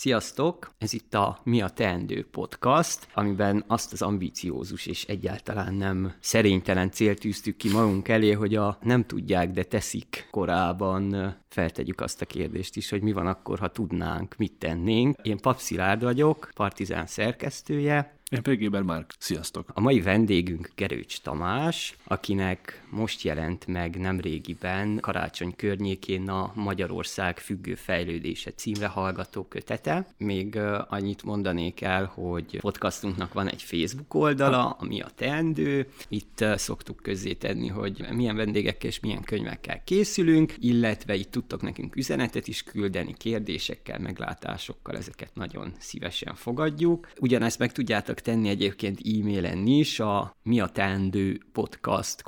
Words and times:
Sziasztok! 0.00 0.74
Ez 0.78 0.92
itt 0.92 1.14
a 1.14 1.40
Mi 1.44 1.60
a 1.60 1.68
Teendő 1.68 2.26
podcast, 2.30 3.08
amiben 3.14 3.64
azt 3.66 3.92
az 3.92 4.02
ambíciózus 4.02 4.86
és 4.86 5.04
egyáltalán 5.04 5.74
nem 5.74 6.14
szerénytelen 6.20 6.90
célt 6.90 7.20
tűztük 7.20 7.56
ki 7.56 7.70
magunk 7.70 8.08
elé, 8.08 8.32
hogy 8.32 8.54
a 8.54 8.78
nem 8.82 9.04
tudják, 9.04 9.50
de 9.50 9.62
teszik 9.62 10.28
korában 10.30 11.36
feltegyük 11.48 12.00
azt 12.00 12.20
a 12.20 12.26
kérdést 12.26 12.76
is, 12.76 12.90
hogy 12.90 13.02
mi 13.02 13.12
van 13.12 13.26
akkor, 13.26 13.58
ha 13.58 13.68
tudnánk, 13.68 14.34
mit 14.36 14.52
tennénk. 14.52 15.18
Én 15.22 15.38
Papszilárd 15.38 16.02
vagyok, 16.02 16.50
Partizán 16.54 17.06
szerkesztője, 17.06 18.19
én 18.30 18.42
pedig 18.42 18.60
Éber 18.60 18.82
Márk. 18.82 19.14
Sziasztok! 19.18 19.68
A 19.74 19.80
mai 19.80 20.00
vendégünk 20.00 20.70
Gerőcs 20.74 21.20
Tamás, 21.20 21.96
akinek 22.04 22.84
most 22.90 23.22
jelent 23.22 23.66
meg 23.66 23.96
nemrégiben 24.00 24.98
karácsony 25.00 25.56
környékén 25.56 26.28
a 26.28 26.52
Magyarország 26.54 27.38
függő 27.38 27.74
fejlődése 27.74 28.50
címre 28.50 28.86
hallgató 28.86 29.44
kötete. 29.44 30.14
Még 30.18 30.58
annyit 30.88 31.22
mondanék 31.22 31.80
el, 31.80 32.04
hogy 32.04 32.58
podcastunknak 32.60 33.32
van 33.32 33.48
egy 33.48 33.62
Facebook 33.62 34.14
oldala, 34.14 34.70
ami 34.70 35.00
a 35.00 35.10
teendő. 35.14 35.88
Itt 36.08 36.44
szoktuk 36.54 37.00
tenni, 37.38 37.68
hogy 37.68 38.06
milyen 38.12 38.36
vendégekkel 38.36 38.90
és 38.90 39.00
milyen 39.00 39.22
könyvekkel 39.22 39.84
készülünk, 39.84 40.54
illetve 40.58 41.14
itt 41.14 41.30
tudtok 41.30 41.62
nekünk 41.62 41.96
üzenetet 41.96 42.48
is 42.48 42.62
küldeni, 42.62 43.14
kérdésekkel, 43.18 43.98
meglátásokkal, 43.98 44.96
ezeket 44.96 45.34
nagyon 45.34 45.72
szívesen 45.78 46.34
fogadjuk. 46.34 47.10
Ugyanezt 47.18 47.58
meg 47.58 47.72
tudjátok 47.72 48.18
tenni 48.20 48.48
egyébként 48.48 49.00
e-mailen 49.04 49.66
is 49.66 50.00
a 50.00 50.36
mi 50.42 50.60
a 50.60 50.66
teendő 50.66 51.40
podcast 51.52 52.22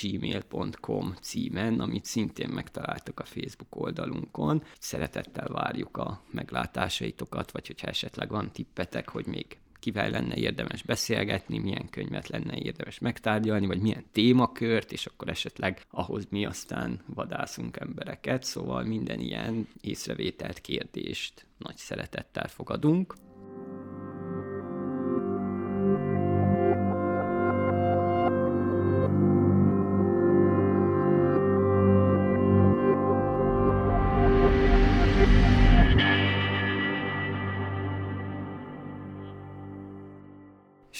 gmail.com 0.00 1.14
címen, 1.20 1.80
amit 1.80 2.04
szintén 2.04 2.48
megtaláltok 2.48 3.20
a 3.20 3.24
Facebook 3.24 3.76
oldalunkon. 3.76 4.62
Szeretettel 4.78 5.48
várjuk 5.48 5.96
a 5.96 6.22
meglátásaitokat, 6.30 7.50
vagy 7.50 7.66
hogyha 7.66 7.86
esetleg 7.86 8.28
van 8.28 8.52
tippetek, 8.52 9.08
hogy 9.08 9.26
még 9.26 9.56
kivel 9.82 10.10
lenne 10.10 10.34
érdemes 10.34 10.82
beszélgetni, 10.82 11.58
milyen 11.58 11.88
könyvet 11.90 12.28
lenne 12.28 12.56
érdemes 12.56 12.98
megtárgyalni, 12.98 13.66
vagy 13.66 13.80
milyen 13.80 14.04
témakört, 14.12 14.92
és 14.92 15.06
akkor 15.06 15.28
esetleg 15.28 15.86
ahhoz 15.90 16.26
mi 16.30 16.44
aztán 16.44 17.00
vadászunk 17.14 17.76
embereket, 17.76 18.42
szóval 18.42 18.82
minden 18.82 19.20
ilyen 19.20 19.68
észrevételt, 19.80 20.60
kérdést 20.60 21.46
nagy 21.58 21.76
szeretettel 21.76 22.48
fogadunk. 22.48 23.14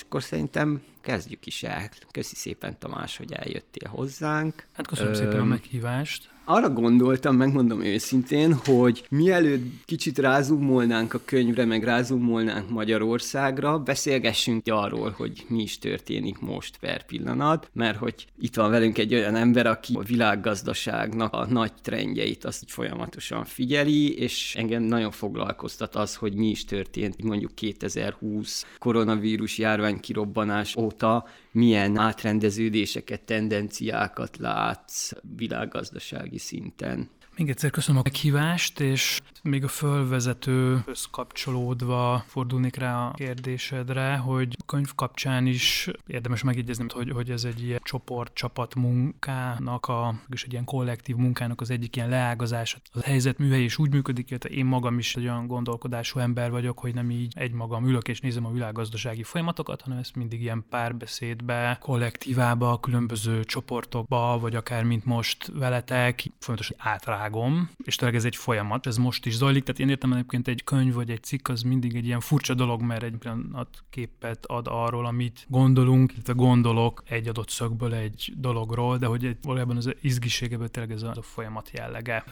Akkor 0.03 0.23
szerintem 0.23 0.83
kezdjük 1.03 1.47
is 1.47 1.63
el. 1.63 1.91
Köszi 2.11 2.35
szépen 2.35 2.79
Tamás, 2.79 3.17
hogy 3.17 3.33
eljöttél 3.33 3.89
hozzánk. 3.89 4.67
Hát 4.73 4.87
köszönöm 4.87 5.13
Ö, 5.13 5.17
szépen 5.17 5.41
a 5.41 5.45
meghívást 5.45 6.31
arra 6.45 6.71
gondoltam, 6.71 7.37
megmondom 7.37 7.83
őszintén, 7.83 8.55
hogy 8.55 9.07
mielőtt 9.11 9.85
kicsit 9.85 10.19
rázumolnánk 10.19 11.15
a 11.15 11.21
könyvre, 11.25 11.65
meg 11.65 11.85
rázumolnánk 11.85 12.71
Magyarországra, 12.71 13.79
beszélgessünk 13.79 14.63
arról, 14.67 15.15
hogy 15.17 15.45
mi 15.49 15.63
is 15.63 15.79
történik 15.79 16.39
most 16.39 16.77
per 16.77 17.05
pillanat, 17.07 17.71
mert 17.73 17.99
hogy 17.99 18.27
itt 18.39 18.55
van 18.55 18.71
velünk 18.71 18.99
egy 18.99 19.15
olyan 19.15 19.35
ember, 19.35 19.67
aki 19.67 19.95
a 19.95 20.03
világgazdaságnak 20.03 21.33
a 21.33 21.47
nagy 21.47 21.73
trendjeit 21.83 22.45
azt 22.45 22.63
így 22.63 22.71
folyamatosan 22.71 23.45
figyeli, 23.45 24.19
és 24.19 24.55
engem 24.59 24.83
nagyon 24.83 25.11
foglalkoztat 25.11 25.95
az, 25.95 26.15
hogy 26.15 26.35
mi 26.35 26.49
is 26.49 26.65
történt 26.65 27.23
mondjuk 27.23 27.55
2020 27.55 28.67
koronavírus 28.79 29.59
járvány 29.59 30.01
kirobbanás 30.01 30.77
óta, 30.93 31.25
milyen 31.53 31.97
átrendeződéseket, 31.97 33.23
tendenciákat 33.23 34.37
látsz 34.37 35.13
világgazdasági 35.37 36.39
szinten. 36.39 37.11
Még 37.37 37.49
egyszer 37.49 37.71
köszönöm 37.71 38.01
a 38.01 38.03
meghívást, 38.05 38.81
és 38.81 39.21
még 39.43 39.65
a 39.65 39.69
fölvezető 39.69 40.85
kapcsolódva 41.11 42.25
fordulnék 42.27 42.77
rá 42.77 43.07
a 43.07 43.11
kérdésedre, 43.11 44.17
hogy 44.17 44.57
a 44.59 44.65
könyv 44.67 44.95
kapcsán 44.95 45.47
is 45.47 45.89
érdemes 46.07 46.43
megjegyezni, 46.43 46.87
hogy, 46.89 47.11
hogy 47.11 47.31
ez 47.31 47.45
egy 47.45 47.63
ilyen 47.65 47.81
csoport, 47.83 48.35
csapat 48.35 48.75
munkának, 48.75 49.87
a, 49.87 50.15
és 50.29 50.45
egy 50.45 50.53
ilyen 50.53 50.65
kollektív 50.65 51.17
munkának 51.17 51.61
az 51.61 51.71
egyik 51.71 51.97
ilyen 51.97 52.09
leágazása. 52.09 52.79
A 52.93 53.03
helyzet 53.03 53.39
műhely 53.39 53.63
is 53.63 53.79
úgy 53.79 53.91
működik, 53.91 54.31
illetve 54.31 54.49
én 54.49 54.65
magam 54.65 54.99
is 54.99 55.17
egy 55.17 55.25
olyan 55.25 55.47
gondolkodású 55.47 56.19
ember 56.19 56.51
vagyok, 56.51 56.79
hogy 56.79 56.95
nem 56.95 57.11
így 57.11 57.33
egymagam 57.37 57.87
ülök 57.87 58.09
és 58.09 58.21
nézem 58.21 58.47
a 58.47 58.53
világgazdasági 58.53 59.23
folyamatokat, 59.23 59.83
hanem 59.83 59.99
ezt 59.99 60.17
mindig 60.17 60.43
ilyen 60.43 60.65
párbeszédbe, 60.71 61.79
kollektívába, 61.81 62.81
különböző 62.81 63.45
csoportokba, 63.45 64.39
vagy 64.41 64.55
akár 64.55 64.85
mint 64.85 65.05
most 65.05 65.51
veletek, 65.55 66.25
fontos, 66.39 66.67
hogy 66.67 66.77
átrágom, 67.23 67.71
és 67.85 67.97
tényleg 67.97 68.17
ez 68.17 68.25
egy 68.25 68.37
folyamat, 68.37 68.87
ez 68.87 68.97
most 68.97 69.27
is 69.27 69.37
zajlik, 69.37 69.63
tehát 69.63 69.81
én 69.81 69.89
értem 69.89 70.13
egyébként 70.13 70.49
egy 70.49 70.65
könyv 70.65 70.95
vagy 70.95 71.11
egy 71.11 71.23
cikk 71.23 71.49
az 71.49 71.63
mindig 71.63 71.97
egy 71.97 72.07
ilyen 72.07 72.21
furcsa 72.21 72.55
dolog, 72.55 72.83
mert 72.83 73.03
egy 73.03 73.17
pillanat 73.19 73.85
képet 73.91 74.47
ad 74.47 74.67
arról, 74.71 75.07
amit 75.07 75.47
gondolunk, 75.49 76.13
illetve 76.13 76.33
gondolok 76.33 77.03
egy 77.05 77.29
adott 77.29 77.49
szögből 77.49 77.95
egy 77.95 78.33
dologról, 78.37 78.99
de 78.99 79.07
hogy 79.07 79.37
valójában 79.43 79.77
az 79.77 79.95
izgiségeből 80.01 80.69
tényleg 80.69 80.93
ez 80.93 81.03
a 81.03 81.23
folyamat 81.23 81.71
jellege 81.73 82.25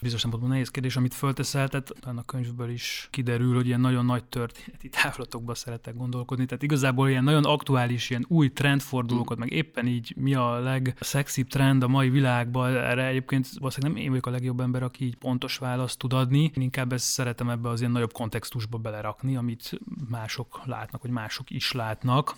bizonyos 0.00 0.20
szempontból 0.20 0.52
nehéz 0.52 0.70
kérdés, 0.70 0.96
amit 0.96 1.14
fölteszel, 1.14 1.68
tehát 1.68 1.90
a 2.02 2.24
könyvből 2.24 2.70
is 2.70 3.08
kiderül, 3.10 3.54
hogy 3.54 3.66
ilyen 3.66 3.80
nagyon 3.80 4.04
nagy 4.04 4.24
történeti 4.24 4.88
távlatokba 5.02 5.54
szeretek 5.54 5.96
gondolkodni, 5.96 6.46
tehát 6.46 6.62
igazából 6.62 7.08
ilyen 7.08 7.24
nagyon 7.24 7.44
aktuális, 7.44 8.10
ilyen 8.10 8.24
új 8.28 8.52
trendfordulókat, 8.52 9.38
meg 9.38 9.52
éppen 9.52 9.86
így 9.86 10.14
mi 10.16 10.34
a 10.34 10.58
legszexibb 10.58 11.48
trend 11.48 11.82
a 11.82 11.88
mai 11.88 12.08
világban, 12.08 12.76
erre 12.76 13.06
egyébként 13.06 13.48
valószínűleg 13.58 13.94
nem 13.94 14.04
én 14.04 14.10
vagyok 14.10 14.26
a 14.26 14.30
legjobb 14.30 14.60
ember, 14.60 14.82
aki 14.82 15.04
így 15.04 15.16
pontos 15.16 15.56
választ 15.56 15.98
tud 15.98 16.12
adni, 16.12 16.42
én 16.42 16.62
inkább 16.62 16.92
ezt 16.92 17.04
szeretem 17.04 17.50
ebbe 17.50 17.68
az 17.68 17.80
ilyen 17.80 17.92
nagyobb 17.92 18.12
kontextusba 18.12 18.78
belerakni, 18.78 19.36
amit 19.36 19.80
mások 20.08 20.60
látnak, 20.64 21.02
vagy 21.02 21.10
mások 21.10 21.50
is 21.50 21.72
látnak. 21.72 22.36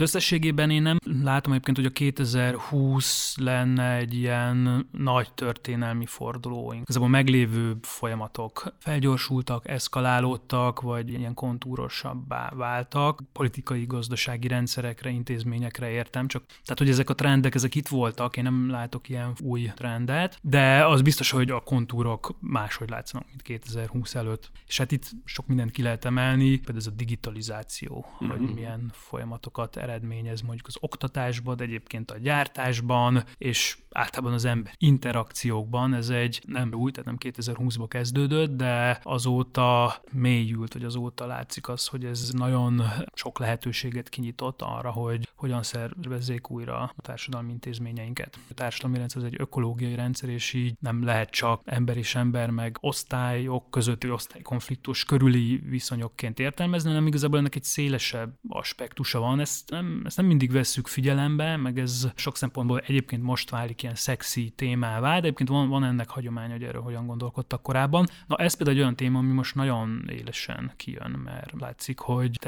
Összességében 0.00 0.70
én 0.70 0.82
nem 0.82 0.98
látom 1.22 1.52
egyébként, 1.52 1.76
hogy 1.76 1.86
a 1.86 1.90
2020 1.90 3.36
lenne 3.36 3.96
egy 3.96 4.14
ilyen 4.14 4.88
nagy 4.92 5.32
történelmi 5.32 6.06
fordulóink. 6.06 6.88
a 6.88 7.06
meglévő 7.06 7.76
folyamatok 7.82 8.74
felgyorsultak, 8.78 9.68
eszkalálódtak, 9.68 10.80
vagy 10.80 11.08
ilyen 11.08 11.34
kontúrosabbá 11.34 12.52
váltak. 12.54 13.22
Politikai, 13.32 13.84
gazdasági 13.84 14.48
rendszerekre, 14.48 15.10
intézményekre 15.10 15.90
értem, 15.90 16.26
csak 16.26 16.44
tehát, 16.46 16.78
hogy 16.78 16.88
ezek 16.88 17.10
a 17.10 17.14
trendek, 17.14 17.54
ezek 17.54 17.74
itt 17.74 17.88
voltak, 17.88 18.36
én 18.36 18.42
nem 18.42 18.70
látok 18.70 19.08
ilyen 19.08 19.32
új 19.40 19.72
trendet, 19.74 20.38
de 20.42 20.86
az 20.86 21.02
biztos, 21.02 21.30
hogy 21.30 21.50
a 21.50 21.60
kontúrok 21.60 22.36
máshogy 22.40 22.90
látszanak, 22.90 23.26
mint 23.28 23.42
2020 23.42 24.14
előtt. 24.14 24.50
És 24.66 24.78
hát 24.78 24.92
itt 24.92 25.10
sok 25.24 25.46
mindent 25.46 25.70
ki 25.70 25.82
lehet 25.82 26.04
emelni, 26.04 26.56
például 26.56 26.78
ez 26.78 26.86
a 26.86 26.90
digitalizáció, 26.90 28.06
mm-hmm. 28.14 28.32
hogy 28.32 28.40
mhm. 28.40 28.52
milyen 28.52 28.90
folyamatokat 28.92 29.76
eredményez 29.88 30.40
mondjuk 30.40 30.66
az 30.66 30.76
oktatásban, 30.80 31.56
de 31.56 31.64
egyébként 31.64 32.10
a 32.10 32.18
gyártásban, 32.18 33.24
és 33.38 33.78
általában 33.90 34.32
az 34.32 34.44
ember 34.44 34.72
interakciókban. 34.78 35.94
Ez 35.94 36.08
egy 36.08 36.42
nem 36.46 36.74
új, 36.74 36.90
tehát 36.90 37.06
nem 37.06 37.32
2020-ban 37.34 37.86
kezdődött, 37.88 38.56
de 38.56 39.00
azóta 39.02 40.00
mélyült, 40.12 40.72
vagy 40.72 40.84
azóta 40.84 41.26
látszik 41.26 41.68
az, 41.68 41.86
hogy 41.86 42.04
ez 42.04 42.30
nagyon 42.30 42.82
sok 43.14 43.38
lehetőséget 43.38 44.08
kinyitott 44.08 44.62
arra, 44.62 44.90
hogy 44.90 45.28
hogyan 45.36 45.62
szervezzék 45.62 46.50
újra 46.50 46.78
a 46.78 47.02
társadalmi 47.02 47.52
intézményeinket. 47.52 48.38
A 48.50 48.54
társadalmi 48.54 48.98
rendszer 48.98 49.22
az 49.22 49.28
egy 49.28 49.36
ökológiai 49.38 49.94
rendszer, 49.94 50.28
és 50.28 50.52
így 50.52 50.74
nem 50.80 51.04
lehet 51.04 51.30
csak 51.30 51.62
ember 51.64 51.96
és 51.96 52.14
ember, 52.14 52.50
meg 52.50 52.76
osztályok 52.80 53.70
közötti 53.70 54.10
osztálykonfliktus 54.10 55.04
körüli 55.04 55.56
viszonyokként 55.56 56.38
értelmezni, 56.38 56.88
hanem 56.88 57.06
igazából 57.06 57.38
ennek 57.38 57.54
egy 57.54 57.64
szélesebb 57.64 58.34
aspektusa 58.48 59.18
van. 59.18 59.40
Ezt 59.40 59.70
nem, 59.80 60.02
ezt 60.04 60.16
nem 60.16 60.26
mindig 60.26 60.52
vesszük 60.52 60.86
figyelembe, 60.86 61.56
meg 61.56 61.78
ez 61.78 62.08
sok 62.14 62.36
szempontból 62.36 62.78
egyébként 62.78 63.22
most 63.22 63.50
válik 63.50 63.82
ilyen 63.82 63.94
szexi 63.94 64.52
témává, 64.56 65.10
de 65.10 65.26
egyébként 65.26 65.48
van, 65.48 65.68
van 65.68 65.84
ennek 65.84 66.08
hagyománya, 66.08 66.52
hogy 66.52 66.62
erről 66.62 66.82
hogyan 66.82 67.06
gondolkodtak 67.06 67.62
korábban. 67.62 68.06
Na 68.26 68.36
ez 68.36 68.54
például 68.54 68.76
egy 68.76 68.82
olyan 68.82 68.96
téma, 68.96 69.18
ami 69.18 69.32
most 69.32 69.54
nagyon 69.54 70.08
élesen 70.10 70.72
kijön, 70.76 71.10
mert 71.10 71.52
látszik, 71.60 71.98
hogy 71.98 72.38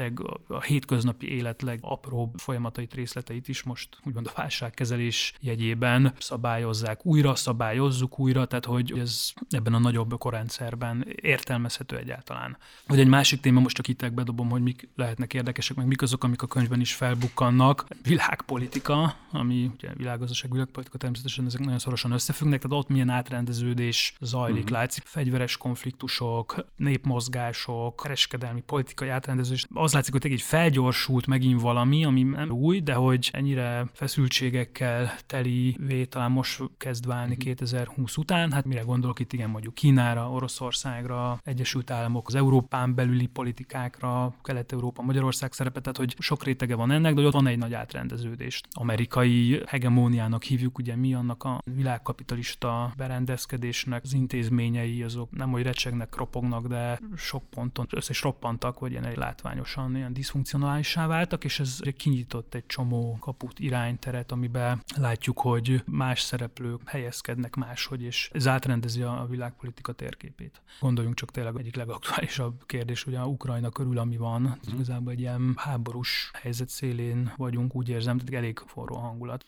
a 0.47 0.61
hétköznapi 0.61 1.31
élet 1.31 1.61
legapróbb 1.61 2.33
folyamatait, 2.37 2.93
részleteit 2.93 3.47
is 3.47 3.63
most 3.63 3.97
úgymond 4.03 4.27
a 4.27 4.31
válságkezelés 4.35 5.33
jegyében 5.39 6.13
szabályozzák 6.17 7.05
újra, 7.05 7.35
szabályozzuk 7.35 8.19
újra, 8.19 8.45
tehát 8.45 8.65
hogy 8.65 8.99
ez 8.99 9.33
ebben 9.49 9.73
a 9.73 9.79
nagyobb 9.79 10.11
ökorendszerben 10.11 11.07
értelmezhető 11.21 11.97
egyáltalán. 11.97 12.57
Vagy 12.87 12.99
egy 12.99 13.07
másik 13.07 13.39
téma, 13.39 13.59
most 13.59 13.75
csak 13.75 13.87
itt 13.87 14.13
bedobom, 14.13 14.49
hogy 14.49 14.61
mik 14.61 14.89
lehetnek 14.95 15.33
érdekesek, 15.33 15.75
meg 15.75 15.85
mik 15.85 16.01
azok, 16.01 16.23
amik 16.23 16.41
a 16.41 16.47
könyvben 16.47 16.79
is 16.79 16.93
fel 16.93 17.15
felbukkannak. 17.21 17.85
Világpolitika, 18.03 19.15
ami 19.31 19.71
ugye 19.73 19.89
világgazdaság, 19.93 20.51
világpolitika 20.51 20.97
természetesen 20.97 21.45
ezek 21.45 21.59
nagyon 21.59 21.79
szorosan 21.79 22.11
összefüggnek, 22.11 22.61
tehát 22.61 22.77
ott 22.77 22.89
milyen 22.89 23.09
átrendeződés 23.09 24.15
zajlik, 24.19 24.63
uh-huh. 24.63 24.77
látszik. 24.77 25.03
Fegyveres 25.05 25.57
konfliktusok, 25.57 26.65
népmozgások, 26.75 27.95
kereskedelmi, 27.95 28.61
politikai 28.61 29.09
átrendeződés. 29.09 29.65
Az 29.73 29.93
látszik, 29.93 30.11
hogy 30.11 30.31
egy 30.31 30.41
felgyorsult 30.41 31.27
megint 31.27 31.61
valami, 31.61 32.05
ami 32.05 32.23
nem 32.23 32.51
új, 32.51 32.79
de 32.79 32.93
hogy 32.93 33.29
ennyire 33.33 33.89
feszültségekkel 33.93 35.15
teli 35.25 35.75
vé, 35.79 36.05
talán 36.05 36.31
most 36.31 36.61
kezd 36.77 37.07
válni 37.07 37.31
uh-huh. 37.31 37.43
2020 37.43 38.17
után. 38.17 38.51
Hát 38.51 38.65
mire 38.65 38.81
gondolok 38.81 39.19
itt, 39.19 39.33
igen, 39.33 39.49
mondjuk 39.49 39.73
Kínára, 39.73 40.31
Oroszországra, 40.31 41.39
Egyesült 41.43 41.91
Államok, 41.91 42.27
az 42.27 42.35
Európán 42.35 42.95
belüli 42.95 43.27
politikákra, 43.27 44.33
Kelet-Európa, 44.43 45.01
Magyarország 45.01 45.53
szerepe, 45.53 45.79
tehát 45.79 45.97
hogy 45.97 46.15
sok 46.19 46.43
rétege 46.43 46.75
van 46.75 46.91
ennek, 46.91 47.10
de 47.15 47.21
ott 47.21 47.33
van 47.33 47.47
egy 47.47 47.57
nagy 47.57 47.73
átrendeződés. 47.73 48.61
Amerikai 48.71 49.61
hegemóniának 49.65 50.43
hívjuk, 50.43 50.77
ugye 50.77 50.95
mi 50.95 51.13
annak 51.13 51.43
a 51.43 51.61
világkapitalista 51.75 52.93
berendezkedésnek 52.97 54.03
az 54.03 54.13
intézményei, 54.13 55.03
azok 55.03 55.31
nem 55.31 55.51
hogy 55.51 55.63
recsegnek, 55.63 56.15
ropognak, 56.15 56.67
de 56.67 56.99
sok 57.15 57.43
ponton 57.49 57.87
össze 57.89 58.11
is 58.11 58.21
roppantak, 58.21 58.79
vagy 58.79 58.91
ilyen 58.91 59.13
látványosan 59.15 59.95
ilyen 59.95 60.13
diszfunkcionálissá 60.13 61.07
váltak, 61.07 61.43
és 61.43 61.59
ez 61.59 61.79
kinyitott 61.97 62.53
egy 62.53 62.65
csomó 62.65 63.17
kaput, 63.19 63.59
irányteret, 63.59 64.31
amiben 64.31 64.83
látjuk, 64.95 65.39
hogy 65.39 65.83
más 65.85 66.21
szereplők 66.21 66.89
helyezkednek 66.89 67.55
máshogy, 67.55 68.01
és 68.03 68.29
ez 68.33 68.47
átrendezi 68.47 69.01
a 69.01 69.27
világpolitika 69.29 69.91
térképét. 69.91 70.61
Gondoljunk 70.79 71.15
csak 71.15 71.31
tényleg 71.31 71.55
egyik 71.57 71.75
legaktuálisabb 71.75 72.65
kérdés, 72.65 73.05
ugye 73.05 73.19
a 73.19 73.25
Ukrajna 73.25 73.69
körül, 73.69 73.97
ami 73.97 74.17
van, 74.17 74.41
mm. 74.41 74.73
igazából 74.73 75.11
egy 75.11 75.19
ilyen 75.19 75.53
háborús 75.55 76.31
helyzet 76.33 76.69
szélén 76.69 77.00
vagyunk, 77.37 77.75
úgy 77.75 77.89
érzem, 77.89 78.17
tehát 78.17 78.43
elég 78.43 78.59
forró 78.65 78.95
hangulat. 78.95 79.45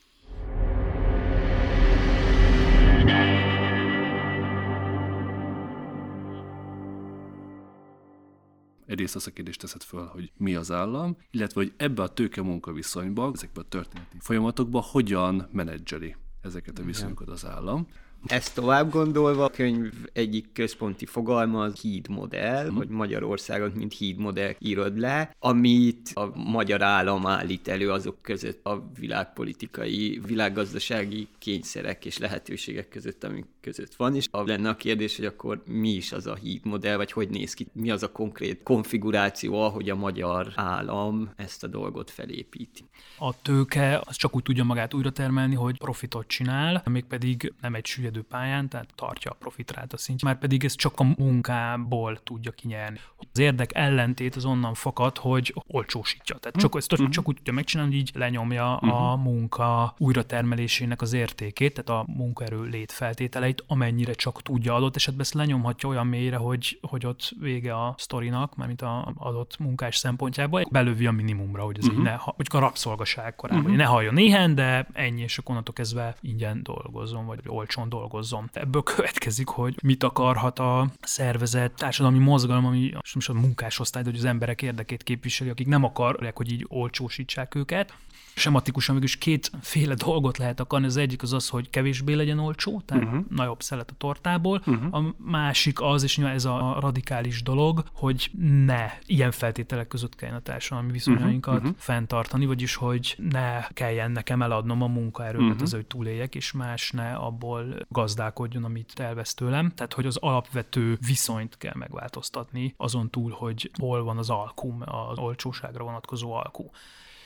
Egyrészt 8.85 9.15
azt 9.15 9.27
a 9.27 9.31
kérdést 9.31 9.59
teszed 9.59 9.81
föl, 9.81 10.05
hogy 10.05 10.31
mi 10.38 10.55
az 10.55 10.71
állam, 10.71 11.17
illetve 11.31 11.61
hogy 11.61 11.73
ebbe 11.77 12.01
a 12.01 12.07
tőke-munka 12.07 12.71
viszonyba, 12.71 13.31
ezekbe 13.33 13.61
a 13.61 13.63
történeti 13.63 14.17
folyamatokba 14.19 14.81
hogyan 14.81 15.47
menedzseli 15.51 16.15
ezeket 16.41 16.79
a 16.79 16.83
viszonyokat 16.83 17.29
az 17.29 17.45
állam. 17.45 17.88
Ezt 18.25 18.54
tovább 18.56 18.92
gondolva, 18.92 19.44
a 19.44 19.50
könyv 19.50 19.92
egyik 20.14 20.52
központi 20.54 21.06
fogalma 21.06 21.62
az 21.62 21.80
hídmodell, 21.80 22.70
mm. 22.72 22.75
hogy 22.75 22.88
Magyarországot, 22.88 23.75
mint 23.75 23.94
hídmodell 23.94 24.56
írod 24.60 24.98
le, 24.98 25.36
amit 25.40 26.12
a 26.14 26.31
magyar 26.36 26.81
állam 26.81 27.28
állít 27.28 27.68
elő 27.68 27.92
azok 27.92 28.22
között 28.22 28.66
a 28.66 28.92
világpolitikai, 29.00 30.22
világgazdasági 30.25 31.28
kényszerek 31.38 32.06
és 32.06 32.18
lehetőségek 32.18 32.90
között, 32.90 33.24
amik 33.24 33.46
között 33.63 33.95
van, 33.95 34.15
és 34.15 34.27
ha 34.31 34.44
lenne 34.44 34.69
a 34.69 34.75
kérdés, 34.75 35.15
hogy 35.15 35.25
akkor 35.25 35.63
mi 35.65 35.89
is 35.89 36.12
az 36.12 36.27
a 36.27 36.36
hídmodell, 36.36 36.98
vagy 36.98 37.12
hogy 37.12 37.30
néz 37.30 37.54
ki, 37.54 37.68
mi 37.74 37.92
az 37.92 38.04
a 38.04 38.12
konkrét 38.12 38.63
konfiguráció, 38.63 39.62
ahogy 39.62 39.89
a 39.89 39.95
magyar 39.95 40.51
állam 40.56 41.31
ezt 41.36 41.63
a 41.63 41.68
dolgot 41.68 42.12
felépíti. 42.12 42.86
A 43.18 43.42
tőke 43.42 44.01
az 44.06 44.15
csak 44.15 44.36
úgy 44.36 44.44
tudja 44.44 44.63
magát 44.63 44.94
újra 44.94 45.12
termelni, 45.12 45.56
hogy 45.56 45.77
profitot 45.77 46.27
csinál, 46.27 46.83
mégpedig 46.86 47.54
nem 47.62 47.75
egy 47.75 47.86
süllyedő 47.86 48.21
pályán, 48.21 48.69
tehát 48.69 48.89
tartja 48.95 49.31
a 49.31 49.36
profitrát 49.39 49.94
a 49.94 49.98
szintje, 49.98 50.27
már 50.27 50.39
pedig 50.39 50.63
ez 50.63 50.75
csak 50.75 51.00
a 51.00 51.04
munkából 51.18 52.19
tudja 52.24 52.51
kinyerni. 52.51 53.00
Az 53.18 53.39
érdek 53.39 53.75
ellentét 53.75 54.36
az 54.36 54.45
onnan 54.45 54.74
fakad, 54.74 55.18
hogy 55.18 55.54
olcsósítja. 55.68 56.36
Tehát 56.36 56.57
csak, 56.57 56.75
ezt 56.75 56.92
uh-huh. 56.94 57.10
csak 57.10 57.27
úgy 57.27 57.36
tudja 57.36 57.54
megcsinálni, 57.54 57.92
hogy 57.92 58.01
így 58.01 58.12
lenyomja 58.13 58.77
a 58.77 59.15
mhm. 59.15 59.24
munka 59.24 59.95
újratermelésének 59.98 61.01
az 61.01 61.13
értékét, 61.13 61.83
tehát 61.83 62.01
a 62.01 62.12
munkaerő 62.12 62.63
létfeltételeit, 62.63 63.52
amennyire 63.67 64.13
csak 64.13 64.41
tudja 64.41 64.75
adott 64.75 64.95
esetben 64.95 65.21
ezt 65.21 65.33
lenyomhatja 65.33 65.89
olyan 65.89 66.07
mélyre, 66.07 66.35
hogy, 66.35 66.79
hogy 66.81 67.05
ott 67.05 67.33
vége 67.39 67.75
a 67.75 67.95
sztorinak, 67.97 68.55
mint 68.55 68.81
a 68.81 69.13
adott 69.17 69.57
munkás 69.57 69.95
szempontjából, 69.95 70.65
belövi 70.71 71.05
a 71.05 71.11
minimumra, 71.11 71.63
hogy 71.63 71.77
ez 71.77 71.83
uh-huh. 71.83 72.00
így 72.00 72.05
ne, 72.05 72.15
hogy 72.19 72.47
a 72.50 72.59
rabszolgaság 72.59 73.35
korában, 73.35 73.61
uh-huh. 73.61 73.77
hogy 73.77 73.85
ne 73.85 73.91
halljon 73.91 74.13
néhen, 74.13 74.55
de 74.55 74.88
ennyi, 74.94 75.21
és 75.21 75.38
akkor 75.38 75.50
onnantól 75.50 75.73
kezdve 75.73 76.15
ingyen 76.21 76.63
dolgozzon, 76.63 77.25
vagy 77.25 77.39
olcsón 77.45 77.89
dolgozzon. 77.89 78.50
Ebből 78.53 78.83
következik, 78.83 79.47
hogy 79.47 79.75
mit 79.83 80.03
akarhat 80.03 80.59
a 80.59 80.88
szervezet, 81.01 81.71
társadalmi 81.71 82.19
mozgalom, 82.19 82.65
ami 82.65 82.91
most 83.13 83.29
a 83.29 83.33
munkásosztály, 83.33 84.03
de 84.03 84.09
hogy 84.09 84.19
az 84.19 84.25
emberek 84.25 84.61
érdekét 84.61 85.03
képviseli, 85.03 85.50
akik 85.50 85.67
nem 85.67 85.83
akarják, 85.83 86.38
hogy 86.38 86.51
így 86.51 86.65
olcsósítsák 86.69 87.55
őket, 87.55 87.94
sematikusan 88.35 88.95
mégis 88.95 89.18
kétféle 89.18 89.94
dolgot 89.94 90.38
lehet 90.38 90.59
akarni. 90.59 90.85
Az 90.85 90.97
egyik 90.97 91.21
az 91.21 91.33
az, 91.33 91.50
hogy 91.50 91.69
kevésbé 91.69 92.13
legyen 92.13 92.39
olcsó, 92.39 92.81
tehát 92.85 93.03
uh-huh. 93.03 93.24
nagyobb 93.30 93.62
szelet 93.62 93.91
a 93.91 93.95
tortából. 93.97 94.63
Uh-huh. 94.65 94.95
A 94.95 95.13
másik 95.18 95.81
az, 95.81 96.03
és 96.03 96.18
nyilván 96.18 96.35
ez 96.35 96.45
a 96.45 96.77
radikális 96.80 97.44
dolog, 97.44 97.83
hogy 97.94 98.31
ne 98.65 98.91
ilyen 99.06 99.31
feltételek 99.31 99.88
között 99.88 100.15
kelljen 100.15 100.38
a 100.38 100.41
társadalmi 100.41 100.91
viszonyainkat 100.91 101.59
uh-huh. 101.59 101.75
fenntartani, 101.77 102.45
vagyis 102.45 102.75
hogy 102.75 103.15
ne 103.18 103.68
kelljen 103.68 104.12
nekem 104.12 104.41
eladnom 104.41 104.81
a 104.81 104.88
munkaerőmet 104.88 105.50
uh-huh. 105.50 105.63
az, 105.63 105.71
hogy 105.71 105.86
túléljek, 105.86 106.36
és 106.36 106.51
más 106.51 106.91
ne 106.91 107.13
abból 107.13 107.86
gazdálkodjon, 107.89 108.63
amit 108.63 109.00
elvesz 109.00 109.33
tőlem. 109.33 109.71
Tehát, 109.75 109.94
hogy 109.94 110.06
az 110.06 110.18
alapvető 110.18 110.97
viszonyt 111.07 111.57
kell 111.57 111.75
megváltoztatni, 111.75 112.74
azon 112.77 113.09
túl, 113.09 113.31
hogy 113.31 113.71
hol 113.79 114.03
van 114.03 114.18
az 114.18 114.29
alkum, 114.29 114.81
az 114.86 115.18
olcsóságra 115.18 115.83
vonatkozó 115.83 116.33
alkú. 116.33 116.71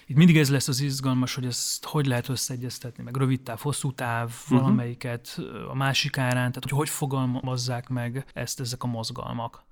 Itt 0.10 0.16
mindig 0.16 0.38
ez 0.38 0.50
lesz 0.50 0.68
az 0.68 0.80
izgalmas, 0.80 1.36
hogy 1.36 1.46
ezt 1.46 1.86
hogy 1.86 2.06
lehet 2.06 2.30
összeegyeztetni, 2.30 3.04
meg 3.04 3.16
rövid 3.16 3.42
táv, 3.42 3.60
hosszú 3.60 3.92
táv, 3.92 4.32
uh-huh. 4.44 4.60
valamelyiket 4.60 5.40
a 5.70 5.76
másik 5.76 6.18
árán, 6.18 6.34
tehát 6.34 6.64
hogy 6.64 6.72
hogy 6.72 6.90
fogalmazzák 6.90 7.90
meg 7.90 8.26
ezt 8.34 8.60
ezek 8.60 8.84
a 8.84 8.88
mozgalmak. 8.88 9.66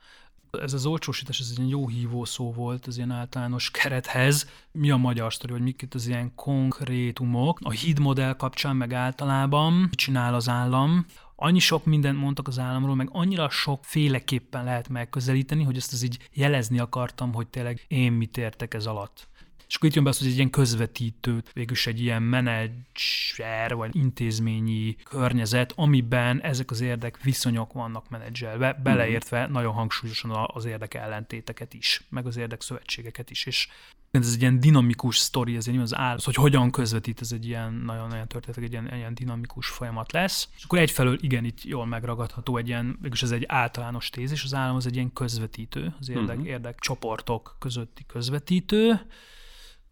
Ez 0.51 0.73
az 0.73 0.85
olcsósítás, 0.85 1.39
ez 1.39 1.53
egy 1.57 1.69
jó 1.69 1.87
hívó 1.87 2.25
szó 2.25 2.53
volt 2.53 2.87
az 2.87 2.97
ilyen 2.97 3.11
általános 3.11 3.71
kerethez. 3.71 4.49
Mi 4.71 4.91
a 4.91 4.97
magyar 4.97 5.33
sztori, 5.33 5.51
hogy 5.51 5.61
mik 5.61 5.81
itt 5.81 5.93
az 5.93 6.07
ilyen 6.07 6.35
konkrétumok? 6.35 7.59
A 7.63 7.69
híd 7.69 7.99
modell 7.99 8.35
kapcsán 8.35 8.75
meg 8.75 8.93
általában 8.93 9.89
csinál 9.91 10.33
az 10.33 10.49
állam, 10.49 11.05
annyi 11.35 11.59
sok 11.59 11.85
mindent 11.85 12.19
mondtak 12.19 12.47
az 12.47 12.59
államról, 12.59 12.95
meg 12.95 13.09
annyira 13.11 13.49
sok 13.49 13.83
féleképpen 13.83 14.63
lehet 14.63 14.89
megközelíteni, 14.89 15.63
hogy 15.63 15.77
ezt 15.77 15.93
az 15.93 16.01
így 16.01 16.29
jelezni 16.33 16.79
akartam, 16.79 17.33
hogy 17.33 17.47
tényleg 17.47 17.85
én 17.87 18.11
mit 18.11 18.37
értek 18.37 18.73
ez 18.73 18.85
alatt. 18.85 19.27
És 19.67 19.75
akkor 19.75 19.89
itt 19.89 19.95
jön 19.95 20.03
be 20.03 20.09
az, 20.09 20.17
hogy 20.17 20.27
egy 20.27 20.35
ilyen 20.35 20.49
közvetítő, 20.49 21.43
végülis 21.53 21.87
egy 21.87 22.01
ilyen 22.01 22.23
menedzser 22.23 23.75
vagy 23.75 23.95
intézményi 23.95 24.95
környezet, 25.03 25.73
amiben 25.75 26.41
ezek 26.41 26.71
az 26.71 26.81
érdek 26.81 27.23
viszonyok 27.23 27.73
vannak 27.73 28.09
menedzselve, 28.09 28.73
beleértve 28.83 29.43
mhm. 29.43 29.51
nagyon 29.51 29.73
hangsúlyosan 29.73 30.31
az 30.53 30.65
érdek 30.65 30.93
ellentéteket 30.93 31.73
is, 31.73 32.03
meg 32.09 32.25
az 32.25 32.37
érdek 32.37 32.61
szövetségeket 32.61 33.29
is. 33.29 33.45
És 33.45 33.67
ez 34.11 34.33
egy 34.33 34.41
ilyen 34.41 34.59
dinamikus 34.59 35.17
sztori, 35.17 35.55
ez 35.55 35.67
egy 35.67 35.77
az 35.77 35.95
áll, 35.95 36.17
hogy 36.23 36.35
hogyan 36.35 36.71
közvetít, 36.71 37.21
ez 37.21 37.31
egy 37.31 37.45
ilyen 37.45 37.73
nagyon-nagyon 37.73 38.27
történet, 38.27 38.57
egy 38.57 38.71
ilyen, 38.71 38.93
ilyen 38.93 39.13
dinamikus 39.13 39.67
folyamat 39.67 40.11
lesz. 40.11 40.49
És 40.57 40.63
akkor 40.63 40.79
egyfelől 40.79 41.17
igen, 41.21 41.45
itt 41.45 41.63
jól 41.63 41.85
megragadható 41.85 42.57
egy 42.57 42.67
ilyen, 42.67 42.97
mégis 43.01 43.23
ez 43.23 43.31
egy 43.31 43.43
általános 43.47 44.09
tézis, 44.09 44.43
az 44.43 44.53
állam 44.53 44.75
az 44.75 44.85
egy 44.85 44.95
ilyen 44.95 45.13
közvetítő, 45.13 45.95
az 45.99 46.09
érdek, 46.09 46.27
uh-huh. 46.35 46.47
érdek 46.47 46.79
csoportok 46.79 47.55
közötti 47.59 48.03
közvetítő, 48.07 49.01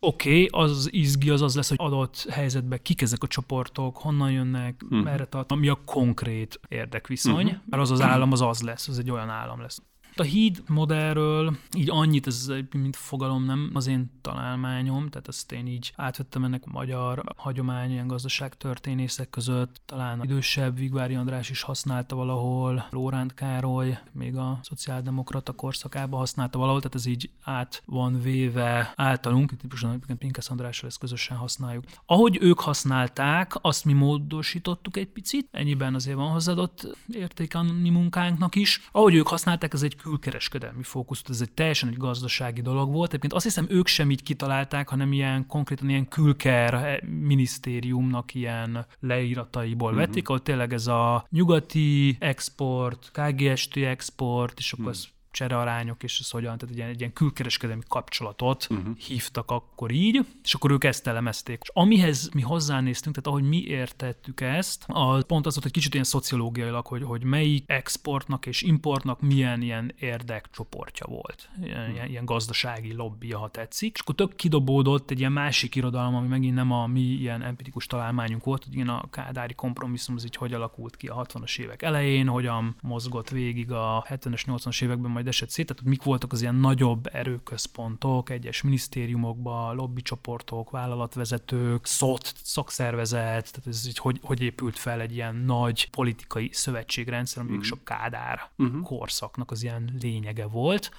oké, 0.03 0.45
okay, 0.45 0.65
az 0.65 0.89
izgi 0.91 1.29
az 1.29 1.41
az 1.41 1.55
lesz, 1.55 1.69
hogy 1.69 1.77
adott 1.79 2.25
helyzetben 2.29 2.79
kik 2.81 3.01
ezek 3.01 3.23
a 3.23 3.27
csoportok, 3.27 3.97
honnan 3.97 4.31
jönnek, 4.31 4.81
uh-huh. 4.83 5.03
merre 5.03 5.25
tart, 5.25 5.55
mi 5.55 5.67
a 5.67 5.79
konkrét 5.85 6.59
érdekviszony, 6.67 7.45
uh-huh. 7.45 7.59
mert 7.65 7.81
az 7.81 7.91
az 7.91 8.01
állam 8.01 8.31
az 8.31 8.41
az 8.41 8.61
lesz, 8.61 8.87
az 8.87 8.99
egy 8.99 9.11
olyan 9.11 9.29
állam 9.29 9.61
lesz. 9.61 9.81
A 10.15 10.23
híd 10.23 10.63
modellről 10.67 11.57
így 11.77 11.89
annyit, 11.89 12.27
ez 12.27 12.51
mint 12.71 12.95
fogalom 12.95 13.45
nem 13.45 13.69
az 13.73 13.87
én 13.87 14.11
találmányom, 14.21 15.09
tehát 15.09 15.27
ezt 15.27 15.51
én 15.51 15.67
így 15.67 15.93
átvettem 15.95 16.43
ennek 16.43 16.63
a 16.65 16.71
magyar 16.71 17.23
hagyomány, 17.35 17.91
ilyen 17.91 18.07
gazdaságtörténészek 18.07 19.29
között, 19.29 19.81
talán 19.85 20.23
idősebb 20.23 20.77
Vigvári 20.77 21.15
András 21.15 21.49
is 21.49 21.61
használta 21.61 22.15
valahol, 22.15 22.87
Lóránt 22.89 23.33
Károly 23.33 23.97
még 24.11 24.35
a 24.35 24.59
szociáldemokrata 24.61 25.51
korszakában 25.51 26.19
használta 26.19 26.57
valahol, 26.57 26.79
tehát 26.79 26.95
ez 26.95 27.05
így 27.05 27.29
át 27.43 27.83
van 27.85 28.21
véve 28.21 28.93
általunk, 28.95 29.51
itt 29.51 29.59
típusan 29.59 30.03
Pinkesz 30.17 30.49
Andrással 30.49 30.89
ezt 30.89 30.99
közösen 30.99 31.37
használjuk. 31.37 31.83
Ahogy 32.05 32.37
ők 32.41 32.59
használták, 32.59 33.53
azt 33.61 33.85
mi 33.85 33.93
módosítottuk 33.93 34.97
egy 34.97 35.07
picit, 35.07 35.47
ennyiben 35.51 35.93
azért 35.93 36.17
van 36.17 36.31
hozzáadott 36.31 36.97
érték 37.11 37.55
a 37.55 37.61
mi 37.61 37.89
munkánknak 37.89 38.55
is. 38.55 38.89
Ahogy 38.91 39.15
ők 39.15 39.27
használták, 39.27 39.73
ez 39.73 39.83
egy 39.83 39.95
külkereskedelmi 40.03 40.83
fókuszt, 40.83 41.29
ez 41.29 41.41
egy 41.41 41.51
teljesen 41.51 41.89
egy 41.89 41.97
gazdasági 41.97 42.61
dolog 42.61 42.91
volt. 42.91 43.07
Egyébként 43.09 43.33
azt 43.33 43.43
hiszem 43.43 43.65
ők 43.69 43.87
sem 43.87 44.11
így 44.11 44.23
kitalálták, 44.23 44.89
hanem 44.89 45.13
ilyen 45.13 45.47
konkrétan 45.47 45.89
ilyen 45.89 46.07
külker 46.07 47.03
minisztériumnak 47.03 48.33
ilyen 48.33 48.85
leírataiból 48.99 49.89
uh-huh. 49.89 50.05
vették, 50.05 50.27
ahol 50.27 50.41
tényleg 50.41 50.73
ez 50.73 50.87
a 50.87 51.25
nyugati 51.29 52.17
export, 52.19 53.11
KGST 53.11 53.77
export, 53.77 54.59
és 54.59 54.73
akkor 54.73 54.85
uh-huh. 54.85 54.99
ez 54.99 55.11
cserearányok, 55.33 56.03
és 56.03 56.19
ez 56.19 56.29
hogyan, 56.29 56.57
tehát 56.57 56.73
egy 56.73 56.77
ilyen, 56.77 56.89
egy 56.89 56.99
ilyen 56.99 57.13
külkereskedelmi 57.13 57.83
kapcsolatot 57.87 58.67
uh-huh. 58.69 58.97
hívtak 58.97 59.51
akkor 59.51 59.91
így, 59.91 60.25
és 60.43 60.53
akkor 60.53 60.71
ők 60.71 60.83
ezt 60.83 61.07
elemezték. 61.07 61.59
És 61.61 61.69
amihez 61.73 62.29
mi 62.33 62.41
hozzánéztünk, 62.41 63.15
tehát 63.15 63.29
ahogy 63.29 63.49
mi 63.49 63.63
értettük 63.63 64.41
ezt, 64.41 64.83
az 64.87 65.23
pont 65.25 65.45
az 65.45 65.51
volt, 65.51 65.63
hogy 65.63 65.71
kicsit 65.71 65.93
ilyen 65.93 66.05
szociológiailag, 66.05 66.85
hogy, 66.85 67.03
hogy 67.03 67.23
melyik 67.23 67.63
exportnak 67.67 68.45
és 68.45 68.61
importnak 68.61 69.21
milyen 69.21 69.61
ilyen 69.61 69.93
érdekcsoportja 69.99 71.05
volt, 71.05 71.49
ilyen, 71.63 71.79
uh-huh. 71.79 71.93
ilyen, 71.95 72.09
ilyen 72.09 72.25
gazdasági 72.25 72.93
lobbija, 72.93 73.37
ha 73.37 73.49
tetszik. 73.49 73.93
És 73.93 73.99
akkor 73.99 74.15
tök 74.15 74.35
kidobódott 74.35 75.11
egy 75.11 75.19
ilyen 75.19 75.31
másik 75.31 75.75
irodalom, 75.75 76.15
ami 76.15 76.27
megint 76.27 76.55
nem 76.55 76.71
a 76.71 76.87
mi 76.87 77.01
ilyen 77.01 77.41
empirikus 77.41 77.85
találmányunk 77.85 78.43
volt, 78.43 78.63
hogy 78.63 78.73
igen, 78.73 78.89
a 78.89 79.09
kádári 79.09 79.53
kompromisszum 79.53 80.15
az 80.15 80.25
így 80.25 80.35
hogy 80.35 80.53
alakult 80.53 80.95
ki 80.95 81.07
a 81.07 81.25
60-as 81.25 81.59
évek 81.59 81.81
elején, 81.81 82.27
hogyan 82.27 82.75
mozgott 82.81 83.29
végig 83.29 83.71
a 83.71 84.05
70-es, 84.09 84.43
80-as 84.47 84.83
években, 84.83 85.11
majd 85.11 85.22
esett 85.27 85.49
szét, 85.49 85.65
tehát 85.65 85.83
mik 85.83 86.03
voltak 86.03 86.31
az 86.31 86.41
ilyen 86.41 86.55
nagyobb 86.55 87.09
erőközpontok, 87.11 88.29
egyes 88.29 88.61
minisztériumokban, 88.61 89.75
lobbycsoportok, 89.75 90.69
vállalatvezetők, 90.69 91.85
SZOT, 91.85 92.33
szakszervezet, 92.43 93.51
tehát 93.51 93.67
ez 93.67 93.87
így 93.87 93.97
hogy, 93.97 94.19
hogy 94.23 94.41
épült 94.41 94.77
fel 94.77 95.01
egy 95.01 95.13
ilyen 95.13 95.35
nagy 95.35 95.89
politikai 95.89 96.49
szövetségrendszer, 96.51 97.43
ami 97.43 97.55
uh-huh. 97.57 97.77
a 97.79 97.83
Kádár 97.83 98.49
uh-huh. 98.57 98.81
korszaknak 98.81 99.51
az 99.51 99.63
ilyen 99.63 99.97
lényege 100.01 100.45
volt 100.45 100.91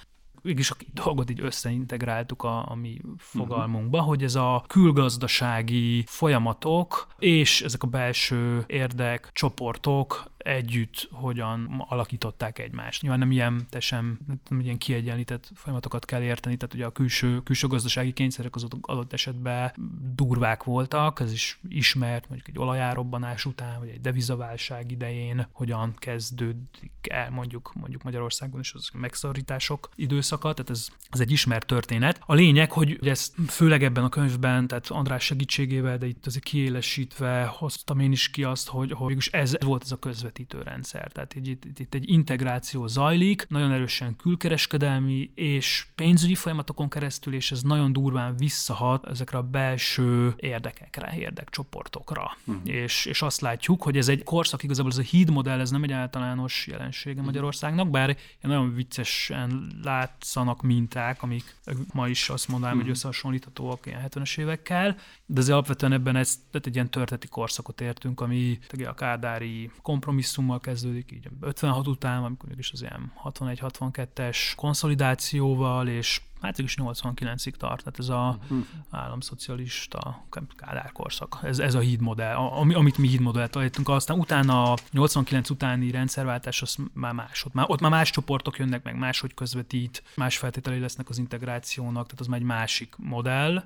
mégis 0.45 0.71
a 0.71 0.75
dolgot 0.93 1.29
így 1.29 1.41
összeintegráltuk 1.41 2.43
a, 2.43 2.71
a 2.71 2.75
mi 2.75 3.01
fogalmunkba, 3.17 3.97
uh-huh. 3.97 4.13
hogy 4.13 4.23
ez 4.23 4.35
a 4.35 4.63
külgazdasági 4.67 6.03
folyamatok 6.07 7.07
és 7.19 7.61
ezek 7.61 7.83
a 7.83 7.87
belső 7.87 8.63
érdek, 8.67 9.29
csoportok 9.33 10.33
együtt 10.45 11.07
hogyan 11.11 11.85
alakították 11.87 12.59
egymást. 12.59 13.01
Nyilván 13.01 13.19
nem 13.19 13.31
ilyen, 13.31 13.65
te 13.69 13.79
sem, 13.79 14.19
nem 14.49 14.59
ilyen 14.59 14.77
kiegyenlített 14.77 15.51
folyamatokat 15.55 16.05
kell 16.05 16.21
érteni, 16.21 16.57
tehát 16.57 16.73
ugye 16.73 16.85
a 16.85 16.91
külső, 16.91 17.43
külső 17.43 17.67
gazdasági 17.67 18.13
kényszerek 18.13 18.55
az 18.55 18.67
adott 18.81 19.13
esetben 19.13 19.73
durvák 20.15 20.63
voltak, 20.63 21.19
ez 21.19 21.31
is 21.31 21.59
ismert, 21.69 22.29
mondjuk 22.29 22.47
egy 22.47 22.59
olajárobbanás 22.59 23.45
után, 23.45 23.79
vagy 23.79 23.89
egy 23.89 24.01
devizaválság 24.01 24.91
idején, 24.91 25.47
hogyan 25.51 25.93
kezdődik 25.97 26.91
el 27.01 27.29
mondjuk, 27.29 27.71
mondjuk 27.73 28.03
Magyarországon 28.03 28.59
is 28.59 28.73
az 28.73 28.89
megszorítások 28.93 29.89
időszaka, 29.95 30.53
tehát 30.53 30.71
ez, 30.71 30.87
ez 31.09 31.19
egy 31.19 31.31
ismert 31.31 31.65
történet. 31.65 32.21
A 32.25 32.33
lényeg, 32.33 32.71
hogy 32.71 33.07
ezt 33.07 33.33
főleg 33.47 33.83
ebben 33.83 34.03
a 34.03 34.09
könyvben, 34.09 34.67
tehát 34.67 34.87
András 34.89 35.23
segítségével, 35.23 35.97
de 35.97 36.05
itt 36.05 36.25
azért 36.25 36.43
kiélesítve 36.43 37.45
hoztam 37.45 37.99
én 37.99 38.11
is 38.11 38.29
ki 38.29 38.43
azt, 38.43 38.67
hogy, 38.67 38.91
hogy 38.91 39.27
ez 39.31 39.53
volt 39.59 39.83
ez 39.83 39.91
a 39.91 39.95
közvetítő 39.95 40.33
közvetítő 40.35 40.61
rendszer. 40.61 41.11
Tehát 41.11 41.35
itt, 41.35 41.65
itt, 41.65 41.79
itt 41.79 41.93
egy 41.93 42.09
integráció 42.09 42.87
zajlik, 42.87 43.45
nagyon 43.49 43.71
erősen 43.71 44.15
külkereskedelmi 44.15 45.31
és 45.35 45.87
pénzügyi 45.95 46.35
folyamatokon 46.35 46.89
keresztül, 46.89 47.33
és 47.33 47.51
ez 47.51 47.61
nagyon 47.61 47.93
durván 47.93 48.37
visszahat 48.37 49.05
ezekre 49.05 49.37
a 49.37 49.43
belső 49.43 50.33
érdekekre, 50.37 51.13
érdekcsoportokra. 51.17 52.37
Uh-huh. 52.45 52.67
És, 52.67 53.05
és 53.05 53.21
azt 53.21 53.41
látjuk, 53.41 53.83
hogy 53.83 53.97
ez 53.97 54.07
egy 54.07 54.23
korszak, 54.23 54.63
igazából 54.63 54.91
ez 54.91 54.97
a 54.97 55.01
híd 55.01 55.29
modell, 55.29 55.59
ez 55.59 55.69
nem 55.71 55.83
egy 55.83 55.91
általános 55.91 56.67
jelensége 56.67 57.13
uh-huh. 57.13 57.25
Magyarországnak, 57.25 57.89
bár 57.89 58.17
nagyon 58.41 58.73
viccesen 58.73 59.71
látszanak 59.83 60.61
minták, 60.61 61.23
amik 61.23 61.55
ma 61.93 62.07
is 62.07 62.29
azt 62.29 62.47
mondanám, 62.47 62.75
uh-huh. 62.75 62.87
hogy 62.87 62.97
összehasonlíthatóak 62.97 63.85
ilyen 63.85 64.01
70-es 64.09 64.37
évekkel, 64.37 64.97
de 65.25 65.39
azért 65.39 65.53
alapvetően 65.53 65.91
ebben 65.91 66.15
ez, 66.15 66.39
tehát 66.51 66.67
egy 66.67 66.75
ilyen 66.75 66.89
történeti 66.89 67.27
korszakot 67.27 67.81
értünk, 67.81 68.21
ami 68.21 68.59
a 68.85 68.93
kádári 68.93 69.71
kompromisszum 69.81 70.24
kompromisszummal 70.25 70.59
kezdődik, 70.59 71.11
így 71.11 71.27
56 71.41 71.87
után, 71.87 72.23
amikor 72.23 72.49
is 72.57 72.71
az 72.71 72.81
ilyen 72.81 73.11
61-62-es 73.23 74.37
konszolidációval, 74.55 75.87
és 75.87 76.21
hát 76.41 76.57
is 76.57 76.75
89-ig 76.81 77.51
tart, 77.51 77.83
tehát 77.83 77.99
ez 77.99 78.09
a 78.09 78.37
hm. 78.47 78.59
államszocialista 78.89 80.25
kádárkorszak, 80.55 81.39
ez, 81.43 81.59
ez 81.59 81.73
a 81.73 81.79
hídmodell, 81.79 82.35
ami, 82.35 82.73
amit 82.73 82.97
mi 82.97 83.07
hídmodellt 83.07 83.51
találtunk, 83.51 83.89
aztán 83.89 84.19
utána 84.19 84.71
a 84.71 84.77
89 84.91 85.49
utáni 85.49 85.91
rendszerváltás, 85.91 86.61
az 86.61 86.75
már 86.93 87.13
más, 87.13 87.45
ott 87.45 87.53
már, 87.53 87.65
ott 87.69 87.81
már 87.81 87.91
más 87.91 88.09
csoportok 88.09 88.57
jönnek 88.57 88.83
meg, 88.83 88.97
máshogy 88.97 89.33
közvetít, 89.33 90.03
más 90.15 90.37
feltételei 90.37 90.79
lesznek 90.79 91.09
az 91.09 91.17
integrációnak, 91.17 92.05
tehát 92.05 92.19
az 92.19 92.27
már 92.27 92.39
egy 92.39 92.45
másik 92.45 92.95
modell, 92.97 93.63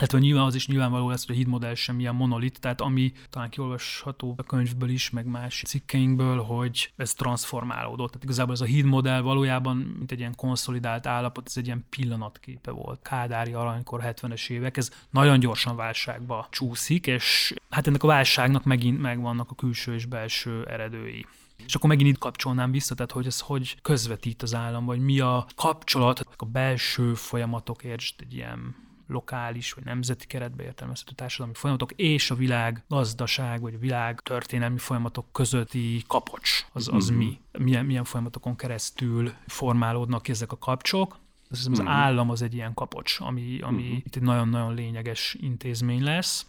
Hát 0.00 0.12
nyilván 0.12 0.44
az 0.44 0.54
is 0.54 0.66
nyilvánvaló 0.66 1.08
lesz, 1.08 1.26
hogy 1.26 1.34
a 1.34 1.38
hídmodell 1.38 1.74
sem 1.74 2.00
ilyen 2.00 2.14
monolit, 2.14 2.60
tehát 2.60 2.80
ami 2.80 3.12
talán 3.30 3.50
kiolvasható 3.50 4.34
a 4.36 4.42
könyvből 4.42 4.88
is, 4.88 5.10
meg 5.10 5.26
más 5.26 5.62
cikkeinkből, 5.66 6.42
hogy 6.42 6.92
ez 6.96 7.14
transformálódott. 7.14 8.08
Tehát 8.08 8.24
igazából 8.24 8.54
ez 8.54 8.60
a 8.60 8.64
hídmodell 8.64 9.20
valójában, 9.20 9.76
mint 9.76 10.12
egy 10.12 10.18
ilyen 10.18 10.34
konszolidált 10.34 11.06
állapot, 11.06 11.46
ez 11.46 11.56
egy 11.56 11.66
ilyen 11.66 11.84
pillanatképe 11.90 12.70
volt. 12.70 13.02
Kádári 13.02 13.52
aranykor 13.52 14.00
70-es 14.04 14.50
évek, 14.50 14.76
ez 14.76 14.90
nagyon 15.10 15.38
gyorsan 15.38 15.76
válságba 15.76 16.46
csúszik, 16.50 17.06
és 17.06 17.54
hát 17.70 17.86
ennek 17.86 18.02
a 18.02 18.06
válságnak 18.06 18.64
megint 18.64 19.00
megvannak 19.00 19.50
a 19.50 19.54
külső 19.54 19.94
és 19.94 20.06
belső 20.06 20.64
eredői. 20.64 21.26
És 21.66 21.74
akkor 21.74 21.88
megint 21.88 22.08
itt 22.08 22.18
kapcsolnám 22.18 22.70
vissza, 22.70 22.94
tehát 22.94 23.12
hogy 23.12 23.26
ez 23.26 23.40
hogy 23.40 23.76
közvetít 23.82 24.42
az 24.42 24.54
állam, 24.54 24.84
vagy 24.84 25.00
mi 25.00 25.20
a 25.20 25.46
kapcsolat, 25.56 26.26
a 26.36 26.44
belső 26.44 27.14
folyamatok, 27.14 27.84
értsd, 27.84 28.20
egy 28.20 28.34
ilyen 28.34 28.82
lokális 29.06 29.72
vagy 29.72 29.84
nemzeti 29.84 30.26
keretbe 30.26 30.62
értelmezhető 30.62 31.12
társadalmi 31.14 31.54
folyamatok 31.54 31.92
és 31.92 32.30
a 32.30 32.34
világ 32.34 32.84
gazdaság 32.88 33.60
vagy 33.60 33.74
a 33.74 33.78
világ 33.78 34.20
történelmi 34.20 34.78
folyamatok 34.78 35.26
közötti 35.32 36.02
kapocs, 36.06 36.66
az, 36.72 36.88
az 36.92 37.10
mm-hmm. 37.10 37.18
mi? 37.18 37.40
Milyen, 37.58 37.84
milyen 37.84 38.04
folyamatokon 38.04 38.56
keresztül 38.56 39.32
formálódnak 39.46 40.28
ezek 40.28 40.52
a 40.52 40.58
kapcsok. 40.58 41.16
Az, 41.48 41.68
az 41.70 41.78
mm-hmm. 41.78 41.88
állam 41.88 42.30
az 42.30 42.42
egy 42.42 42.54
ilyen 42.54 42.74
kapocs, 42.74 43.20
ami, 43.20 43.60
ami 43.60 43.82
mm-hmm. 43.82 43.92
itt 43.92 44.16
egy 44.16 44.22
nagyon-nagyon 44.22 44.74
lényeges 44.74 45.36
intézmény 45.40 46.02
lesz 46.02 46.46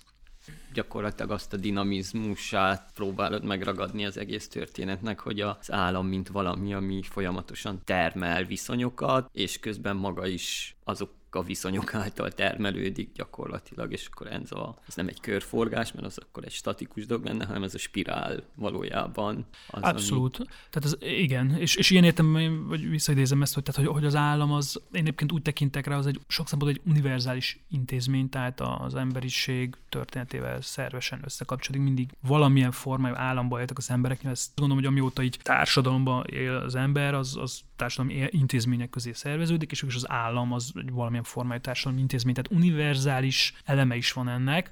gyakorlatilag 0.74 1.32
azt 1.32 1.54
a 1.54 1.58
dinamizmusát 1.58 2.92
próbálod 2.94 3.44
megragadni 3.44 4.06
az 4.06 4.18
egész 4.18 4.48
történetnek, 4.48 5.20
hogy 5.20 5.40
az 5.42 5.72
állam, 5.72 6.08
mint 6.08 6.28
valami, 6.28 6.74
ami 6.74 7.02
folyamatosan 7.02 7.82
termel 7.84 8.44
viszonyokat, 8.44 9.30
és 9.32 9.60
közben 9.60 9.96
maga 9.96 10.28
is 10.28 10.76
azok 10.84 11.12
viszonyok 11.44 11.94
által 11.94 12.32
termelődik 12.32 13.12
gyakorlatilag, 13.14 13.92
és 13.92 14.08
akkor 14.12 14.28
ez, 14.28 14.52
a, 14.52 14.78
ez 14.88 14.96
nem 14.96 15.08
egy 15.08 15.20
körforgás, 15.20 15.92
mert 15.92 16.06
az 16.06 16.18
akkor 16.18 16.44
egy 16.44 16.52
statikus 16.52 17.06
dolog 17.06 17.26
lenne, 17.26 17.46
hanem 17.46 17.64
ez 17.64 17.74
a 17.74 17.78
spirál 17.78 18.44
valójában. 18.56 19.46
Az, 19.68 19.82
Abszolút. 19.82 20.38
Ami... 20.38 20.48
Tehát 20.70 20.86
ez, 20.86 21.10
igen, 21.10 21.56
és, 21.58 21.76
és 21.76 21.90
ilyen 21.90 22.04
értem, 22.04 22.66
vagy 22.68 22.90
visszaidézem 22.90 23.42
ezt, 23.42 23.54
hogy, 23.54 23.64
tehát, 23.64 23.82
hogy, 23.82 23.94
hogy 23.94 24.06
az 24.06 24.16
állam 24.16 24.52
az, 24.52 24.82
én 24.92 25.02
egyébként 25.02 25.32
úgy 25.32 25.42
tekintek 25.42 25.88
rá, 25.88 25.98
az 25.98 26.08
egy 26.08 26.20
sok 26.28 26.48
szempontból 26.48 26.82
egy 26.84 26.92
univerzális 26.92 27.60
intézmény, 27.70 28.30
tehát 28.30 28.62
az 28.62 28.96
emberiség 28.96 29.76
történetével 29.90 30.62
szervesen 30.62 31.22
összekapcsolódik, 31.24 31.86
mindig 31.86 32.10
valamilyen 32.28 32.72
formájú 32.72 33.16
államba 33.16 33.60
éltek 33.60 33.78
az 33.78 33.90
emberek, 33.90 34.24
ezt 34.24 34.52
gondolom, 34.56 34.84
hogy 34.84 34.92
amióta 34.92 35.24
így 35.24 35.40
társadalomban 35.42 36.26
él 36.26 36.56
az 36.56 36.76
ember, 36.76 37.14
az, 37.14 37.38
az 37.38 37.62
társadalmi 37.76 38.28
intézmények 38.30 38.90
közé 38.90 39.12
szerveződik, 39.12 39.72
és 39.72 39.84
az 39.96 40.10
állam 40.10 40.54
az 40.54 40.72
valamilyen 40.92 41.24
formájú 41.26 41.62
társadalmi 41.62 42.02
intézmény, 42.02 42.34
tehát 42.34 42.52
univerzális 42.52 43.54
eleme 43.66 43.96
is 43.96 44.12
van 44.12 44.30
ennek, 44.30 44.72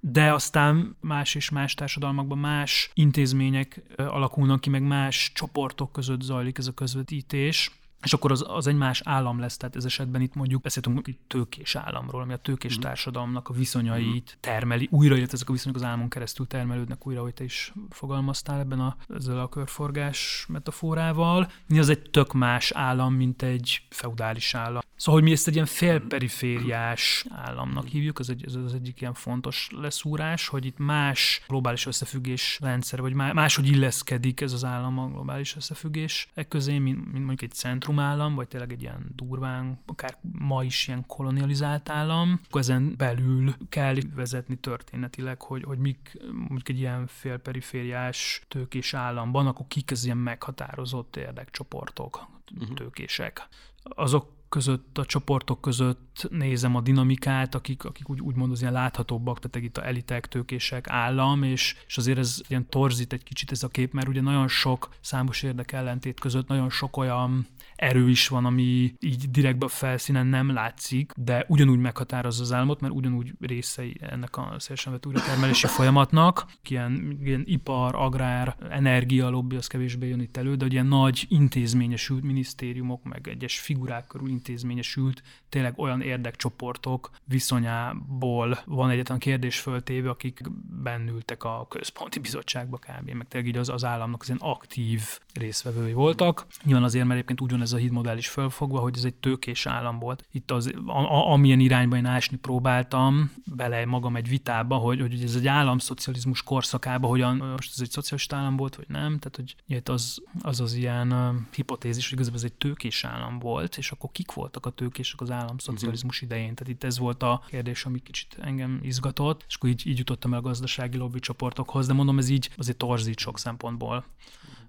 de 0.00 0.32
aztán 0.32 0.96
más 1.00 1.34
és 1.34 1.50
más 1.50 1.74
társadalmakban 1.74 2.38
más 2.38 2.90
intézmények 2.94 3.82
alakulnak 3.96 4.60
ki, 4.60 4.70
meg 4.70 4.82
más 4.82 5.32
csoportok 5.34 5.92
között 5.92 6.20
zajlik 6.20 6.58
ez 6.58 6.66
a 6.66 6.72
közvetítés, 6.72 7.70
és 8.02 8.12
akkor 8.12 8.30
az, 8.30 8.44
az 8.48 8.66
egy 8.66 8.76
más 8.76 9.00
állam 9.04 9.38
lesz, 9.38 9.56
tehát 9.56 9.76
ez 9.76 9.84
esetben 9.84 10.20
itt 10.20 10.34
mondjuk 10.34 10.62
beszéltünk 10.62 11.08
egy 11.08 11.18
tőkés 11.26 11.74
államról, 11.74 12.22
ami 12.22 12.32
a 12.32 12.36
tőkés 12.36 12.78
mm. 12.78 12.80
társadalomnak 12.80 13.48
a 13.48 13.52
viszonyait 13.52 14.32
mm. 14.36 14.40
termeli, 14.40 14.88
újra, 14.90 15.16
illetve 15.16 15.34
ezek 15.34 15.48
a 15.48 15.52
viszonyok 15.52 15.76
az 15.76 15.82
államon 15.82 16.08
keresztül 16.08 16.46
termelődnek 16.46 17.06
újra, 17.06 17.22
hogy 17.22 17.34
te 17.34 17.44
is 17.44 17.72
fogalmaztál 17.90 18.58
ebben 18.58 18.80
a, 18.80 18.96
ezzel 19.14 19.40
a 19.40 19.48
körforgás 19.48 20.46
metaforával. 20.48 21.50
Mi 21.66 21.78
az 21.78 21.88
egy 21.88 22.10
tök 22.10 22.32
más 22.32 22.70
állam, 22.70 23.14
mint 23.14 23.42
egy 23.42 23.82
feudális 23.88 24.54
állam. 24.54 24.82
Szóval, 25.02 25.20
hogy 25.20 25.28
mi 25.28 25.34
ezt 25.34 25.46
egy 25.46 25.54
ilyen 25.54 25.66
félperifériás 25.66 27.26
államnak 27.30 27.86
hívjuk, 27.86 28.18
ez, 28.18 28.28
egy, 28.28 28.44
ez 28.44 28.54
az 28.54 28.74
egyik 28.74 29.00
ilyen 29.00 29.14
fontos 29.14 29.68
leszúrás, 29.70 30.48
hogy 30.48 30.64
itt 30.64 30.78
más 30.78 31.42
globális 31.48 31.86
összefüggés 31.86 32.58
rendszer, 32.60 33.00
vagy 33.00 33.14
máshogy 33.14 33.66
illeszkedik 33.66 34.40
ez 34.40 34.52
az 34.52 34.64
állam 34.64 34.98
a 34.98 35.08
globális 35.08 35.56
összefüggés 35.56 36.28
e 36.34 36.48
közé, 36.48 36.78
mint, 36.78 37.04
mint 37.04 37.24
mondjuk 37.24 37.42
egy 37.42 37.52
centrum 37.52 37.98
állam, 37.98 38.34
vagy 38.34 38.48
tényleg 38.48 38.72
egy 38.72 38.82
ilyen 38.82 39.12
durván, 39.14 39.82
akár 39.86 40.16
ma 40.32 40.64
is 40.64 40.88
ilyen 40.88 41.06
kolonializált 41.06 41.88
állam, 41.88 42.40
ezen 42.50 42.94
belül 42.96 43.54
kell 43.68 43.96
vezetni 44.14 44.56
történetileg, 44.56 45.42
hogy, 45.42 45.62
hogy 45.62 45.78
mik 45.78 46.16
mondjuk 46.32 46.68
egy 46.68 46.78
ilyen 46.78 47.06
félperifériás 47.06 48.42
tőkés 48.48 48.94
államban, 48.94 49.46
akkor 49.46 49.66
kik 49.68 49.90
az 49.90 50.04
ilyen 50.04 50.16
meghatározott 50.16 51.16
érdekcsoportok, 51.16 52.28
uh-huh. 52.54 52.74
tőkések. 52.74 53.48
Azok 53.82 54.40
között, 54.52 54.98
a 54.98 55.04
csoportok 55.04 55.60
között 55.60 56.26
nézem 56.30 56.74
a 56.76 56.80
dinamikát, 56.80 57.54
akik, 57.54 57.84
akik 57.84 58.08
úgy, 58.08 58.20
úgymond 58.20 58.52
az 58.52 58.60
ilyen 58.60 58.72
láthatóbbak, 58.72 59.38
tehát 59.40 59.68
itt 59.68 59.78
a 59.78 59.86
elitek, 59.86 60.26
tőkések, 60.26 60.88
állam, 60.88 61.42
és, 61.42 61.76
és 61.86 61.96
azért 61.96 62.18
ez 62.18 62.40
ilyen 62.48 62.68
torzít 62.68 63.12
egy 63.12 63.22
kicsit 63.22 63.50
ez 63.50 63.62
a 63.62 63.68
kép, 63.68 63.92
mert 63.92 64.08
ugye 64.08 64.20
nagyon 64.20 64.48
sok 64.48 64.88
számos 65.00 65.42
érdek 65.42 65.72
ellentét 65.72 66.20
között 66.20 66.48
nagyon 66.48 66.70
sok 66.70 66.96
olyan 66.96 67.46
erő 67.76 68.08
is 68.08 68.28
van, 68.28 68.44
ami 68.44 68.94
így 69.00 69.30
direktben 69.30 69.68
a 69.68 69.72
felszínen 69.72 70.26
nem 70.26 70.52
látszik, 70.52 71.12
de 71.16 71.44
ugyanúgy 71.48 71.78
meghatározza 71.78 72.42
az 72.42 72.52
álmot, 72.52 72.80
mert 72.80 72.94
ugyanúgy 72.94 73.32
részei 73.40 73.96
ennek 74.00 74.36
a 74.36 74.54
szélesen 74.58 74.92
vett 74.92 75.06
újratermelési 75.06 75.66
folyamatnak. 75.66 76.46
Ilyen, 76.68 77.18
ilyen 77.22 77.42
ipar, 77.46 77.94
agrár, 77.94 78.56
energia 78.70 79.28
lobby, 79.28 79.56
az 79.56 79.66
kevésbé 79.66 80.08
jön 80.08 80.20
itt 80.20 80.36
elő, 80.36 80.54
de 80.54 80.64
ugye 80.64 80.82
nagy 80.82 81.26
intézményesült 81.28 82.22
minisztériumok, 82.22 83.02
meg 83.02 83.28
egyes 83.28 83.60
figurák 83.60 84.06
körül 84.06 84.28
intézményesült, 84.28 85.22
tényleg 85.48 85.78
olyan 85.78 86.00
érdekcsoportok 86.00 87.10
viszonyából 87.24 88.58
van 88.64 88.90
egyetlen 88.90 89.18
kérdés 89.18 89.60
föltéve, 89.60 90.10
akik 90.10 90.40
bennültek 90.82 91.44
a 91.44 91.66
központi 91.68 92.18
bizottságba 92.18 92.78
kb. 92.78 93.10
meg 93.10 93.28
tényleg 93.28 93.50
így 93.50 93.56
az, 93.56 93.68
az 93.68 93.84
államnak 93.84 94.20
az 94.20 94.26
ilyen 94.26 94.40
aktív 94.40 95.02
részvevői 95.34 95.92
voltak. 95.92 96.46
Nyilván 96.64 96.84
azért, 96.84 97.04
mert 97.04 97.14
egyébként 97.14 97.40
ugyanez 97.40 97.71
ez 97.72 97.78
a 97.78 97.82
hídmodell 97.82 98.16
is 98.16 98.28
fölfogva, 98.28 98.78
hogy 98.78 98.96
ez 98.96 99.04
egy 99.04 99.14
tőkés 99.14 99.66
állam 99.66 99.98
volt. 99.98 100.26
Itt 100.32 100.50
az, 100.50 100.72
a, 100.86 100.90
a, 100.90 101.30
amilyen 101.32 101.60
irányba 101.60 101.96
én 101.96 102.04
ásni 102.04 102.36
próbáltam, 102.36 103.32
bele 103.44 103.84
magam 103.84 104.16
egy 104.16 104.28
vitába, 104.28 104.76
hogy, 104.76 105.00
hogy 105.00 105.22
ez 105.22 105.34
egy 105.34 105.46
államszocializmus 105.46 106.42
korszakában, 106.42 107.10
hogyan 107.10 107.36
most 107.36 107.72
ez 107.72 107.80
egy 107.80 107.90
szocialista 107.90 108.36
állam 108.36 108.56
volt, 108.56 108.76
vagy 108.76 108.88
nem, 108.88 109.18
tehát 109.18 109.36
hogy 109.36 109.54
itt 109.66 109.88
az 109.88 110.22
az, 110.42 110.60
az 110.60 110.74
ilyen 110.74 111.12
uh, 111.12 111.34
hipotézis, 111.54 112.04
hogy 112.04 112.12
igazából 112.12 112.38
ez 112.38 112.44
egy 112.44 112.52
tőkés 112.52 113.04
állam 113.04 113.38
volt, 113.38 113.76
és 113.76 113.90
akkor 113.90 114.10
kik 114.12 114.32
voltak 114.32 114.66
a 114.66 114.70
tőkések 114.70 115.20
az 115.20 115.30
államszocializmus 115.30 116.14
uh-huh. 116.14 116.30
idején. 116.30 116.54
Tehát 116.54 116.72
itt 116.72 116.84
ez 116.84 116.98
volt 116.98 117.22
a 117.22 117.42
kérdés, 117.46 117.84
ami 117.84 118.02
kicsit 118.02 118.36
engem 118.40 118.80
izgatott, 118.82 119.44
és 119.48 119.54
akkor 119.54 119.68
így, 119.68 119.86
így 119.86 119.98
jutottam 119.98 120.32
el 120.32 120.38
a 120.38 120.42
gazdasági 120.42 120.96
lobby 120.96 121.20
csoportokhoz, 121.20 121.86
de 121.86 121.92
mondom, 121.92 122.18
ez 122.18 122.28
így 122.28 122.50
azért 122.56 122.76
torzít 122.76 123.18
sok 123.18 123.38
szempontból 123.38 124.04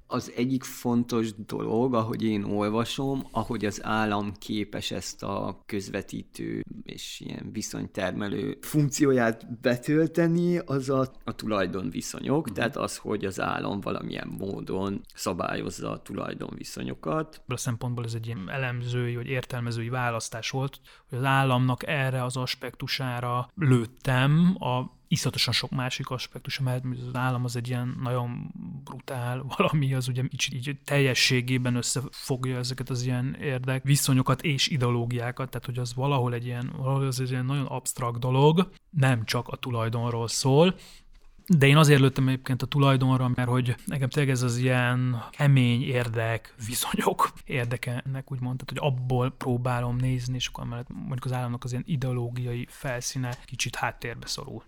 az 0.07 0.31
egyik 0.35 0.63
fontos 0.63 1.33
dolog, 1.45 1.93
ahogy 1.93 2.23
én 2.23 2.43
olvasom, 2.43 3.23
ahogy 3.31 3.65
az 3.65 3.83
állam 3.83 4.31
képes 4.39 4.91
ezt 4.91 5.23
a 5.23 5.63
közvetítő 5.65 6.61
és 6.83 7.19
ilyen 7.25 7.49
viszonytermelő 7.51 8.57
funkcióját 8.61 9.61
betölteni, 9.61 10.57
az 10.57 10.89
a, 10.89 11.11
a 11.23 11.35
tulajdonviszonyok, 11.35 12.37
uh-huh. 12.37 12.55
tehát 12.55 12.77
az, 12.77 12.97
hogy 12.97 13.25
az 13.25 13.39
állam 13.39 13.79
valamilyen 13.79 14.27
módon 14.37 15.01
szabályozza 15.13 15.91
a 15.91 16.01
tulajdonviszonyokat. 16.01 17.41
A 17.47 17.57
szempontból 17.57 18.05
ez 18.05 18.13
egy 18.13 18.27
ilyen 18.27 18.49
elemzői 18.49 19.15
vagy 19.15 19.27
értelmezői 19.27 19.89
választás 19.89 20.49
volt, 20.49 20.79
hogy 21.09 21.17
az 21.17 21.23
államnak 21.23 21.87
erre 21.87 22.23
az 22.23 22.37
aspektusára 22.37 23.49
lőttem 23.55 24.55
a 24.59 25.01
iszatosan 25.13 25.53
sok 25.53 25.69
másik 25.69 26.09
aspektus, 26.09 26.59
mert 26.59 26.83
az 27.07 27.15
állam 27.15 27.43
az 27.43 27.55
egy 27.55 27.67
ilyen 27.67 27.97
nagyon 28.01 28.51
brutál 28.83 29.45
valami, 29.57 29.93
az 29.93 30.07
ugye 30.07 30.23
így, 30.23 30.49
így 30.53 30.77
teljességében 30.83 31.75
összefogja 31.75 32.57
ezeket 32.57 32.89
az 32.89 33.03
ilyen 33.03 33.35
érdek, 33.41 33.83
viszonyokat 33.83 34.41
és 34.41 34.67
ideológiákat, 34.67 35.49
tehát 35.49 35.65
hogy 35.65 35.77
az 35.77 35.93
valahol 35.93 36.33
egy 36.33 36.45
ilyen, 36.45 36.73
valahol 36.77 37.05
az 37.05 37.19
egy 37.19 37.29
ilyen 37.29 37.45
nagyon 37.45 37.65
absztrakt 37.65 38.19
dolog, 38.19 38.69
nem 38.89 39.25
csak 39.25 39.47
a 39.47 39.55
tulajdonról 39.55 40.27
szól, 40.27 40.75
de 41.47 41.67
én 41.67 41.77
azért 41.77 41.99
lőttem 41.99 42.27
egyébként 42.27 42.61
a 42.61 42.65
tulajdonra, 42.65 43.31
mert 43.35 43.49
hogy 43.49 43.75
nekem 43.85 44.09
tényleg 44.09 44.33
ez 44.33 44.41
az 44.41 44.57
ilyen 44.57 45.23
kemény 45.31 45.83
érdek, 45.83 46.53
viszonyok 46.67 47.33
érdekelnek, 47.45 48.31
úgymond, 48.31 48.57
tehát 48.57 48.81
hogy 48.81 48.91
abból 48.91 49.31
próbálom 49.31 49.95
nézni, 49.95 50.35
és 50.35 50.47
akkor 50.47 50.65
mellett 50.65 50.89
mondjuk 50.89 51.25
az 51.25 51.31
államnak 51.31 51.63
az 51.63 51.71
ilyen 51.71 51.83
ideológiai 51.87 52.67
felszíne 52.69 53.37
kicsit 53.45 53.75
háttérbe 53.75 54.27
szorul. 54.27 54.63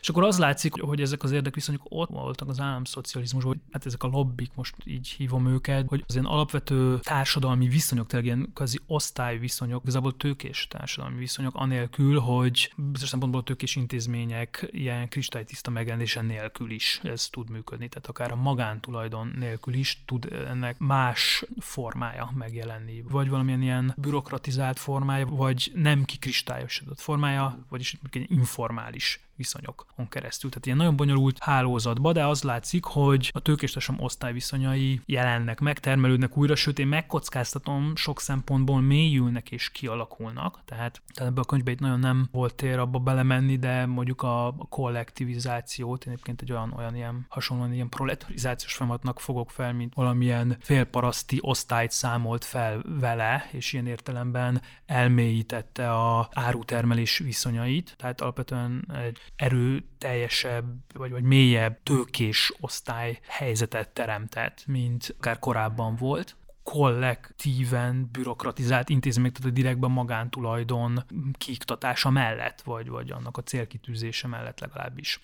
És 0.00 0.08
akkor 0.08 0.24
az 0.24 0.38
látszik, 0.38 0.80
hogy 0.80 1.00
ezek 1.00 1.22
az 1.22 1.30
érdekviszonyok 1.30 1.82
ott 1.88 2.08
voltak 2.08 2.48
az 2.48 2.60
államszocializmusban, 2.60 3.62
hát 3.70 3.86
ezek 3.86 4.02
a 4.02 4.06
lobbik, 4.06 4.50
most 4.54 4.74
így 4.84 5.08
hívom 5.08 5.46
őket, 5.46 5.88
hogy 5.88 6.04
az 6.06 6.14
ilyen 6.14 6.26
alapvető 6.26 6.98
társadalmi 6.98 7.68
viszonyok, 7.68 8.06
tehát 8.06 8.24
ilyen 8.24 8.50
kvázi 8.54 8.80
osztályviszonyok, 8.86 9.82
igazából 9.82 10.16
tőkés 10.16 10.66
társadalmi 10.68 11.18
viszonyok, 11.18 11.54
anélkül, 11.54 12.18
hogy 12.18 12.72
bizonyos 12.76 13.08
szempontból 13.08 13.40
a 13.40 13.44
tőkés 13.44 13.76
intézmények 13.76 14.68
ilyen 14.70 15.08
kristálytiszta 15.08 15.70
megjelenése 15.70 16.20
nélkül 16.20 16.70
is 16.70 17.00
ez 17.02 17.28
tud 17.28 17.50
működni. 17.50 17.88
Tehát 17.88 18.06
akár 18.06 18.32
a 18.32 18.36
magántulajdon 18.36 19.32
nélkül 19.38 19.74
is 19.74 20.02
tud 20.06 20.32
ennek 20.48 20.78
más 20.78 21.44
formája 21.58 22.30
megjelenni. 22.34 23.04
Vagy 23.08 23.28
valamilyen 23.28 23.62
ilyen 23.62 23.94
bürokratizált 23.96 24.78
formája, 24.78 25.26
vagy 25.26 25.72
nem 25.74 26.04
kikristályosodott 26.04 27.00
formája, 27.00 27.58
vagyis 27.68 27.96
informális 28.12 29.20
viszonyokon 29.40 30.08
keresztül. 30.08 30.50
Tehát 30.50 30.66
ilyen 30.66 30.78
nagyon 30.78 30.96
bonyolult 30.96 31.38
hálózatba, 31.38 32.12
de 32.12 32.26
az 32.26 32.42
látszik, 32.42 32.84
hogy 32.84 33.30
a 33.32 33.40
tőkéstársam 33.40 33.96
osztályviszonyai 34.00 35.00
jelennek 35.06 35.60
meg, 35.60 35.78
termelődnek 35.78 36.36
újra, 36.36 36.54
sőt 36.54 36.78
én 36.78 36.86
megkockáztatom, 36.86 37.96
sok 37.96 38.20
szempontból 38.20 38.80
mélyülnek 38.80 39.50
és 39.50 39.70
kialakulnak. 39.70 40.60
Tehát, 40.64 41.02
tehát 41.14 41.30
ebbe 41.30 41.40
a 41.40 41.44
könyvbe 41.44 41.70
itt 41.70 41.80
nagyon 41.80 41.98
nem 41.98 42.28
volt 42.32 42.54
tér 42.54 42.78
abba 42.78 42.98
belemenni, 42.98 43.56
de 43.56 43.86
mondjuk 43.86 44.22
a, 44.22 44.54
kollektivizációt, 44.68 46.04
én 46.04 46.12
egyébként 46.12 46.42
egy 46.42 46.52
olyan, 46.52 46.72
olyan 46.76 46.96
ilyen 46.96 47.26
hasonlóan 47.28 47.72
ilyen 47.72 47.88
proletarizációs 47.88 48.74
folyamatnak 48.74 49.20
fogok 49.20 49.50
fel, 49.50 49.72
mint 49.72 49.94
valamilyen 49.94 50.56
félparaszti 50.60 51.38
osztályt 51.40 51.90
számolt 51.90 52.44
fel 52.44 52.82
vele, 53.00 53.48
és 53.50 53.72
ilyen 53.72 53.86
értelemben 53.86 54.62
elmélyítette 54.86 55.92
a 55.92 56.28
árutermelés 56.32 57.18
viszonyait. 57.18 57.94
Tehát 57.96 58.20
alapvetően 58.20 58.88
egy 59.04 59.18
erőteljesebb, 59.36 60.66
vagy, 60.94 61.10
vagy 61.10 61.22
mélyebb 61.22 61.82
tőkés 61.82 62.52
osztály 62.60 63.20
helyzetet 63.26 63.88
teremtett, 63.88 64.66
mint 64.66 65.14
akár 65.18 65.38
korábban 65.38 65.96
volt. 65.96 66.36
Kollektíven 66.62 68.08
bürokratizált 68.12 68.88
intézmények, 68.88 69.32
tehát 69.32 69.52
direktben 69.52 69.90
magántulajdon 69.90 71.04
kiiktatása 71.38 72.10
mellett, 72.10 72.60
vagy, 72.60 72.88
vagy 72.88 73.10
annak 73.10 73.36
a 73.36 73.42
célkitűzése 73.42 74.28
mellett 74.28 74.60
legalábbis 74.60 75.20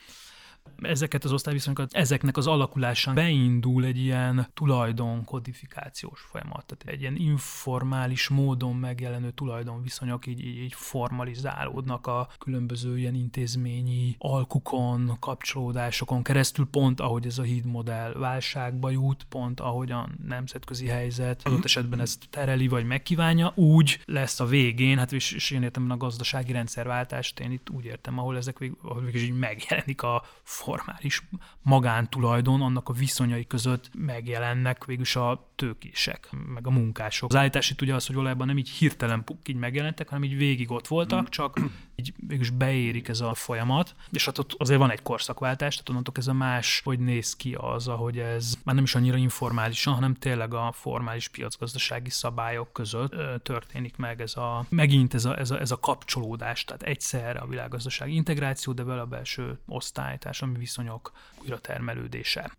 ezeket 0.82 1.24
az 1.24 1.32
osztályviszonyokat, 1.32 1.92
ezeknek 1.92 2.36
az 2.36 2.46
alakulásán 2.46 3.14
beindul 3.14 3.84
egy 3.84 3.98
ilyen 3.98 4.46
tulajdonkodifikációs 4.54 6.20
folyamat. 6.20 6.64
Tehát 6.66 6.94
egy 6.94 7.00
ilyen 7.00 7.16
informális 7.16 8.28
módon 8.28 8.76
megjelenő 8.76 9.30
tulajdonviszonyok 9.30 10.26
így, 10.26 10.44
így, 10.44 10.58
így 10.58 10.74
formalizálódnak 10.74 12.06
a 12.06 12.28
különböző 12.38 12.98
ilyen 12.98 13.14
intézményi 13.14 14.14
alkukon, 14.18 15.16
kapcsolódásokon 15.20 16.22
keresztül, 16.22 16.66
pont 16.70 17.00
ahogy 17.00 17.26
ez 17.26 17.38
a 17.38 17.42
hídmodell 17.42 18.12
válságba 18.12 18.90
jut, 18.90 19.24
pont 19.28 19.60
ahogy 19.60 19.90
a 19.90 20.08
nemzetközi 20.26 20.86
helyzet 20.86 21.40
adott 21.44 21.64
esetben 21.64 22.00
ezt 22.00 22.24
tereli 22.30 22.68
vagy 22.68 22.86
megkívánja, 22.86 23.52
úgy 23.54 24.00
lesz 24.04 24.40
a 24.40 24.44
végén, 24.44 24.98
hát 24.98 25.12
és, 25.12 25.32
és 25.32 25.50
én 25.50 25.62
értem 25.62 25.90
a 25.90 25.96
gazdasági 25.96 26.52
rendszerváltást, 26.52 27.40
én 27.40 27.50
itt 27.50 27.70
úgy 27.70 27.84
értem, 27.84 28.18
ahol 28.18 28.36
ezek 28.36 28.58
végül, 28.58 28.76
végül 29.04 29.20
így 29.20 29.38
megjelenik 29.38 30.02
a 30.02 30.22
formális 30.56 31.28
magántulajdon, 31.62 32.62
annak 32.62 32.88
a 32.88 32.92
viszonyai 32.92 33.46
között 33.46 33.90
megjelennek 33.94 34.84
végülis 34.84 35.16
a 35.16 35.52
tőkések, 35.56 36.28
meg 36.54 36.66
a 36.66 36.70
munkások. 36.70 37.30
Az 37.30 37.36
állítás 37.36 37.70
itt 37.70 37.82
ugye 37.82 37.94
az, 37.94 38.06
hogy 38.06 38.14
valójában 38.14 38.46
nem 38.46 38.58
így 38.58 38.70
hirtelen 38.70 39.24
puk, 39.24 39.48
így 39.48 39.56
megjelentek, 39.56 40.08
hanem 40.08 40.24
így 40.24 40.36
végig 40.36 40.70
ott 40.70 40.86
voltak, 40.86 41.22
mm. 41.22 41.30
csak 41.30 41.60
így 41.94 42.14
végülis 42.16 42.50
beérik 42.50 43.08
ez 43.08 43.20
a 43.20 43.34
folyamat, 43.34 43.94
és 44.10 44.24
hát 44.24 44.38
ott 44.38 44.54
azért 44.58 44.78
van 44.78 44.90
egy 44.90 45.02
korszakváltás, 45.02 45.74
tehát 45.74 45.88
onnantól 45.88 46.14
ez 46.16 46.26
a 46.26 46.32
más, 46.32 46.80
hogy 46.84 46.98
néz 46.98 47.36
ki 47.36 47.54
az, 47.54 47.88
ahogy 47.88 48.18
ez 48.18 48.54
már 48.64 48.74
nem 48.74 48.84
is 48.84 48.94
annyira 48.94 49.16
informálisan, 49.16 49.94
hanem 49.94 50.14
tényleg 50.14 50.54
a 50.54 50.72
formális 50.72 51.28
piacgazdasági 51.28 52.10
szabályok 52.10 52.72
között 52.72 53.42
történik 53.42 53.96
meg 53.96 54.20
ez 54.20 54.36
a, 54.36 54.66
megint 54.68 55.14
ez 55.14 55.24
a, 55.24 55.38
ez 55.38 55.50
a, 55.50 55.60
ez 55.60 55.70
a 55.70 55.80
kapcsolódás, 55.80 56.64
tehát 56.64 56.82
egyszerre 56.82 57.38
a 57.38 57.46
világgazdasági 57.46 58.14
integráció, 58.14 58.72
de 58.72 58.82
vele 58.82 59.00
a 59.00 59.06
belső 59.06 59.58
osztály, 59.66 60.18
társadalmi 60.18 60.58
viszonyok 60.58 61.12
újra 61.42 61.58
termelődése 61.58 62.50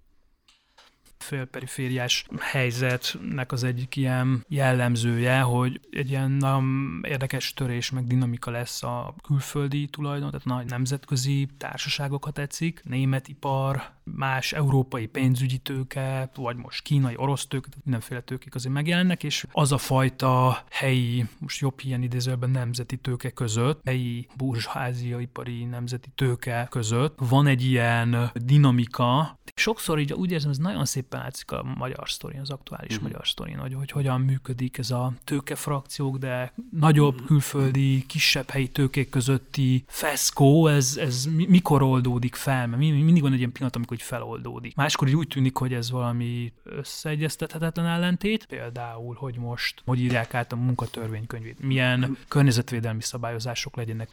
félperifériás 1.24 2.26
helyzetnek 2.40 3.52
az 3.52 3.64
egyik 3.64 3.96
ilyen 3.96 4.46
jellemzője, 4.48 5.40
hogy 5.40 5.80
egy 5.92 6.10
ilyen 6.10 6.32
nagyon 6.32 7.02
érdekes 7.08 7.54
törés 7.54 7.90
meg 7.90 8.08
dinamika 8.08 8.52
lesz 8.52 8.84
a 8.84 9.16
külföldi 9.24 9.88
tulajdon, 9.88 10.30
tehát 10.30 10.46
nagy 10.46 10.66
nemzetközi 10.66 11.48
társaságokat 11.58 12.34
tetszik, 12.34 12.82
német 12.84 13.28
ipar, 13.28 13.96
más 14.16 14.54
európai 14.54 15.06
pénzügyi 15.06 15.58
tőke, 15.58 16.30
vagy 16.36 16.56
most 16.56 16.82
kínai, 16.82 17.14
orosz 17.18 17.48
tőke, 17.48 17.70
mindenféle 17.84 18.22
tőkék 18.22 18.56
azért 18.56 18.74
megjelennek, 18.74 19.24
és 19.24 19.46
az 19.52 19.72
a 19.72 19.78
fajta 19.78 20.64
helyi, 20.70 21.26
most 21.40 21.60
jobb 21.60 21.80
ilyen 21.84 22.02
idézőben 22.02 22.50
nemzeti 22.50 22.98
tőke 22.98 23.30
között, 23.30 23.82
helyi 23.86 24.28
burzsázia, 24.38 25.20
ipari 25.20 25.64
nemzeti 25.64 26.10
tőke 26.16 26.68
között 26.70 27.18
van 27.30 27.48
egy 27.48 27.66
ilyen 27.66 28.32
dinamika, 28.34 29.40
sokszor 29.56 30.00
így 30.00 30.14
úgy 30.14 30.32
érzem, 30.32 30.50
ez 30.50 30.58
nagyon 30.58 30.86
szépen 30.86 31.20
látszik 31.20 31.52
a 31.52 31.64
magyar 31.78 32.10
sztorin, 32.10 32.40
az 32.40 32.50
aktuális 32.50 32.92
uh-huh. 32.92 33.08
magyar 33.08 33.28
sztorin, 33.28 33.58
hogy, 33.58 33.74
hogy 33.74 33.92
hogyan 33.92 34.22
működik 34.22 34.78
ez 34.78 34.92
a 34.92 35.14
tőkefrakciók, 35.24 36.18
de 36.18 36.54
nagyobb 36.72 37.14
uh-huh. 37.14 37.28
külföldi, 37.28 38.06
kisebb 38.06 38.50
helyi 38.50 38.68
tőkék 38.68 39.10
közötti 39.10 39.84
feszkó, 39.88 40.68
ez, 40.68 40.98
ez 40.98 41.26
mikor 41.48 41.82
oldódik 41.82 42.36
fel, 42.36 42.68
mert 42.68 42.82
mindig 42.82 43.22
van 43.22 43.32
egy 43.32 43.38
ilyen 43.38 43.52
pillanat, 43.52 43.76
amikor 43.76 43.97
így 43.98 44.04
feloldódik. 44.04 44.76
Máskor 44.76 45.14
úgy 45.14 45.28
tűnik, 45.28 45.58
hogy 45.58 45.74
ez 45.74 45.92
valami 45.92 46.54
összeegyeztethetetlen 46.64 47.86
ellentét, 47.86 48.46
például, 48.46 49.16
hogy 49.16 49.38
most 49.38 49.82
hogy 49.86 50.00
írják 50.00 50.34
át 50.34 50.52
a 50.52 50.56
munkatörvénykönyvét, 50.56 51.60
milyen 51.60 52.18
környezetvédelmi 52.28 53.02
szabályozások 53.02 53.76
legyenek. 53.76 54.10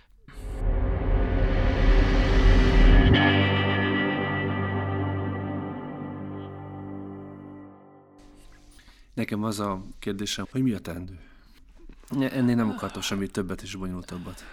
Nekem 9.15 9.45
az 9.45 9.61
a 9.61 9.83
kérdésem, 9.99 10.47
hogy 10.51 10.63
mi 10.63 10.73
a 10.73 10.79
teendő? 10.79 11.19
Ennél 12.21 12.55
nem 12.55 12.71
akartam 12.71 13.03
semmi 13.03 13.27
többet 13.27 13.63
és 13.63 13.75
bonyolultabbat. 13.75 14.45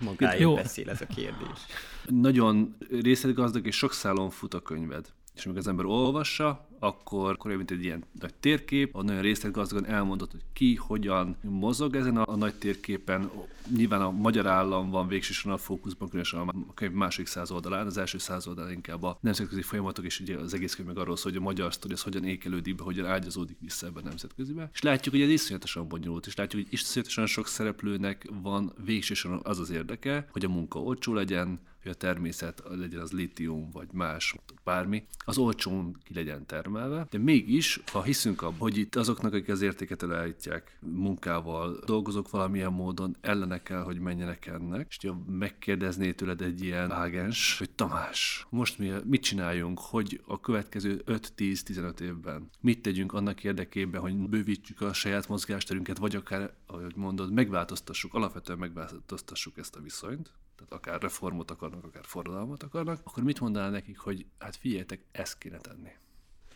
Magáért 0.00 0.54
beszél 0.54 0.90
ez 0.90 1.00
a 1.00 1.06
kérdés. 1.06 1.58
Nagyon 2.06 2.76
részletgazdag 2.90 3.66
és 3.66 3.76
sok 3.76 3.92
szálon 3.92 4.30
fut 4.30 4.54
a 4.54 4.60
könyved. 4.60 5.12
És 5.34 5.44
amikor 5.44 5.60
az 5.60 5.68
ember 5.68 5.84
olvassa, 5.84 6.68
akkor, 6.80 7.30
akkor 7.30 7.56
mint 7.56 7.70
egy 7.70 7.84
ilyen 7.84 8.04
nagy 8.20 8.34
térkép, 8.34 8.96
a 8.96 9.02
nagyon 9.02 9.22
részletgazdagon 9.22 9.86
elmondott, 9.86 10.30
hogy 10.30 10.40
ki, 10.52 10.74
hogyan 10.74 11.36
mozog 11.40 11.94
ezen 11.94 12.16
a, 12.16 12.32
a 12.32 12.36
nagy 12.36 12.54
térképen. 12.54 13.30
Nyilván 13.76 14.00
a 14.00 14.10
magyar 14.10 14.46
állam 14.46 14.90
van 14.90 15.08
végsősorban 15.08 15.60
a 15.60 15.62
fókuszban, 15.62 16.08
különösen 16.08 16.40
a 16.40 16.74
könyv 16.74 16.92
második 16.92 17.26
száz 17.26 17.50
oldalán, 17.50 17.86
az 17.86 17.96
első 17.96 18.18
száz 18.18 18.46
oldalán 18.46 18.72
inkább 18.72 19.02
a 19.02 19.18
nemzetközi 19.20 19.62
folyamatok, 19.62 20.04
és 20.04 20.20
ugye 20.20 20.36
az 20.36 20.54
egész 20.54 20.74
könyv 20.74 20.88
meg 20.88 20.98
arról 20.98 21.16
szól, 21.16 21.32
hogy 21.32 21.40
a 21.40 21.44
magyar 21.44 21.74
sztori 21.74 21.92
az 21.94 22.02
hogyan 22.02 22.24
ékelődik 22.24 22.74
be, 22.74 22.82
hogyan 22.82 23.06
ágyazódik 23.06 23.56
vissza 23.60 23.86
ebben 23.86 24.02
a 24.04 24.08
nemzetközibe. 24.08 24.70
És 24.72 24.82
látjuk, 24.82 25.14
hogy 25.14 25.24
ez 25.24 25.30
iszonyatosan 25.30 25.88
bonyolult, 25.88 26.26
és 26.26 26.36
látjuk, 26.36 26.62
hogy 26.62 26.72
iszonyatosan 26.72 27.26
sok 27.26 27.46
szereplőnek 27.46 28.28
van 28.42 28.72
végsősorban 28.84 29.40
az 29.42 29.58
az 29.58 29.70
érdeke, 29.70 30.28
hogy 30.32 30.44
a 30.44 30.48
munka 30.48 30.78
olcsó 30.78 31.14
legyen, 31.14 31.60
hogy 31.82 31.90
a 31.90 31.94
természet 31.94 32.62
legyen 32.68 33.00
az 33.00 33.12
litium 33.12 33.70
vagy 33.70 33.88
más, 33.92 34.34
bármi, 34.64 35.06
az 35.24 35.38
olcsón 35.38 35.96
ki 36.04 36.14
legyen 36.14 36.46
termelve, 36.46 37.06
de 37.10 37.18
mégis, 37.18 37.80
ha 37.92 38.02
hiszünk 38.02 38.42
abban, 38.42 38.58
hogy 38.58 38.76
itt 38.76 38.96
azoknak, 38.96 39.32
akik 39.32 39.48
az 39.48 39.62
értéket 39.62 40.02
elállítják 40.02 40.78
munkával, 40.80 41.78
dolgozók 41.86 42.30
valamilyen 42.30 42.72
módon 42.72 43.16
ellene 43.20 43.62
kell, 43.62 43.82
hogy 43.82 43.98
menjenek 43.98 44.46
ennek, 44.46 44.86
és 44.88 45.08
ha 45.08 45.22
megkérdezné 45.26 46.12
tőled 46.12 46.40
egy 46.40 46.62
ilyen 46.62 46.92
ágens, 46.92 47.58
hogy 47.58 47.70
Tamás, 47.70 48.46
most 48.50 48.78
mi, 48.78 48.92
mit 49.04 49.22
csináljunk, 49.22 49.78
hogy 49.78 50.20
a 50.26 50.40
következő 50.40 51.02
5-10-15 51.06 52.00
évben 52.00 52.50
mit 52.60 52.82
tegyünk 52.82 53.12
annak 53.12 53.44
érdekében, 53.44 54.00
hogy 54.00 54.16
bővítsük 54.16 54.80
a 54.80 54.92
saját 54.92 55.28
mozgásterünket, 55.28 55.98
vagy 55.98 56.16
akár, 56.16 56.54
ahogy 56.66 56.96
mondod, 56.96 57.32
megváltoztassuk, 57.32 58.14
alapvetően 58.14 58.58
megváltoztassuk 58.58 59.58
ezt 59.58 59.76
a 59.76 59.80
viszonyt, 59.80 60.32
tehát 60.60 60.72
akár 60.72 61.00
reformot 61.00 61.50
akarnak, 61.50 61.84
akár 61.84 62.04
forradalmat 62.04 62.62
akarnak, 62.62 63.00
akkor 63.04 63.22
mit 63.22 63.40
mondanál 63.40 63.70
nekik, 63.70 63.98
hogy 63.98 64.26
hát 64.38 64.56
figyeljetek, 64.56 65.04
ezt 65.12 65.38
kéne 65.38 65.58
tenni? 65.58 65.90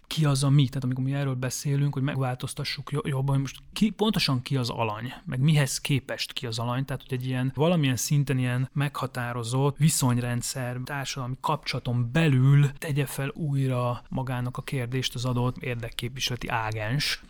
ki 0.06 0.24
az 0.24 0.44
a 0.44 0.50
mi, 0.50 0.68
tehát 0.68 0.84
amikor 0.84 1.04
mi 1.04 1.14
erről 1.14 1.34
beszélünk, 1.34 1.92
hogy 1.92 2.02
megváltoztassuk 2.02 2.90
jobban, 3.04 3.40
most 3.40 3.58
ki, 3.72 3.90
pontosan 3.90 4.42
ki 4.42 4.56
az 4.56 4.70
alany, 4.70 5.12
meg 5.24 5.40
mihez 5.40 5.80
képest 5.80 6.32
ki 6.32 6.46
az 6.46 6.58
alany, 6.58 6.84
tehát 6.84 7.02
hogy 7.02 7.12
egy 7.12 7.26
ilyen 7.26 7.52
valamilyen 7.54 7.96
szinten 7.96 8.38
ilyen 8.38 8.68
meghatározott 8.72 9.76
viszonyrendszer, 9.76 10.80
társadalmi 10.84 11.36
kapcsolaton 11.40 12.08
belül 12.12 12.72
tegye 12.72 13.06
fel 13.06 13.28
újra 13.28 14.02
magának 14.08 14.56
a 14.56 14.62
kérdést 14.62 15.14
az 15.14 15.24
adott 15.24 15.56
érdekképviseleti 15.56 16.48
ágens, 16.48 17.22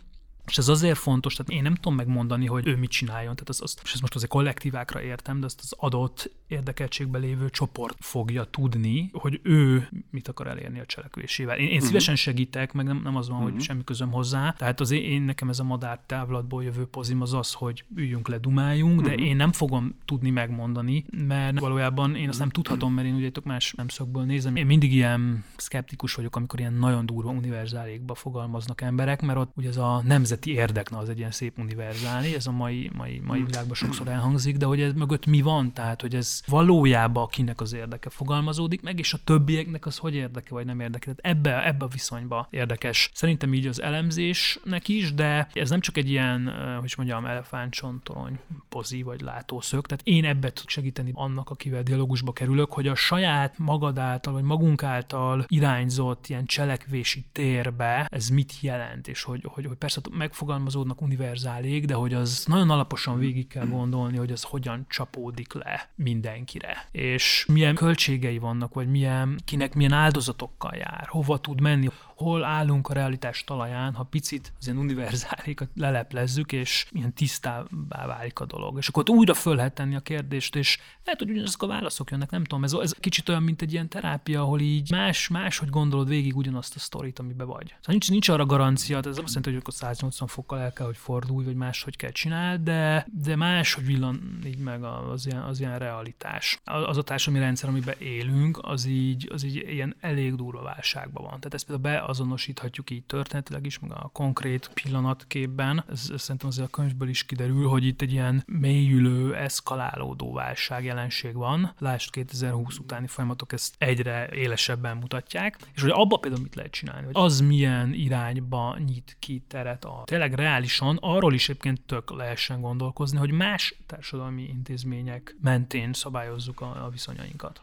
és 0.47 0.57
ez 0.57 0.67
azért 0.67 0.97
fontos, 0.97 1.35
tehát 1.35 1.51
én 1.51 1.61
nem 1.61 1.75
tudom 1.75 1.95
megmondani, 1.95 2.45
hogy 2.45 2.67
ő 2.67 2.75
mit 2.75 2.89
csináljon, 2.89 3.33
tehát 3.33 3.49
az, 3.49 3.61
az, 3.61 3.77
és 3.83 3.91
ezt 3.91 4.01
most 4.01 4.15
azért 4.15 4.31
kollektívákra 4.31 5.01
értem, 5.01 5.39
de 5.39 5.45
azt 5.45 5.59
az 5.59 5.73
adott 5.77 6.31
érdekeltségben 6.47 7.21
lévő 7.21 7.49
csoport 7.49 7.97
fogja 7.99 8.43
tudni, 8.43 9.09
hogy 9.13 9.39
ő 9.43 9.89
mit 10.11 10.27
akar 10.27 10.47
elérni 10.47 10.79
a 10.79 10.85
cselekvésével. 10.85 11.57
Én, 11.57 11.65
én 11.65 11.71
uh-huh. 11.71 11.87
szívesen 11.87 12.15
segítek, 12.15 12.73
meg 12.73 12.85
nem, 12.85 13.01
nem 13.03 13.15
az 13.15 13.27
van, 13.27 13.35
uh-huh. 13.35 13.51
hogy 13.51 13.53
mhm. 13.53 13.69
semmi 13.69 13.83
közöm 13.83 14.11
hozzá. 14.11 14.51
Tehát 14.57 14.79
az 14.79 14.91
én, 14.91 15.03
én 15.03 15.21
nekem 15.21 15.49
ez 15.49 15.59
a 15.59 15.63
madár 15.63 15.99
távlatból 16.05 16.63
jövő 16.63 16.85
pozim 16.85 17.21
az 17.21 17.33
az, 17.33 17.53
hogy 17.53 17.83
üljünk 17.95 18.27
le, 18.27 18.37
dumáljunk, 18.37 18.99
uh-huh. 18.99 19.09
de 19.09 19.15
mhm. 19.15 19.25
én 19.25 19.35
nem 19.35 19.51
fogom 19.51 19.95
tudni 20.05 20.29
megmondani, 20.29 21.05
mert 21.27 21.59
valójában 21.59 22.15
én 22.15 22.29
azt 22.29 22.39
nem 22.39 22.49
tudhatom, 22.49 22.93
mert 22.93 23.07
én 23.07 23.15
ugye 23.15 23.31
más 23.43 23.73
szemszögből 23.77 24.23
nézem. 24.23 24.55
Én 24.55 24.65
mindig 24.65 24.93
ilyen 24.93 25.43
szkeptikus 25.57 26.13
vagyok, 26.13 26.35
amikor 26.35 26.59
ilyen 26.59 26.73
nagyon 26.73 27.05
durva 27.05 27.29
univerzálékba 27.29 28.15
fogalmaznak 28.15 28.81
emberek, 28.81 29.21
mert 29.21 29.39
ott 29.39 29.51
ugye 29.55 29.69
ez 29.69 29.77
a 29.77 30.01
nemzet 30.05 30.34
nemzeti 30.35 30.53
érdek, 30.53 30.89
na 30.89 30.97
az 30.97 31.09
egy 31.09 31.17
ilyen 31.17 31.31
szép 31.31 31.59
univerzáli, 31.59 32.35
ez 32.35 32.47
a 32.47 32.51
mai, 32.51 32.89
mai, 32.93 33.21
mai 33.25 33.37
hmm. 33.37 33.47
világban 33.47 33.75
sokszor 33.75 34.07
elhangzik, 34.07 34.57
de 34.57 34.65
hogy 34.65 34.81
ez 34.81 34.93
mögött 34.93 35.25
mi 35.25 35.41
van, 35.41 35.73
tehát 35.73 36.01
hogy 36.01 36.15
ez 36.15 36.41
valójában 36.47 37.27
kinek 37.27 37.61
az 37.61 37.73
érdeke 37.73 38.09
fogalmazódik 38.09 38.81
meg, 38.81 38.99
és 38.99 39.13
a 39.13 39.17
többieknek 39.23 39.85
az 39.85 39.97
hogy 39.97 40.15
érdeke 40.15 40.49
vagy 40.49 40.65
nem 40.65 40.79
érdeke. 40.79 41.13
Tehát 41.13 41.37
ebbe, 41.37 41.67
ebbe 41.67 41.85
a 41.85 41.87
viszonyba 41.87 42.47
érdekes. 42.49 43.09
Szerintem 43.13 43.53
így 43.53 43.67
az 43.67 43.81
elemzésnek 43.81 44.87
is, 44.87 45.13
de 45.13 45.47
ez 45.53 45.69
nem 45.69 45.79
csak 45.79 45.97
egy 45.97 46.09
ilyen, 46.09 46.51
hogy 46.79 46.93
mondjam, 46.97 47.25
elefántcsontorony 47.25 48.39
pozi 48.69 49.01
vagy 49.01 49.21
látószög, 49.21 49.85
tehát 49.85 50.07
én 50.07 50.25
ebbe 50.25 50.53
tudok 50.53 50.69
segíteni 50.69 51.11
annak, 51.13 51.49
akivel 51.49 51.83
dialógusba 51.83 52.33
kerülök, 52.33 52.73
hogy 52.73 52.87
a 52.87 52.95
saját 52.95 53.57
magad 53.57 53.97
által, 53.97 54.33
vagy 54.33 54.43
magunk 54.43 54.83
által 54.83 55.45
irányzott 55.47 56.27
ilyen 56.27 56.45
cselekvési 56.45 57.25
térbe 57.31 58.07
ez 58.11 58.29
mit 58.29 58.53
jelent, 58.61 59.07
és 59.07 59.23
hogy, 59.23 59.43
hogy, 59.45 59.65
hogy 59.65 59.77
persze 59.77 60.01
megfogalmazódnak 60.25 61.01
univerzálig, 61.01 61.85
de 61.85 61.93
hogy 61.93 62.13
az 62.13 62.43
nagyon 62.47 62.69
alaposan 62.69 63.19
végig 63.19 63.47
kell 63.47 63.67
gondolni, 63.67 64.17
hogy 64.17 64.31
az 64.31 64.43
hogyan 64.43 64.85
csapódik 64.89 65.53
le 65.53 65.89
mindenkire, 65.95 66.87
és 66.91 67.45
milyen 67.47 67.75
költségei 67.75 68.37
vannak, 68.37 68.73
vagy 68.73 68.87
milyen, 68.87 69.39
kinek 69.45 69.73
milyen 69.73 69.91
áldozatokkal 69.91 70.75
jár, 70.75 71.07
hova 71.07 71.39
tud 71.39 71.61
menni, 71.61 71.89
hol 72.15 72.43
állunk 72.43 72.87
a 72.87 72.93
realitás 72.93 73.43
talaján, 73.43 73.93
ha 73.93 74.03
picit 74.03 74.53
az 74.59 74.67
ilyen 74.67 74.79
univerzálikat 74.79 75.69
leleplezzük, 75.75 76.51
és 76.51 76.87
ilyen 76.91 77.13
tisztábbá 77.13 78.05
válik 78.05 78.39
a 78.39 78.45
dolog. 78.45 78.77
És 78.77 78.87
akkor 78.87 79.03
ott 79.09 79.15
újra 79.15 79.33
föl 79.33 79.55
lehet 79.55 79.73
tenni 79.73 79.95
a 79.95 79.99
kérdést, 79.99 80.55
és 80.55 80.79
lehet, 81.03 81.19
hogy 81.19 81.29
ugyanazok 81.29 81.63
a 81.63 81.67
válaszok 81.67 82.11
jönnek, 82.11 82.29
nem 82.29 82.43
tudom, 82.43 82.63
ez, 82.63 82.73
ez 82.73 82.91
kicsit 82.99 83.29
olyan, 83.29 83.43
mint 83.43 83.61
egy 83.61 83.73
ilyen 83.73 83.89
terápia, 83.89 84.41
ahol 84.41 84.59
így 84.59 84.91
más, 84.91 85.27
más, 85.27 85.57
hogy 85.57 85.69
gondolod 85.69 86.07
végig 86.07 86.35
ugyanazt 86.35 86.75
a 86.75 86.79
sztorit, 86.79 87.19
amibe 87.19 87.43
vagy. 87.43 87.67
Szóval 87.67 87.81
nincs, 87.85 88.09
nincs 88.09 88.29
arra 88.29 88.45
garancia, 88.45 88.97
ez 88.97 89.05
azt 89.07 89.17
jelenti, 89.17 89.49
hogy 89.49 89.59
akkor 89.59 89.73
180 90.15 90.27
fokkal 90.27 90.59
el 90.59 90.73
kell, 90.73 90.85
hogy 90.85 90.97
fordulj, 90.97 91.45
vagy 91.45 91.55
máshogy 91.55 91.95
kell 91.95 92.09
csinálni, 92.09 92.63
de, 92.63 93.07
de 93.13 93.35
más, 93.35 93.73
hogy 93.73 93.85
villan 93.85 94.39
így 94.45 94.57
meg 94.57 94.83
az 94.83 95.25
ilyen, 95.25 95.41
az 95.41 95.59
ilyen 95.59 95.79
realitás. 95.79 96.59
Az 96.63 96.97
a 96.97 97.01
társadalmi 97.01 97.45
rendszer, 97.45 97.69
amiben 97.69 97.95
élünk, 97.97 98.59
az 98.61 98.85
így, 98.85 99.29
az 99.31 99.43
így 99.43 99.55
ilyen 99.55 99.95
elég 99.99 100.35
durva 100.35 100.61
válságban 100.61 101.23
van. 101.23 101.37
Tehát 101.39 101.53
ezt 101.53 101.65
például 101.65 101.97
beazonosíthatjuk 101.97 102.89
így 102.89 103.03
történetileg 103.03 103.65
is, 103.65 103.79
meg 103.79 103.91
a 103.91 104.09
konkrét 104.13 104.69
pillanatképben. 104.73 105.83
Ez, 105.89 106.09
ez 106.13 106.21
szerintem 106.21 106.49
azért 106.49 106.67
a 106.67 106.69
könyvből 106.69 107.09
is 107.09 107.23
kiderül, 107.23 107.67
hogy 107.67 107.85
itt 107.85 108.01
egy 108.01 108.11
ilyen 108.11 108.43
mélyülő, 108.45 109.35
eszkalálódó 109.35 110.33
válság 110.33 110.83
jelenség 110.83 111.33
van. 111.33 111.73
Lásd 111.79 112.11
2020 112.11 112.77
utáni 112.77 113.07
folyamatok 113.07 113.53
ezt 113.53 113.75
egyre 113.77 114.29
élesebben 114.33 114.97
mutatják. 114.97 115.57
És 115.75 115.81
hogy 115.81 115.91
abba 115.93 116.17
például 116.17 116.43
mit 116.43 116.55
lehet 116.55 116.71
csinálni, 116.71 117.05
hogy 117.05 117.15
az 117.17 117.39
milyen 117.39 117.93
irányba 117.93 118.77
nyit 118.85 119.15
ki 119.19 119.43
teret 119.47 119.85
tényleg 120.05 120.33
reálisan, 120.33 120.97
arról 121.01 121.33
is 121.33 121.49
egyébként 121.49 121.81
tök 121.81 122.11
lehessen 122.11 122.61
gondolkozni, 122.61 123.17
hogy 123.17 123.31
más 123.31 123.75
társadalmi 123.85 124.43
intézmények 124.43 125.35
mentén 125.41 125.93
szabályozzuk 125.93 126.61
a, 126.61 126.85
a 126.85 126.89
viszonyainkat. 126.89 127.61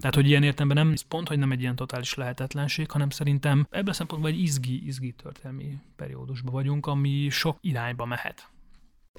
Tehát, 0.00 0.14
hogy 0.14 0.28
ilyen 0.28 0.42
értelemben 0.42 0.86
nem 0.86 0.94
pont, 1.08 1.28
hogy 1.28 1.38
nem 1.38 1.52
egy 1.52 1.60
ilyen 1.60 1.76
totális 1.76 2.14
lehetetlenség, 2.14 2.90
hanem 2.90 3.10
szerintem 3.10 3.66
ebben 3.70 3.88
a 3.88 3.92
szempontból 3.92 4.30
egy 4.30 4.40
izgi, 4.40 4.86
izgi 4.86 5.12
történelmi 5.12 5.78
periódusban 5.96 6.52
vagyunk, 6.52 6.86
ami 6.86 7.28
sok 7.28 7.58
irányba 7.60 8.04
mehet. 8.04 8.48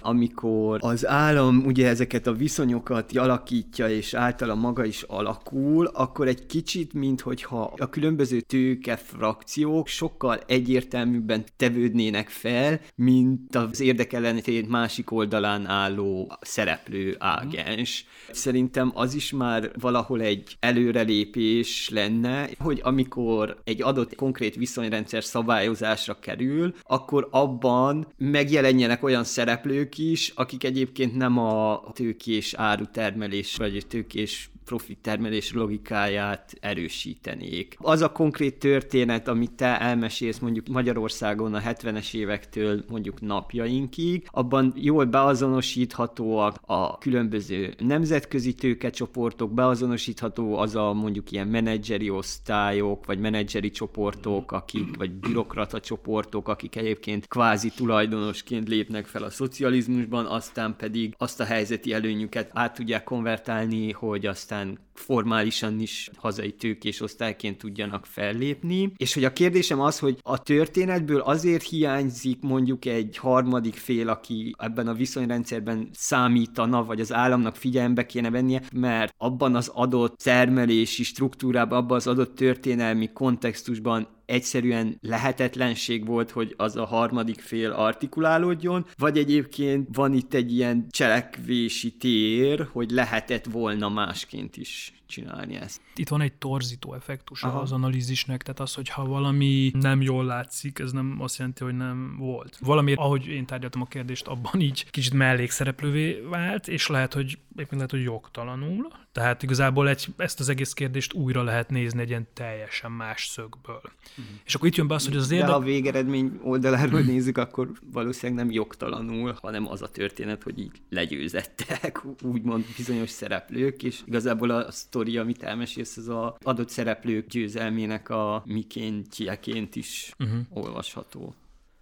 Amikor 0.02 0.78
az 0.82 1.08
állam 1.08 1.66
ugye 1.66 1.88
ezeket 1.88 2.28
a 2.28 2.34
viszonyokat 2.34 3.18
alakítja, 3.18 3.90
és 3.90 4.14
általa 4.14 4.56
maga 4.56 4.86
is 4.86 5.02
alakul, 5.02 5.86
akkor 5.86 6.28
egy 6.28 6.46
kicsit, 6.46 6.94
minthogyha 6.94 7.74
a 7.78 7.90
különböző 7.90 8.40
tőke 8.40 8.96
frakciók 8.96 9.88
sokkal 9.88 10.40
egyértelműbben 10.48 11.44
tevődnének 11.58 12.30
fel, 12.30 12.80
mint 12.96 13.56
az 13.56 13.80
érdekellenetét 13.80 14.70
másik 14.70 15.12
oldalán 15.12 15.68
álló 15.68 16.38
szereplő 16.42 17.16
ágens. 17.20 18.06
Szerintem 18.32 18.92
az 18.96 19.14
is 19.14 19.32
már 19.32 19.72
valahol 19.80 20.22
egy 20.22 20.58
előrelépés 20.60 21.90
lenne, 21.90 22.50
hogy 22.60 22.80
amikor 22.84 23.62
egy 23.64 23.82
adott 23.82 24.16
konkrét 24.16 24.56
viszonyrendszer 24.56 25.24
szabályozásra 25.24 26.20
kerül, 26.20 26.74
akkor 26.84 27.28
abban 27.32 28.08
megjelenjenek 28.18 29.04
olyan 29.04 29.24
szereplők, 29.24 29.81
szereplők 29.82 29.98
is, 29.98 30.32
akik 30.36 30.64
egyébként 30.64 31.16
nem 31.16 31.38
a 31.38 31.84
tőkés 31.94 32.54
árutermelés 32.54 33.56
vagy 33.56 33.86
tőkés 33.88 34.50
profit 34.72 34.98
termelés 35.02 35.54
logikáját 35.54 36.54
erősítenék. 36.60 37.78
Az 37.80 38.02
a 38.02 38.12
konkrét 38.12 38.60
történet, 38.60 39.28
amit 39.28 39.52
te 39.52 39.80
elmesélsz 39.80 40.40
mondjuk 40.40 40.68
Magyarországon 40.68 41.54
a 41.54 41.60
70-es 41.60 42.14
évektől 42.16 42.84
mondjuk 42.90 43.22
napjainkig, 43.22 44.28
abban 44.30 44.74
jól 44.76 45.06
beazonosíthatóak 45.06 46.60
a 46.66 46.98
különböző 46.98 47.74
nemzetközi 47.78 48.54
tőkecsoportok, 48.54 49.54
beazonosítható 49.54 50.58
az 50.58 50.76
a 50.76 50.94
mondjuk 50.94 51.32
ilyen 51.32 51.48
menedzseri 51.48 52.10
osztályok, 52.10 53.06
vagy 53.06 53.20
menedzseri 53.20 53.72
csoportok, 53.72 54.52
akik, 54.52 54.98
vagy 54.98 55.12
bürokrata 55.12 55.80
csoportok, 55.80 56.48
akik 56.48 56.76
egyébként 56.76 57.28
kvázi 57.28 57.72
tulajdonosként 57.76 58.68
lépnek 58.68 59.06
fel 59.06 59.24
a 59.24 59.30
szocializmusban, 59.30 60.26
aztán 60.26 60.76
pedig 60.78 61.16
azt 61.18 61.40
a 61.40 61.46
helyzeti 61.46 61.94
előnyüket 61.94 62.50
át 62.54 62.74
tudják 62.74 63.04
konvertálni, 63.04 63.92
hogy 63.92 64.26
aztán 64.26 64.61
aztán 64.62 64.80
formálisan 65.02 65.80
is 65.80 66.10
hazai 66.16 66.52
tőkés 66.52 67.02
osztályként 67.02 67.58
tudjanak 67.58 68.06
fellépni. 68.06 68.94
És 68.98 69.14
hogy 69.14 69.24
a 69.24 69.34
kérdésem 69.34 69.80
az, 69.80 70.00
hogy 70.00 70.18
a 70.22 70.44
történetből 70.44 71.20
azért 71.20 71.64
hiányzik 71.64 72.42
mondjuk 72.42 72.86
egy 72.86 73.18
harmadik 73.18 73.76
fél, 73.76 74.10
aki 74.10 74.56
ebben 74.58 74.88
a 74.88 74.94
viszonyrendszerben 74.94 75.90
számítana, 75.94 76.84
vagy 76.84 77.00
az 77.00 77.14
államnak 77.14 77.56
figyelembe 77.56 78.06
kéne 78.06 78.30
vennie, 78.30 78.62
mert 78.74 79.14
abban 79.18 79.56
az 79.56 79.68
adott 79.74 80.18
termelési 80.18 81.04
struktúrában, 81.04 81.78
abban 81.78 81.98
az 81.98 82.08
adott 82.08 82.36
történelmi 82.36 83.12
kontextusban 83.12 84.08
egyszerűen 84.32 84.98
lehetetlenség 85.02 86.06
volt, 86.06 86.32
hogy 86.32 86.54
az 86.58 86.76
a 86.76 86.86
harmadik 86.86 87.40
fél 87.40 87.72
artikulálódjon, 87.72 88.86
vagy 88.98 89.18
egyébként 89.18 89.88
van 89.94 90.14
itt 90.14 90.34
egy 90.34 90.54
ilyen 90.54 90.88
cselekvési 90.90 91.92
tér, 91.92 92.68
hogy 92.72 92.92
lehetett 92.92 93.46
volna 93.46 93.90
másként 93.90 94.58
is 94.58 94.91
question. 94.92 95.01
Csinálni 95.12 95.56
ezt. 95.56 95.82
Itt 95.96 96.10
van 96.10 96.22
egy 96.22 96.34
torzító 96.34 96.94
effektus 96.94 97.44
Aha. 97.44 97.60
az 97.60 97.72
analízisnek, 97.72 98.42
tehát 98.42 98.60
az, 98.60 98.74
hogy 98.74 98.90
ha 98.90 99.06
valami 99.06 99.72
nem 99.80 100.02
jól 100.02 100.26
látszik, 100.26 100.80
ez 100.80 100.92
nem 100.92 101.18
azt 101.20 101.38
jelenti, 101.38 101.64
hogy 101.64 101.76
nem 101.76 102.16
volt. 102.18 102.58
Valami, 102.62 102.94
ahogy 102.94 103.28
én 103.28 103.46
tárgyaltam 103.46 103.82
a 103.82 103.86
kérdést, 103.86 104.28
abban 104.28 104.60
így 104.60 104.90
kicsit 104.90 105.14
mellékszereplővé 105.14 106.20
vált, 106.30 106.68
és 106.68 106.88
lehet, 106.88 107.14
hogy 107.14 107.38
éppen 107.56 107.76
lehet, 107.76 107.92
hogy 107.92 108.04
jogtalanul. 108.04 108.88
Tehát 109.12 109.44
igazából 109.44 109.90
egy, 109.90 110.08
ezt 110.18 110.40
az 110.40 110.50
egész 110.50 110.74
kérdést 110.74 111.14
újra 111.14 111.44
lehet 111.44 111.70
nézni 111.70 112.02
egy 112.02 112.10
ilyen 112.10 112.28
teljesen 112.34 112.92
más 112.92 113.26
szögből. 113.26 113.82
Uh-huh. 113.84 114.26
És 114.46 114.56
akkor 114.56 114.68
itt 114.68 114.76
jön 114.76 114.88
be 114.88 114.96
az, 114.96 115.06
hogy 115.06 115.16
az 115.16 115.32
érdek... 115.32 115.48
De 115.48 115.54
ha 115.54 115.60
a 115.60 115.64
végeredmény 115.64 116.40
oldaláról 116.44 117.00
nézzük, 117.02 117.38
akkor 117.38 117.72
valószínűleg 117.92 118.44
nem 118.44 118.54
jogtalanul, 118.54 119.38
hanem 119.42 119.68
az 119.68 119.82
a 119.82 119.90
történet, 119.90 120.44
hogy 120.44 120.60
így 120.60 120.72
legyőzettek, 120.90 122.02
úgymond 122.22 122.66
bizonyos 122.78 123.10
szereplők, 123.10 123.84
és 123.84 124.02
igazából 124.06 124.50
a 124.50 124.72
sztori, 124.72 125.01
amit 125.10 125.44
elmesélsz, 125.44 125.98
az 125.98 126.08
a 126.08 126.38
adott 126.42 126.70
szereplők 126.70 127.28
győzelmének 127.28 128.10
a 128.10 128.44
mikéntjeként 128.46 129.76
is 129.76 130.14
uh-huh. 130.20 130.40
olvasható. 130.50 131.36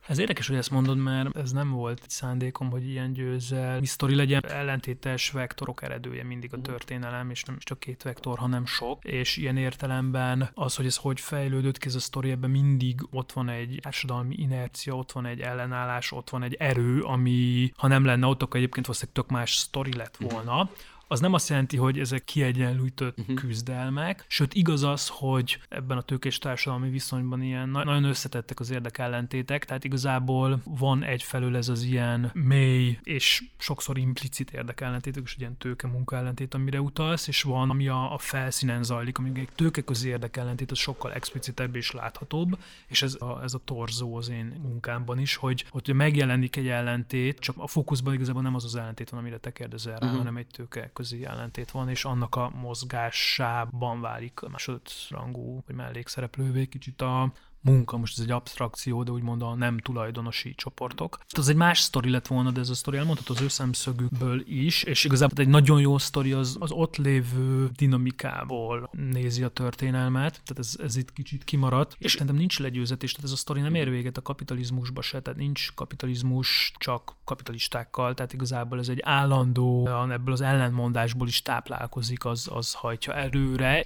Ez 0.10 0.18
érdekes, 0.18 0.48
hogy 0.48 0.58
ezt 0.58 0.72
mondod, 0.72 0.98
mert 0.98 1.38
ez 1.38 1.52
nem 1.52 1.72
volt 1.72 2.02
szándékom, 2.08 2.70
hogy 2.70 2.88
ilyen 2.88 3.14
győzel. 3.14 3.80
Mi 3.80 3.86
sztori 3.86 4.16
legyen 4.16 4.46
ellentétes 4.48 5.32
vektorok 5.32 5.84
eredője 5.84 6.24
mindig 6.24 6.54
a 6.54 6.62
történelem, 6.62 7.30
és 7.30 7.44
nem 7.44 7.58
csak 7.60 7.80
két 7.80 8.04
vektor, 8.04 8.38
hanem 8.38 8.66
sok. 8.66 9.04
És 9.04 9.38
ilyen 9.38 9.58
értelemben 9.58 10.50
az, 10.54 10.76
hogy 10.76 10.86
ez 10.86 10.96
hogy 10.96 11.20
fejlődött 11.20 11.78
ki 11.78 11.88
ez 11.88 11.96
a 11.96 12.00
sztori, 12.00 12.32
ebben 12.32 12.50
mindig 12.50 13.00
ott 13.12 13.32
van 13.32 13.50
egy 13.50 13.80
társadalmi 13.82 14.36
inercia, 14.38 14.96
ott 14.96 15.12
van 15.12 15.26
egy 15.26 15.40
ellenállás, 15.40 16.12
ott 16.12 16.30
van 16.30 16.44
egy 16.44 16.54
erő, 16.54 17.02
ami 17.02 17.72
ha 17.78 17.88
nem 17.88 18.06
lenne 18.06 18.26
ott, 18.26 18.42
akkor 18.42 18.58
egyébként 18.58 18.86
valószínűleg 18.86 19.22
tök 19.22 19.38
más 19.38 19.56
sztori 19.56 19.96
lett 19.96 20.20
mhm. 20.20 20.34
volna 20.34 20.70
az 21.12 21.20
nem 21.20 21.34
azt 21.34 21.50
jelenti, 21.50 21.78
hogy 21.78 22.00
ezek 22.00 22.24
kiegyenlített 22.24 23.20
uh-huh. 23.20 23.36
küzdelmek, 23.36 24.26
sőt 24.28 24.54
igaz 24.54 24.84
az, 24.84 25.08
hogy 25.08 25.60
ebben 25.70 25.98
a 25.98 26.02
tőkés 26.02 26.38
társadalmi 26.38 26.90
viszonyban 26.90 27.42
ilyen 27.42 27.70
nagyon 27.70 28.04
összetettek 28.04 28.60
az 28.60 28.70
érdekellentétek, 28.70 29.66
tehát 29.66 29.84
igazából 29.84 30.62
van 30.64 31.04
egyfelől 31.04 31.56
ez 31.56 31.70
az 31.70 31.84
ilyen 31.84 32.32
mély 32.34 33.00
és 33.04 33.44
sokszor 33.58 33.98
implicit 33.98 34.52
érdekellentétek, 34.52 35.24
és 35.26 35.36
ilyen 35.38 35.58
tőke 35.58 35.88
munkellentét, 35.88 36.54
amire 36.54 36.82
utalsz, 36.82 37.28
és 37.28 37.42
van, 37.42 37.70
ami 37.70 37.88
a, 37.88 38.14
a 38.14 38.18
felszínen 38.18 38.84
zajlik, 38.84 39.18
ami 39.18 39.32
egy 39.36 39.50
tőkeközi 39.56 40.10
érdekellentét, 40.10 40.72
az 40.72 40.78
sokkal 40.78 41.14
explicitebb 41.14 41.76
és 41.76 41.92
láthatóbb, 41.92 42.58
és 42.88 43.02
ez 43.02 43.16
a, 43.20 43.40
ez 43.44 43.54
a 43.54 43.62
torzó 43.66 44.16
az 44.16 44.30
én 44.30 44.60
munkámban 44.62 45.20
is, 45.20 45.36
hogy, 45.36 45.66
hogy 45.70 45.94
megjelenik 45.94 46.56
egy 46.56 46.68
ellentét, 46.68 47.40
csak 47.40 47.56
a 47.58 47.68
fókuszban 47.68 48.14
igazából 48.14 48.42
nem 48.42 48.56
az 48.56 48.64
az 48.64 48.76
ellentét 48.76 49.10
van, 49.10 49.20
amire 49.20 49.38
te 49.38 49.52
kérdezel 49.52 50.00
rá, 50.00 50.06
uh-huh. 50.06 50.18
hanem 50.18 50.38
egy 50.38 50.48
tőke 50.48 50.90
közi 51.00 51.26
ellentét 51.26 51.72
van, 51.72 51.90
és 51.90 52.06
annak 52.06 52.36
a 52.36 52.50
mozgásában 52.50 54.02
válik 54.02 54.40
másodrangú 54.52 55.64
vagy 55.68 55.76
mellékszereplővé 55.76 56.66
kicsit 56.66 57.02
a, 57.02 57.34
munka, 57.62 57.98
most 57.98 58.18
ez 58.18 58.24
egy 58.24 58.32
abstrakció, 58.32 59.04
de 59.04 59.12
úgymond 59.12 59.42
a 59.42 59.56
nem 59.56 59.78
tulajdonosi 59.78 60.54
csoportok. 60.56 61.20
Az 61.30 61.50
egy 61.50 61.56
más 61.56 61.80
sztori 61.80 62.10
lett 62.10 62.28
volna, 62.28 62.52
de 62.52 62.60
ez 62.60 62.70
a 62.70 62.74
sztori 62.74 62.98
elmondható 62.98 63.34
az 63.34 63.42
ő 63.42 63.48
szemszögükből 63.48 64.44
is, 64.46 64.84
és 64.84 65.04
igazából 65.04 65.44
egy 65.44 65.48
nagyon 65.48 65.80
jó 65.80 65.98
sztori 65.98 66.32
az, 66.32 66.58
az 66.60 66.72
ott 66.72 66.96
lévő 66.96 67.70
dinamikából 67.76 68.90
nézi 69.12 69.44
a 69.44 69.50
történelmet, 69.50 70.32
tehát 70.32 70.58
ez, 70.58 70.76
ez 70.84 70.96
itt 70.96 71.14
kicsit 71.14 71.44
kimaradt, 71.44 71.96
és 71.98 72.12
szerintem 72.12 72.36
nincs 72.36 72.60
legyőzetés, 72.60 73.12
tehát 73.12 73.26
ez 73.26 73.34
a 73.34 73.38
sztori 73.38 73.62
nem 73.62 73.76
ér 73.76 73.90
véget 73.90 74.18
a 74.18 74.22
kapitalizmusba 74.22 75.02
se, 75.02 75.22
tehát 75.22 75.40
nincs 75.40 75.72
kapitalizmus 75.76 76.74
csak 76.78 77.16
kapitalistákkal, 77.24 78.14
tehát 78.14 78.34
igazából 78.34 78.80
ez 78.80 78.90
egy 78.90 79.02
állandó, 79.02 79.88
ebből 79.88 80.34
az 80.34 80.42
ellenmondásból 80.42 81.28
is 81.28 81.42
táplálkozik, 81.42 82.26
az, 82.26 82.50
az 82.52 82.74
hajtja 82.74 83.14
előre. 83.14 83.86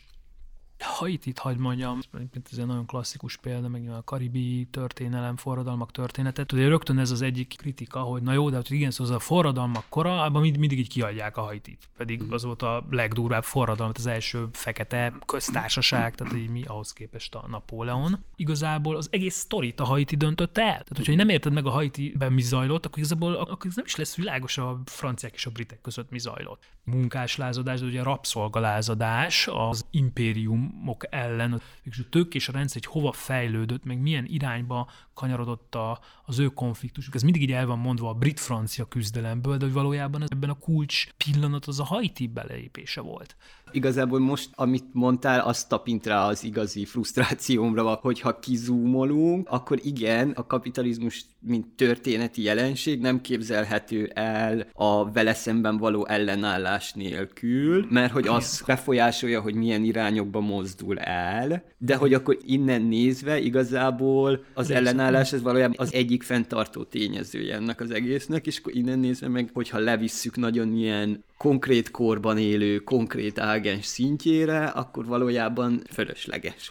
Haitit 0.79 1.39
hagyd 1.39 1.59
mondjam, 1.59 1.99
mint 2.11 2.47
ez 2.51 2.57
egy 2.57 2.65
nagyon 2.65 2.85
klasszikus 2.85 3.37
példa, 3.37 3.67
meg 3.67 3.89
a 3.89 4.03
karibi 4.03 4.67
történelem, 4.71 5.37
forradalmak 5.37 5.91
történetet. 5.91 6.51
Ugye 6.51 6.67
rögtön 6.67 6.99
ez 6.99 7.11
az 7.11 7.21
egyik 7.21 7.55
kritika, 7.57 7.99
hogy 7.99 8.21
na 8.21 8.33
jó, 8.33 8.49
de 8.49 8.55
hát 8.55 8.69
igen, 8.69 8.91
szóval 8.91 9.13
az 9.13 9.19
a 9.21 9.25
forradalmak 9.25 9.85
kora, 9.89 10.21
abban 10.21 10.41
mind, 10.41 10.57
mindig 10.57 10.79
így 10.79 10.89
kiadják 10.89 11.37
a 11.37 11.41
Haitit. 11.41 11.89
Pedig 11.97 12.21
mhm. 12.21 12.33
az 12.33 12.43
volt 12.43 12.61
a 12.61 12.85
legdurvább 12.89 13.43
forradalom, 13.43 13.91
az 13.95 14.05
első 14.05 14.47
fekete 14.51 15.13
köztársaság, 15.25 16.15
tehát 16.15 16.33
így 16.33 16.49
mi 16.49 16.63
ahhoz 16.63 16.93
képest 16.93 17.35
a 17.35 17.45
Napóleon. 17.47 18.23
Igazából 18.35 18.95
az 18.95 19.07
egész 19.11 19.35
sztorit 19.35 19.79
a 19.79 19.83
Haiti 19.83 20.15
döntött 20.15 20.57
el. 20.57 20.65
Tehát, 20.65 20.97
hogyha 20.97 21.15
nem 21.15 21.29
érted 21.29 21.53
meg 21.53 21.65
a 21.65 21.69
Haitiben 21.69 22.33
mi 22.33 22.41
zajlott, 22.41 22.85
akkor 22.85 22.97
igazából 22.97 23.33
akkor 23.33 23.71
nem 23.75 23.85
is 23.85 23.95
lesz 23.95 24.15
világos 24.15 24.57
a 24.57 24.81
franciák 24.85 25.33
és 25.33 25.45
a 25.45 25.49
britek 25.49 25.81
között 25.81 26.09
mi 26.09 26.19
zajlott. 26.19 26.63
Munkáslázadás, 26.83 27.79
de 27.79 27.85
ugye 27.85 27.99
a 27.99 28.03
rabszolgalázadás 28.03 29.47
az 29.51 29.85
impérium 29.91 30.62
államok 30.63 31.05
ellen, 31.09 31.61
és 31.83 31.99
a 31.99 32.09
tők 32.09 32.35
és 32.35 32.47
a 32.47 32.51
rendszer 32.51 32.81
hogy 32.83 32.93
hova 32.93 33.11
fejlődött, 33.11 33.83
meg 33.83 34.01
milyen 34.01 34.25
irányba 34.27 34.89
kanyarodott 35.13 35.75
a, 35.75 35.99
az 36.25 36.39
ő 36.39 36.47
konfliktusuk. 36.47 37.15
Ez 37.15 37.21
mindig 37.21 37.41
így 37.41 37.51
el 37.51 37.65
van 37.65 37.79
mondva 37.79 38.09
a 38.09 38.13
brit-francia 38.13 38.85
küzdelemből, 38.85 39.57
de 39.57 39.65
hogy 39.65 39.73
valójában 39.73 40.23
ebben 40.27 40.49
a 40.49 40.59
kulcs 40.59 41.07
pillanat 41.17 41.65
az 41.65 41.79
a 41.79 41.83
Haiti 41.83 42.27
belépése 42.27 43.01
volt. 43.01 43.35
Igazából 43.71 44.19
most, 44.19 44.49
amit 44.55 44.85
mondtál, 44.91 45.39
az 45.39 45.65
tapint 45.65 46.05
rá 46.05 46.25
az 46.27 46.43
igazi 46.43 46.85
frusztrációmra, 46.85 47.93
hogyha 47.93 48.39
kizúmolunk, 48.39 49.49
akkor 49.49 49.79
igen, 49.83 50.31
a 50.31 50.45
kapitalizmus, 50.45 51.25
mint 51.39 51.67
történeti 51.75 52.41
jelenség 52.41 53.01
nem 53.01 53.21
képzelhető 53.21 54.05
el 54.13 54.67
a 54.73 55.11
vele 55.11 55.33
szemben 55.33 55.77
való 55.77 56.05
ellenállás 56.07 56.93
nélkül, 56.93 57.85
mert 57.89 58.11
hogy 58.11 58.27
az 58.27 58.63
befolyásolja, 58.65 59.41
hogy 59.41 59.55
milyen 59.55 59.83
irányokba 59.83 60.39
mozdul 60.53 60.99
el, 60.99 61.63
de 61.77 61.95
hogy 61.95 62.13
akkor 62.13 62.37
innen 62.45 62.81
nézve 62.81 63.39
igazából 63.39 64.43
az 64.53 64.71
ellenállás 64.71 65.33
ez 65.33 65.41
valójában 65.41 65.75
az 65.77 65.93
egyik 65.93 66.23
fenntartó 66.23 66.83
tényezője 66.83 67.55
ennek 67.55 67.79
az 67.79 67.91
egésznek, 67.91 68.47
és 68.47 68.57
akkor 68.57 68.75
innen 68.75 68.99
nézve 68.99 69.27
meg, 69.27 69.49
hogyha 69.53 69.79
levisszük 69.79 70.35
nagyon 70.35 70.75
ilyen 70.75 71.23
konkrét 71.37 71.91
korban 71.91 72.37
élő, 72.37 72.77
konkrét 72.77 73.39
ágens 73.39 73.85
szintjére, 73.85 74.63
akkor 74.65 75.05
valójában 75.05 75.81
fölösleges. 75.91 76.69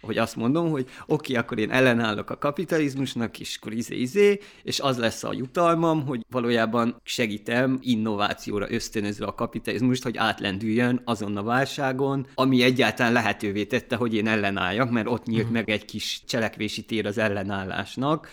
Hogy 0.00 0.18
azt 0.18 0.36
mondom, 0.36 0.70
hogy 0.70 0.82
oké, 0.82 1.12
okay, 1.14 1.36
akkor 1.36 1.58
én 1.58 1.70
ellenállok 1.70 2.30
a 2.30 2.38
kapitalizmusnak, 2.38 3.40
és 3.40 3.56
akkor 3.60 3.72
izé, 3.72 3.96
izé, 3.96 4.40
és 4.62 4.80
az 4.80 4.98
lesz 4.98 5.24
a 5.24 5.32
jutalmam, 5.32 6.06
hogy 6.06 6.24
valójában 6.30 7.00
segítem 7.04 7.78
innovációra 7.80 8.70
ösztönözve 8.70 9.26
a 9.26 9.34
kapitalizmust, 9.34 10.02
hogy 10.02 10.16
átlendüljön 10.16 11.00
azon 11.04 11.36
a 11.36 11.42
válságon, 11.42 12.26
ami 12.34 12.62
egyáltalán 12.62 13.12
lehetővé 13.12 13.64
tette, 13.64 13.96
hogy 13.96 14.14
én 14.14 14.26
ellenálljak, 14.26 14.90
mert 14.90 15.08
ott 15.08 15.26
nyílt 15.26 15.48
mm. 15.48 15.52
meg 15.52 15.70
egy 15.70 15.84
kis 15.84 16.20
cselekvési 16.26 16.84
tér 16.84 17.06
az 17.06 17.18
ellenállásnak. 17.18 18.28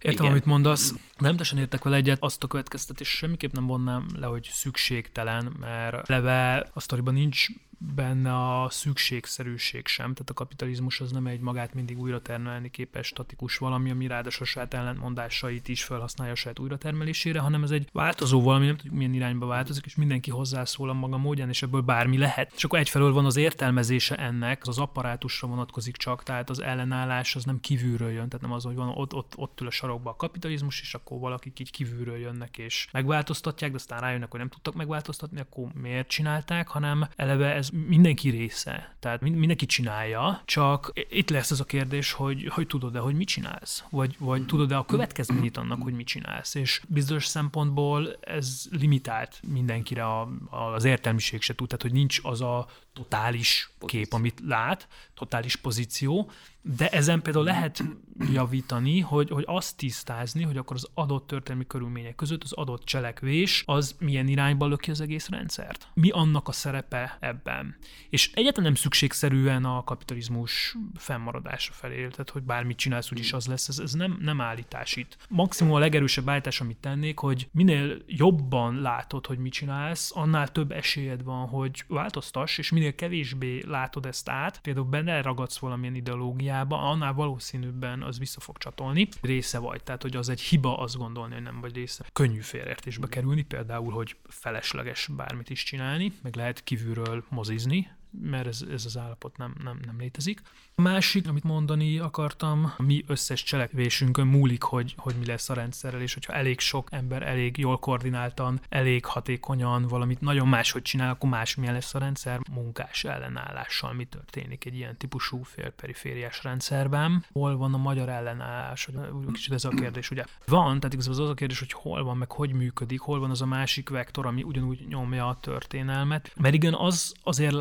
Értem, 0.00 0.24
Igen. 0.24 0.30
amit 0.30 0.44
mondasz. 0.44 0.90
Nem 1.18 1.30
teljesen 1.30 1.58
értek 1.58 1.84
vele 1.84 1.96
egyet, 1.96 2.16
azt 2.20 2.42
a 2.42 2.46
következtetés 2.46 3.08
semmiképp 3.08 3.52
nem 3.52 3.66
vonnám 3.66 4.06
le, 4.14 4.26
hogy 4.26 4.48
szükségtelen, 4.52 5.56
mert 5.60 6.08
leve 6.08 6.70
a 6.72 6.80
sztoriban 6.80 7.14
nincs 7.14 7.46
benne 7.78 8.60
a 8.60 8.70
szükségszerűség 8.70 9.86
sem, 9.86 10.12
tehát 10.12 10.30
a 10.30 10.34
kapitalizmus 10.34 11.00
az 11.00 11.12
nem 11.12 11.26
egy 11.26 11.40
magát 11.40 11.74
mindig 11.74 11.98
újra 11.98 12.22
termelni 12.22 12.70
képes 12.70 13.06
statikus 13.06 13.58
valami, 13.58 13.90
ami 13.90 14.06
ráadásul 14.06 14.46
saját 14.46 14.74
ellentmondásait 14.74 15.68
is 15.68 15.84
felhasználja 15.84 16.32
a 16.32 16.36
saját 16.36 16.58
újratermelésére, 16.58 17.38
hanem 17.38 17.62
ez 17.62 17.70
egy 17.70 17.88
változó 17.92 18.42
valami, 18.42 18.66
nem 18.66 18.76
tudjuk 18.76 18.94
milyen 18.94 19.14
irányba 19.14 19.46
változik, 19.46 19.84
és 19.84 19.94
mindenki 19.94 20.30
hozzászól 20.30 20.88
a 20.88 20.92
maga 20.92 21.16
módján, 21.16 21.48
és 21.48 21.62
ebből 21.62 21.80
bármi 21.80 22.18
lehet. 22.18 22.52
És 22.56 22.64
akkor 22.64 22.78
egyfelől 22.78 23.12
van 23.12 23.24
az 23.24 23.36
értelmezése 23.36 24.16
ennek, 24.16 24.62
az, 24.62 24.68
az 24.68 24.78
apparátusra 24.78 25.48
vonatkozik 25.48 25.96
csak, 25.96 26.22
tehát 26.22 26.50
az 26.50 26.62
ellenállás 26.62 27.36
az 27.36 27.44
nem 27.44 27.60
kívülről 27.60 28.10
jön, 28.10 28.28
tehát 28.28 28.40
nem 28.40 28.52
az, 28.52 28.64
hogy 28.64 28.74
van 28.74 28.88
ott, 28.88 29.14
ott, 29.14 29.32
ott 29.36 29.60
ül 29.60 29.66
a 29.66 29.70
sarokba 29.70 30.10
a 30.10 30.16
kapitalizmus, 30.16 30.80
és 30.80 30.94
akkor 30.94 31.18
valakik 31.18 31.60
így 31.60 31.70
kívülről 31.70 32.16
jönnek 32.16 32.58
és 32.58 32.88
megváltoztatják, 32.92 33.70
de 33.70 33.76
aztán 33.76 34.00
rájönnek, 34.00 34.30
hogy 34.30 34.40
nem 34.40 34.48
tudtak 34.48 34.74
megváltoztatni, 34.74 35.40
akkor 35.40 35.72
miért 35.74 36.08
csinálták, 36.08 36.68
hanem 36.68 37.08
eleve 37.16 37.54
ez 37.54 37.65
ez 37.66 37.86
mindenki 37.86 38.30
része, 38.30 38.96
tehát 39.00 39.20
mindenki 39.20 39.66
csinálja, 39.66 40.42
csak 40.44 40.92
itt 41.08 41.30
lesz 41.30 41.50
az 41.50 41.60
a 41.60 41.64
kérdés, 41.64 42.12
hogy, 42.12 42.46
hogy 42.46 42.66
tudod-e, 42.66 42.98
hogy 42.98 43.14
mit 43.14 43.28
csinálsz, 43.28 43.84
vagy, 43.90 44.16
vagy 44.18 44.46
tudod-e 44.46 44.76
a 44.76 44.84
következményét 44.84 45.56
annak, 45.56 45.82
hogy 45.82 45.92
mit 45.92 46.06
csinálsz, 46.06 46.54
és 46.54 46.82
bizonyos 46.88 47.26
szempontból 47.26 48.16
ez 48.20 48.64
limitált 48.70 49.40
mindenkire 49.48 50.04
a, 50.04 50.28
a, 50.50 50.56
az 50.56 50.84
értelmiség 50.84 51.42
se 51.42 51.54
tud, 51.54 51.66
tehát 51.66 51.82
hogy 51.82 51.92
nincs 51.92 52.18
az 52.22 52.40
a 52.40 52.66
totális 52.96 53.70
kép, 53.86 54.12
amit 54.12 54.40
lát, 54.44 54.88
totális 55.14 55.56
pozíció, 55.56 56.30
de 56.76 56.88
ezen 56.88 57.22
például 57.22 57.44
lehet 57.44 57.84
javítani, 58.32 59.00
hogy, 59.00 59.30
hogy 59.30 59.44
azt 59.46 59.76
tisztázni, 59.76 60.42
hogy 60.42 60.56
akkor 60.56 60.76
az 60.76 60.88
adott 60.94 61.26
történelmi 61.26 61.66
körülmények 61.66 62.14
között 62.14 62.42
az 62.42 62.52
adott 62.52 62.84
cselekvés 62.84 63.62
az 63.66 63.96
milyen 63.98 64.28
irányba 64.28 64.66
löki 64.66 64.90
az 64.90 65.00
egész 65.00 65.28
rendszert. 65.28 65.88
Mi 65.94 66.10
annak 66.10 66.48
a 66.48 66.52
szerepe 66.52 67.16
ebben. 67.20 67.76
És 68.10 68.30
egyáltalán 68.34 68.72
nem 68.72 68.80
szükségszerűen 68.82 69.64
a 69.64 69.84
kapitalizmus 69.84 70.76
fennmaradása 70.94 71.72
felé, 71.72 71.96
tehát 72.08 72.30
hogy 72.30 72.42
bármit 72.42 72.76
csinálsz, 72.76 73.12
úgyis 73.12 73.32
az 73.32 73.46
lesz, 73.46 73.68
ez, 73.68 73.78
ez 73.78 73.92
nem, 73.92 74.18
nem 74.20 74.40
állítás 74.40 74.96
itt. 74.96 75.16
Maximum 75.28 75.72
a 75.72 75.78
legerősebb 75.78 76.28
állítás, 76.28 76.60
amit 76.60 76.76
tennék, 76.76 77.18
hogy 77.18 77.48
minél 77.52 78.02
jobban 78.06 78.80
látod, 78.80 79.26
hogy 79.26 79.38
mit 79.38 79.52
csinálsz, 79.52 80.10
annál 80.14 80.48
több 80.48 80.70
esélyed 80.70 81.22
van, 81.22 81.48
hogy 81.48 81.84
változtass, 81.88 82.58
és 82.58 82.70
minél 82.70 82.85
kevésbé 82.94 83.62
látod 83.66 84.06
ezt 84.06 84.28
át, 84.28 84.60
például 84.60 84.86
benne 84.86 85.22
ragadsz 85.22 85.58
valamilyen 85.58 85.94
ideológiát, 85.94 86.54
hiába, 86.56 86.90
annál 86.90 87.12
valószínűbben 87.12 88.02
az 88.02 88.18
vissza 88.18 88.40
fog 88.40 88.58
csatolni. 88.58 89.08
Része 89.20 89.58
vagy, 89.58 89.82
tehát 89.82 90.02
hogy 90.02 90.16
az 90.16 90.28
egy 90.28 90.40
hiba 90.40 90.78
azt 90.78 90.96
gondolni, 90.96 91.34
hogy 91.34 91.42
nem 91.42 91.60
vagy 91.60 91.74
része. 91.74 92.04
Könnyű 92.12 92.40
félreértésbe 92.40 93.06
kerülni, 93.08 93.42
például, 93.42 93.92
hogy 93.92 94.16
felesleges 94.28 95.08
bármit 95.16 95.50
is 95.50 95.62
csinálni, 95.62 96.12
meg 96.22 96.36
lehet 96.36 96.64
kívülről 96.64 97.24
mozizni, 97.28 97.90
mert 98.20 98.46
ez, 98.46 98.64
ez 98.72 98.84
az 98.84 98.98
állapot 98.98 99.36
nem, 99.36 99.54
nem, 99.62 99.78
nem 99.84 99.98
létezik. 99.98 100.40
A 100.74 100.82
másik, 100.82 101.28
amit 101.28 101.44
mondani 101.44 101.98
akartam, 101.98 102.72
mi 102.78 103.04
összes 103.06 103.42
cselekvésünkön 103.42 104.26
múlik, 104.26 104.62
hogy, 104.62 104.94
hogy 104.96 105.14
mi 105.18 105.26
lesz 105.26 105.48
a 105.48 105.54
rendszerrel, 105.54 106.00
és 106.00 106.14
hogyha 106.14 106.32
elég 106.32 106.60
sok 106.60 106.88
ember 106.90 107.22
elég 107.22 107.58
jól 107.58 107.78
koordináltan, 107.78 108.60
elég 108.68 109.04
hatékonyan 109.04 109.86
valamit 109.86 110.20
nagyon 110.20 110.48
máshogy 110.48 110.82
csinál, 110.82 111.10
akkor 111.10 111.30
másmilyen 111.30 111.74
lesz 111.74 111.94
a 111.94 111.98
rendszer 111.98 112.40
munkás 112.52 113.04
ellenállással, 113.04 113.92
mi 113.92 114.04
történik 114.04 114.64
egy 114.64 114.74
ilyen 114.74 114.96
típusú 114.96 115.42
félperifériás 115.42 116.42
rendszerben. 116.42 117.24
Hol 117.32 117.56
van 117.56 117.74
a 117.74 117.76
magyar 117.76 118.08
ellenállás? 118.08 118.88
Kicsit 119.32 119.52
ez 119.52 119.64
a 119.64 119.68
kérdés, 119.68 120.10
ugye? 120.10 120.24
Van, 120.46 120.80
tehát 120.80 120.94
igazából 120.94 121.22
az 121.22 121.30
a 121.30 121.34
kérdés, 121.34 121.58
hogy 121.58 121.72
hol 121.72 122.04
van, 122.04 122.16
meg 122.16 122.32
hogy 122.32 122.52
működik, 122.52 123.00
hol 123.00 123.20
van 123.20 123.30
az 123.30 123.42
a 123.42 123.46
másik 123.46 123.88
vektor, 123.88 124.26
ami 124.26 124.42
ugyanúgy 124.42 124.86
nyomja 124.88 125.28
a 125.28 125.40
történelmet. 125.40 126.32
Mert 126.36 126.54
igen, 126.54 126.74
az 126.74 127.14
azért 127.22 127.52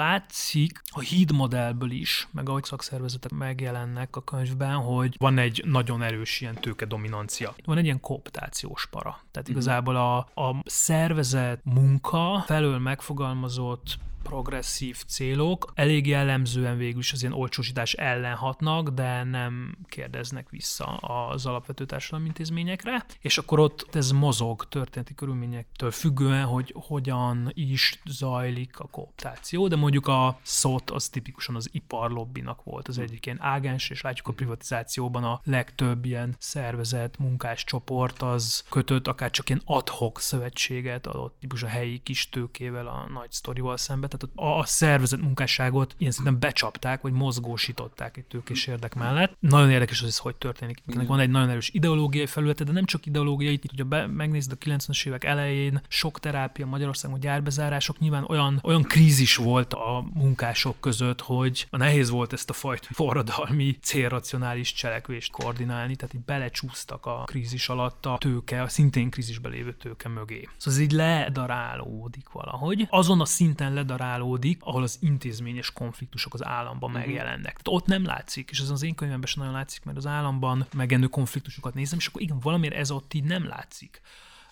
látszik 0.45 0.81
a 0.85 0.99
híd 0.99 1.31
modellből 1.31 1.91
is, 1.91 2.27
meg 2.31 2.49
ahogy 2.49 2.63
szakszervezet 2.63 3.21
szervezetek 3.21 3.47
megjelennek 3.47 4.15
a 4.15 4.23
könyvben, 4.23 4.75
hogy 4.75 5.15
van 5.17 5.37
egy 5.37 5.61
nagyon 5.65 6.01
erős 6.01 6.41
ilyen 6.41 6.55
tőke 6.55 6.85
dominancia. 6.85 7.55
Van 7.65 7.77
egy 7.77 7.83
ilyen 7.83 7.99
kooptációs 7.99 8.87
para. 8.87 9.19
Tehát 9.31 9.47
mhm. 9.47 9.57
igazából 9.57 9.95
a, 9.95 10.17
a 10.17 10.61
szervezet 10.65 11.59
munka 11.63 12.43
felől 12.45 12.79
megfogalmazott 12.79 13.97
progresszív 14.25 15.03
célok. 15.07 15.71
Elég 15.75 16.07
jellemzően 16.07 16.77
végül 16.77 16.99
is 16.99 17.11
az 17.11 17.21
ilyen 17.21 17.33
olcsósítás 17.33 17.93
ellen 17.93 18.35
hatnak, 18.35 18.89
de 18.89 19.23
nem 19.23 19.77
kérdeznek 19.87 20.49
vissza 20.49 20.85
az 20.97 21.45
alapvető 21.45 21.85
társadalmi 21.85 22.25
intézményekre, 22.25 23.05
és 23.21 23.37
akkor 23.37 23.59
ott 23.59 23.95
ez 23.95 24.11
mozog 24.11 24.67
történeti 24.67 25.15
körülményektől 25.15 25.91
függően, 25.91 26.45
hogy 26.45 26.73
hogyan 26.77 27.51
is 27.53 28.01
zajlik 28.05 28.79
a 28.79 28.87
kooptáció, 28.87 29.67
de 29.67 29.75
mondjuk 29.75 30.07
a 30.07 30.39
szót 30.41 30.89
az 30.89 31.09
tipikusan 31.09 31.55
az 31.55 31.69
iparlobbinak 31.71 32.63
volt 32.63 32.87
az 32.87 32.97
egyik 32.97 33.25
ilyen 33.25 33.41
ágens, 33.41 33.89
és 33.89 34.01
látjuk 34.01 34.27
a 34.27 34.33
privatizációban 34.33 35.23
a 35.23 35.41
legtöbb 35.43 36.05
ilyen 36.05 36.35
szervezet, 36.39 37.17
munkáscsoport 37.17 38.21
az 38.21 38.63
kötött 38.69 39.07
akár 39.07 39.31
csak 39.31 39.49
ilyen 39.49 39.61
adhok 39.65 40.19
szövetséget 40.19 41.07
adott 41.07 41.37
típus 41.39 41.63
a 41.63 41.67
helyi 41.67 41.97
kis 41.97 42.29
tőkével, 42.29 42.87
a 42.87 43.07
nagy 43.13 43.31
sztorival 43.31 43.77
szemben, 43.77 44.09
tehát 44.17 44.59
a 44.61 44.65
szervezet 44.65 45.21
munkásságot 45.21 45.95
ilyen 45.97 46.11
szinten 46.11 46.39
becsapták, 46.39 47.01
vagy 47.01 47.11
mozgósították 47.11 48.17
egy 48.17 48.23
tőkés 48.23 48.67
érdek 48.67 48.95
mellett. 48.95 49.37
Nagyon 49.39 49.71
érdekes, 49.71 49.99
hogy 49.99 50.09
ez 50.09 50.17
hogy 50.17 50.35
történik. 50.35 50.81
Ennek 50.87 51.07
van 51.07 51.19
egy 51.19 51.29
nagyon 51.29 51.49
erős 51.49 51.69
ideológiai 51.73 52.25
felülete, 52.25 52.63
de 52.63 52.71
nem 52.71 52.85
csak 52.85 53.05
ideológiai, 53.05 53.59
hogyha 53.69 53.85
be, 53.85 54.07
megnézed 54.07 54.51
a 54.51 54.65
90-es 54.65 55.07
évek 55.07 55.23
elején, 55.23 55.81
sok 55.87 56.19
terápia 56.19 56.65
Magyarországon, 56.65 57.19
gyárbezárások, 57.19 57.99
nyilván 57.99 58.25
olyan, 58.27 58.59
olyan 58.63 58.83
krízis 58.83 59.35
volt 59.35 59.73
a 59.73 60.05
munkások 60.13 60.79
között, 60.79 61.21
hogy 61.21 61.67
nehéz 61.69 62.09
volt 62.09 62.33
ezt 62.33 62.49
a 62.49 62.53
fajta 62.53 62.87
forradalmi, 62.91 63.77
célracionális 63.81 64.73
cselekvést 64.73 65.31
koordinálni, 65.31 65.95
tehát 65.95 66.13
így 66.13 66.21
belecsúsztak 66.25 67.05
a 67.05 67.23
krízis 67.25 67.69
alatt 67.69 68.05
a 68.05 68.17
tőke, 68.19 68.61
a 68.61 68.67
szintén 68.67 69.09
krízisbe 69.09 69.49
lévő 69.49 69.73
tőke 69.73 70.09
mögé. 70.09 70.49
Szóval 70.57 70.79
ez 70.79 70.85
így 70.85 70.91
ledarálódik 70.91 72.29
valahogy. 72.29 72.87
Azon 72.89 73.21
a 73.21 73.25
szinten 73.25 73.73
ledarálódik, 73.73 74.04
generálódik, 74.05 74.63
ahol 74.63 74.83
az 74.83 74.97
intézményes 75.01 75.71
konfliktusok 75.71 76.33
az 76.33 76.45
államban 76.45 76.89
uh-huh. 76.89 77.05
megjelennek. 77.05 77.61
Tehát 77.61 77.67
ott 77.67 77.85
nem 77.85 78.05
látszik, 78.05 78.49
és 78.49 78.59
ez 78.59 78.69
az 78.69 78.83
én 78.83 78.95
könyvemben 78.95 79.27
sem 79.27 79.43
nagyon 79.43 79.57
látszik, 79.57 79.83
mert 79.83 79.97
az 79.97 80.07
államban 80.07 80.65
megjelenő 80.73 81.07
konfliktusokat 81.07 81.73
nézem, 81.73 81.97
és 81.99 82.07
akkor 82.07 82.21
igen, 82.21 82.39
valamiért 82.39 82.75
ez 82.75 82.91
ott 82.91 83.13
így 83.13 83.23
nem 83.23 83.47
látszik. 83.47 84.01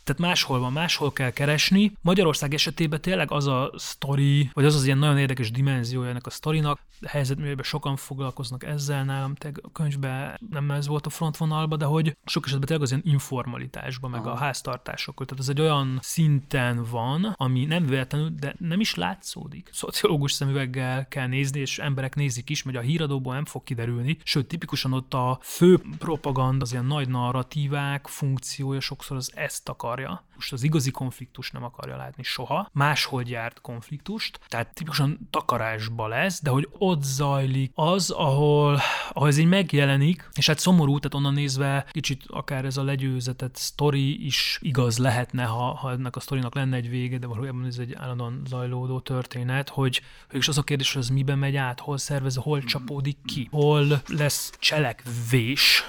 Tehát 0.04 0.22
máshol 0.22 0.60
van, 0.60 0.72
máshol 0.72 1.13
kell 1.13 1.32
keresni. 1.32 1.92
Magyarország 2.02 2.54
esetében 2.54 3.02
tényleg 3.02 3.32
az 3.32 3.48
a 3.48 3.72
sztori, 3.76 4.50
vagy 4.54 4.66
az 4.66 4.76
az 4.76 4.86
ilyen 4.86 4.98
nagyon 4.98 5.18
érdekes 5.18 5.52
dimenziója 5.52 6.10
ennek 6.10 6.26
a 6.26 6.30
sztorinak, 6.30 6.80
helyzetművében 7.06 7.63
sokan 7.63 7.96
foglalkoznak 7.96 8.63
ezzel 8.63 9.04
nálam, 9.04 9.36
te 9.36 9.52
a 9.62 9.72
könyvben 9.72 10.39
nem 10.50 10.72
ez 10.72 10.88
volt 10.88 11.06
a 11.06 11.10
frontvonalban, 11.10 11.78
de 11.78 11.86
hogy 11.86 12.18
sok 12.26 12.46
esetben 12.46 12.68
tényleg 12.68 12.86
az 12.86 12.92
ilyen 12.92 13.04
informalitásban, 13.06 14.10
meg 14.10 14.20
Aha. 14.20 14.30
a 14.30 14.36
háztartásokkal. 14.36 15.26
Tehát 15.26 15.44
ez 15.44 15.50
egy 15.50 15.62
olyan 15.62 16.00
szinten 16.02 16.86
van, 16.89 17.34
ami 17.38 17.66
nem 17.66 17.86
véletlenül, 17.86 18.30
de 18.39 18.56
nem 18.60 18.80
is 18.80 18.96
látszódik. 18.96 19.70
Szociológus 19.74 20.32
szemüveggel 20.32 21.08
kell 21.08 21.28
nézni, 21.28 21.60
és 21.60 21.80
emberek 21.80 22.16
nézik 22.16 22.50
is, 22.50 22.62
hogy 22.62 22.76
a 22.76 22.82
híradóból 22.82 23.34
nem 23.34 23.46
fog 23.46 23.63
kiderülni. 23.63 24.18
Sőt, 24.24 24.48
tipikusan 24.48 24.94
ott 24.94 25.13
a 25.13 25.39
fő 25.42 25.82
propaganda, 25.98 26.63
az 26.63 26.72
ilyen 26.72 26.86
nagy 26.86 27.08
narratívák 27.08 28.08
funkciója 28.08 28.80
sokszor 28.80 29.18
az 29.18 29.32
ezt 29.36 29.70
akar 29.70 29.92
akarja, 29.93 30.23
most 30.36 30.53
az 30.53 30.63
igazi 30.63 30.91
konfliktus 30.91 31.51
nem 31.51 31.63
akarja 31.63 31.95
látni 31.95 32.23
soha, 32.23 32.69
máshol 32.71 33.23
járt 33.25 33.62
konfliktust, 33.62 34.39
tehát 34.47 34.73
tipikusan 34.73 35.27
takarásba 35.29 36.08
lesz, 36.08 36.41
de 36.41 36.49
hogy 36.49 36.69
ott 36.77 37.03
zajlik 37.03 37.71
az, 37.75 38.10
ahol, 38.10 38.79
ahol 39.10 39.27
ez 39.27 39.38
így 39.38 39.47
megjelenik, 39.47 40.29
és 40.34 40.47
hát 40.47 40.60
szomorú, 40.60 40.97
tehát 40.97 41.13
onnan 41.13 41.34
nézve 41.34 41.86
kicsit 41.91 42.23
akár 42.27 42.65
ez 42.65 42.77
a 42.77 42.84
legyőzetett 42.84 43.56
sztori 43.56 44.25
is 44.25 44.60
igaz 44.62 44.97
lehetne, 44.97 45.43
ha, 45.43 45.75
ha 45.75 45.91
ennek 45.91 46.15
a 46.15 46.19
sztorinak 46.19 46.56
lenne 46.56 46.75
egy 46.75 46.89
vége, 46.89 47.17
de 47.17 47.27
valójában 47.27 47.65
ez 47.65 47.77
egy 47.77 47.93
állandóan 47.93 48.41
zajlódó 48.45 48.99
történet, 48.99 49.69
hogy 49.69 50.01
és 50.32 50.47
az 50.47 50.58
a 50.58 50.63
kérdés, 50.63 50.93
hogy 50.93 51.01
ez 51.01 51.10
miben 51.10 51.38
megy 51.38 51.56
át, 51.56 51.79
hol 51.79 51.97
szervez, 51.97 52.36
hol 52.36 52.63
csapódik 52.63 53.17
ki, 53.25 53.47
hol 53.51 54.01
lesz 54.08 54.51
cselekvés, 54.60 55.84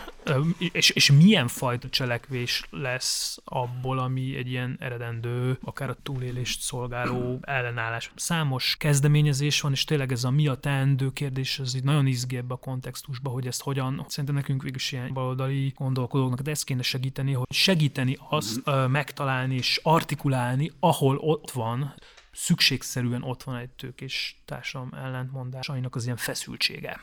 és, 0.59 0.91
és 0.91 1.11
milyen 1.11 1.49
fajta 1.49 1.89
cselekvés 1.89 2.63
lesz 2.71 3.39
abból, 3.45 3.94
ami 3.99 4.37
egy 4.37 4.49
ilyen 4.49 4.77
eredendő, 4.81 5.59
akár 5.63 5.91
a 5.91 5.97
túlélést 6.03 6.61
szolgáló 6.61 7.39
ellenállás. 7.41 8.13
Számos 8.15 8.77
kezdeményezés 8.79 9.61
van, 9.61 9.73
és 9.73 9.85
tényleg 9.85 10.13
ez 10.13 10.25
a 10.25 10.31
mi 10.31 10.49
a 10.49 10.55
teendő 10.55 11.13
kérdés, 11.13 11.59
ez 11.59 11.75
így 11.75 11.85
nagyon 11.85 12.07
izgi 12.07 12.37
ebbe 12.37 12.55
a 12.55 12.57
kontextusba, 12.57 13.31
hogy 13.31 13.47
ezt 13.47 13.63
hogyan, 13.63 14.05
szerintem 14.09 14.35
nekünk 14.35 14.63
végül 14.63 14.77
is 14.77 14.93
ilyen 14.93 15.13
baloldali 15.13 15.73
gondolkodóknak, 15.77 16.41
de 16.41 16.51
ezt 16.51 16.65
kéne 16.65 16.83
segíteni, 16.83 17.33
hogy 17.33 17.47
segíteni 17.51 18.19
azt 18.29 18.61
uh, 18.65 18.89
megtalálni 18.89 19.55
és 19.55 19.81
artikulálni, 19.83 20.71
ahol 20.81 21.17
ott 21.17 21.51
van, 21.51 21.95
szükségszerűen 22.33 23.23
ott 23.23 23.43
van 23.43 23.57
egy 23.57 23.71
tőkés 23.71 24.43
társadalom 24.45 24.95
ellentmondásainak 24.95 25.95
az 25.95 26.05
ilyen 26.05 26.17
feszültsége 26.17 27.01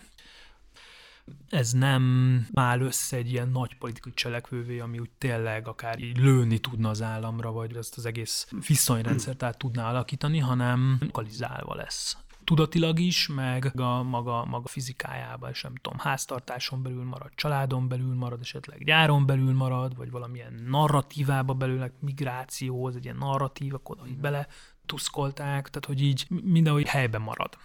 ez 1.50 1.72
nem 1.72 2.48
áll 2.54 2.80
össze 2.80 3.18
egy 3.18 3.32
ilyen 3.32 3.50
nagy 3.50 3.78
politikai 3.78 4.14
cselekvővé, 4.14 4.80
ami 4.80 5.00
úgy 5.00 5.10
tényleg 5.18 5.68
akár 5.68 6.00
így 6.00 6.18
lőni 6.18 6.60
tudna 6.60 6.90
az 6.90 7.02
államra, 7.02 7.52
vagy 7.52 7.76
ezt 7.76 7.98
az 7.98 8.06
egész 8.06 8.48
viszonyrendszert 8.68 9.44
át 9.44 9.58
tudná 9.58 9.90
alakítani, 9.90 10.40
hanem 10.40 10.98
lokalizálva 11.00 11.76
lesz 11.76 12.18
tudatilag 12.44 13.00
is, 13.00 13.28
meg 13.28 13.80
a 13.80 14.04
maga, 14.04 14.46
maga 14.46 14.68
fizikájában, 14.68 15.50
és 15.50 15.62
nem 15.62 15.76
tudom, 15.76 16.00
háztartáson 16.00 16.84
belül 16.84 17.04
marad, 17.04 17.32
családon 17.36 17.88
belül 17.88 18.16
marad, 18.16 18.40
esetleg 18.42 18.84
gyáron 18.84 19.26
belül 19.26 19.54
marad, 19.54 19.96
vagy 19.96 20.12
valamilyen 20.12 20.64
narratívába 20.68 21.54
belül, 21.54 21.92
migráció, 22.00 22.86
az 22.86 22.96
egy 22.96 23.04
ilyen 23.04 23.18
narratíva, 23.18 23.80
oda 23.84 24.04
bele 24.22 24.48
tuszkolták, 24.86 25.70
tehát 25.70 25.86
hogy 25.86 26.02
így 26.02 26.28
mindenhogy 26.44 26.88
helyben 26.88 27.22
marad. 27.22 27.58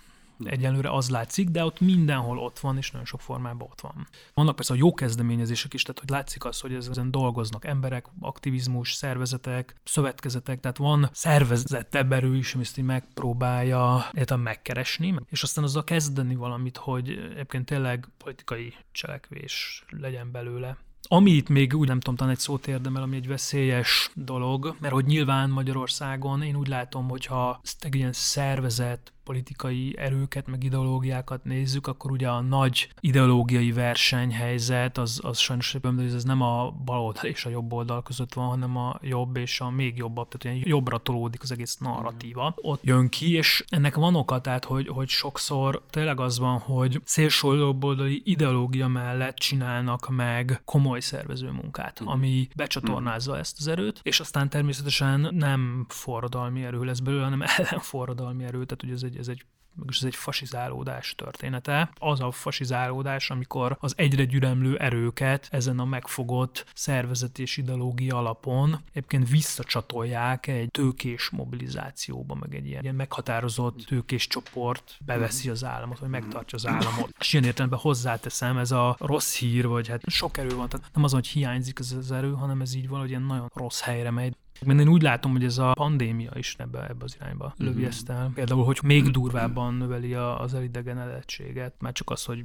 Egyelőre 0.44 0.90
az 0.90 1.10
látszik, 1.10 1.48
de 1.48 1.64
ott 1.64 1.80
mindenhol 1.80 2.38
ott 2.38 2.58
van, 2.58 2.76
és 2.76 2.90
nagyon 2.90 3.06
sok 3.06 3.20
formában 3.20 3.68
ott 3.70 3.80
van. 3.80 4.06
Vannak 4.34 4.56
persze 4.56 4.72
a 4.72 4.76
jó 4.76 4.94
kezdeményezések 4.94 5.74
is, 5.74 5.82
tehát 5.82 6.00
hogy 6.00 6.10
látszik 6.10 6.44
az, 6.44 6.60
hogy 6.60 6.74
ezen 6.74 7.10
dolgoznak 7.10 7.64
emberek, 7.64 8.06
aktivizmus, 8.20 8.92
szervezetek, 8.92 9.74
szövetkezetek, 9.84 10.60
tehát 10.60 10.76
van 10.76 11.08
szervezettebb 11.12 12.12
erő 12.12 12.36
is, 12.36 12.54
ami 12.54 12.62
ezt 12.62 12.78
így 12.78 12.84
megpróbálja 12.84 14.10
értem 14.12 14.40
megkeresni, 14.40 15.14
és 15.28 15.42
aztán 15.42 15.64
azzal 15.64 15.84
kezdeni 15.84 16.34
valamit, 16.34 16.76
hogy 16.76 17.10
egyébként 17.10 17.66
tényleg 17.66 18.08
politikai 18.18 18.74
cselekvés 18.92 19.84
legyen 19.88 20.30
belőle. 20.30 20.76
Ami 21.08 21.30
itt 21.30 21.48
még 21.48 21.74
úgy 21.74 21.88
nem 21.88 22.00
tudom, 22.00 22.16
talán 22.16 22.32
egy 22.32 22.38
szót 22.38 22.66
érdemel, 22.66 23.02
ami 23.02 23.16
egy 23.16 23.28
veszélyes 23.28 24.10
dolog, 24.14 24.76
mert 24.80 24.92
hogy 24.92 25.04
nyilván 25.04 25.50
Magyarországon 25.50 26.42
én 26.42 26.56
úgy 26.56 26.68
látom, 26.68 27.08
hogyha 27.08 27.60
egy 27.80 27.94
ilyen 27.94 28.12
szervezet, 28.12 29.12
politikai 29.26 29.94
erőket, 29.98 30.46
meg 30.46 30.64
ideológiákat 30.64 31.44
nézzük, 31.44 31.86
akkor 31.86 32.10
ugye 32.10 32.28
a 32.28 32.40
nagy 32.40 32.88
ideológiai 33.00 33.72
versenyhelyzet 33.72 34.98
az, 34.98 35.20
az 35.22 35.38
sajnos 35.38 35.72
hogy 35.72 36.14
ez 36.14 36.24
nem 36.24 36.40
a 36.42 36.70
bal 36.84 37.00
oldal 37.00 37.24
és 37.24 37.44
a 37.44 37.48
jobb 37.48 37.72
oldal 37.72 38.02
között 38.02 38.34
van, 38.34 38.48
hanem 38.48 38.76
a 38.76 38.98
jobb 39.02 39.36
és 39.36 39.60
a 39.60 39.70
még 39.70 39.96
jobb, 39.96 40.14
tehát 40.14 40.44
ilyen 40.44 40.68
jobbra 40.68 40.98
tolódik 40.98 41.42
az 41.42 41.52
egész 41.52 41.76
narratíva. 41.76 42.54
Ott 42.56 42.84
jön 42.84 43.08
ki, 43.08 43.32
és 43.32 43.64
ennek 43.68 43.94
van 43.94 44.14
oka, 44.14 44.40
tehát 44.40 44.64
hogy, 44.64 44.88
hogy 44.88 45.08
sokszor 45.08 45.82
tényleg 45.90 46.20
az 46.20 46.38
van, 46.38 46.58
hogy 46.58 47.00
szélső 47.04 47.56
jobboldali 47.56 48.22
ideológia 48.24 48.88
mellett 48.88 49.36
csinálnak 49.36 50.08
meg 50.08 50.60
komoly 50.64 51.00
szervező 51.00 51.50
munkát, 51.50 52.02
mm. 52.02 52.06
ami 52.06 52.48
becsatornázza 52.56 53.34
mm. 53.34 53.38
ezt 53.38 53.58
az 53.58 53.68
erőt, 53.68 54.00
és 54.02 54.20
aztán 54.20 54.48
természetesen 54.48 55.28
nem 55.34 55.86
forradalmi 55.88 56.64
erő 56.64 56.84
lesz 56.84 57.00
belőle, 57.00 57.24
hanem 57.24 57.42
ellenforradalmi 57.56 58.44
erő, 58.44 58.64
tehát 58.64 58.80
hogy 58.80 58.90
ez 58.90 59.02
egy 59.02 59.15
ez 59.18 59.28
egy 59.28 59.44
mégis 59.76 59.96
ez 59.96 60.04
egy 60.04 60.14
fasizálódás 60.14 61.14
története. 61.14 61.90
Az 61.98 62.20
a 62.20 62.30
fasizálódás, 62.30 63.30
amikor 63.30 63.76
az 63.80 63.92
egyre 63.96 64.24
gyüremlő 64.24 64.76
erőket 64.76 65.48
ezen 65.50 65.78
a 65.78 65.84
megfogott 65.84 66.64
szervezet 66.74 67.38
és 67.38 67.56
ideológia 67.56 68.16
alapon 68.16 68.80
egyébként 68.88 69.28
visszacsatolják 69.28 70.46
egy 70.46 70.70
tőkés 70.70 71.30
mobilizációba, 71.30 72.34
meg 72.34 72.54
egy 72.54 72.66
ilyen, 72.66 72.82
ilyen 72.82 72.94
meghatározott 72.94 73.78
tőkés 73.86 74.26
csoport 74.26 74.98
beveszi 75.04 75.50
az 75.50 75.64
államot, 75.64 75.98
vagy 75.98 76.08
megtartja 76.08 76.58
az 76.58 76.66
államot. 76.66 77.14
És 77.18 77.32
ilyen 77.32 77.44
értelemben 77.44 77.78
hozzáteszem, 77.78 78.58
ez 78.58 78.70
a 78.70 78.96
rossz 78.98 79.36
hír, 79.36 79.66
vagy 79.66 79.88
hát 79.88 80.02
sok 80.06 80.38
erő 80.38 80.56
van, 80.56 80.68
tehát 80.68 80.90
nem 80.94 81.04
az, 81.04 81.12
hogy 81.12 81.26
hiányzik 81.26 81.78
ez 81.78 81.92
az 81.98 82.12
erő, 82.12 82.32
hanem 82.32 82.60
ez 82.60 82.74
így 82.74 82.88
valahogy 82.88 83.10
ilyen 83.10 83.22
nagyon 83.22 83.50
rossz 83.54 83.80
helyre 83.80 84.10
megy. 84.10 84.36
Mert 84.64 84.80
én 84.80 84.88
úgy 84.88 85.02
látom, 85.02 85.32
hogy 85.32 85.44
ez 85.44 85.58
a 85.58 85.72
pandémia 85.72 86.30
is 86.34 86.54
ebbe, 86.58 86.86
ebbe 86.88 87.04
az 87.04 87.16
irányba 87.20 87.54
mhm. 87.56 87.68
lövi 87.68 87.84
ezt 87.84 88.08
el. 88.08 88.30
Például, 88.34 88.64
hogy 88.64 88.78
még 88.82 89.10
durvábban 89.10 89.74
növeli 89.74 90.14
az 90.14 90.54
elidegenedettséget, 90.54 91.74
már 91.78 91.92
csak 91.92 92.10
az, 92.10 92.24
hogy 92.24 92.44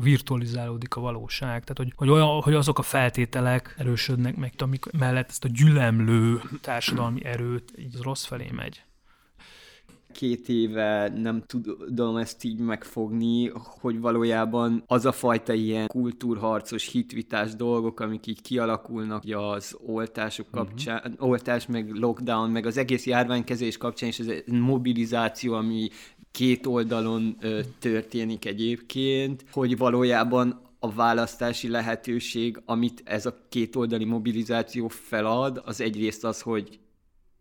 virtualizálódik 0.00 0.96
a 0.96 1.00
valóság. 1.00 1.64
Tehát, 1.64 1.76
hogy, 1.76 1.92
hogy, 1.96 2.08
olyan, 2.08 2.42
hogy 2.42 2.54
azok 2.54 2.78
a 2.78 2.82
feltételek 2.82 3.74
erősödnek 3.78 4.36
meg, 4.36 4.52
amik 4.58 4.84
mellett 4.92 5.28
ezt 5.28 5.44
a 5.44 5.48
gyülemlő 5.48 6.40
társadalmi 6.60 7.24
erőt 7.24 7.72
így 7.78 7.96
rossz 8.02 8.24
felé 8.24 8.50
megy 8.50 8.82
két 10.12 10.48
éve 10.48 11.12
nem 11.16 11.42
tudom 11.46 12.16
ezt 12.16 12.44
így 12.44 12.58
megfogni, 12.58 13.52
hogy 13.80 14.00
valójában 14.00 14.82
az 14.86 15.04
a 15.04 15.12
fajta 15.12 15.52
ilyen 15.52 15.86
kultúrharcos, 15.86 16.88
hitvitás 16.88 17.54
dolgok, 17.54 18.00
amik 18.00 18.26
így 18.26 18.42
kialakulnak 18.42 19.22
az 19.32 19.76
oltások 19.86 20.46
mhm. 20.50 20.56
kapcsán, 20.56 21.02
uh-huh. 21.04 21.28
oltás, 21.28 21.66
meg 21.66 21.90
lockdown, 21.94 22.50
meg 22.50 22.66
az 22.66 22.76
egész 22.76 23.06
járványkezés 23.06 23.76
kapcsán, 23.76 24.08
és 24.08 24.18
ez 24.18 24.26
mobilizáció, 24.46 25.54
ami 25.54 25.88
két 26.30 26.66
oldalon 26.66 27.36
ö, 27.40 27.60
történik 27.78 28.44
egyébként, 28.44 29.44
hogy 29.52 29.76
valójában 29.76 30.60
a 30.78 30.92
választási 30.92 31.68
lehetőség, 31.68 32.62
amit 32.64 33.02
ez 33.04 33.26
a 33.26 33.36
kétoldali 33.48 34.04
mobilizáció 34.04 34.88
felad, 34.88 35.62
az 35.64 35.80
egyrészt 35.80 36.24
az, 36.24 36.40
hogy 36.40 36.78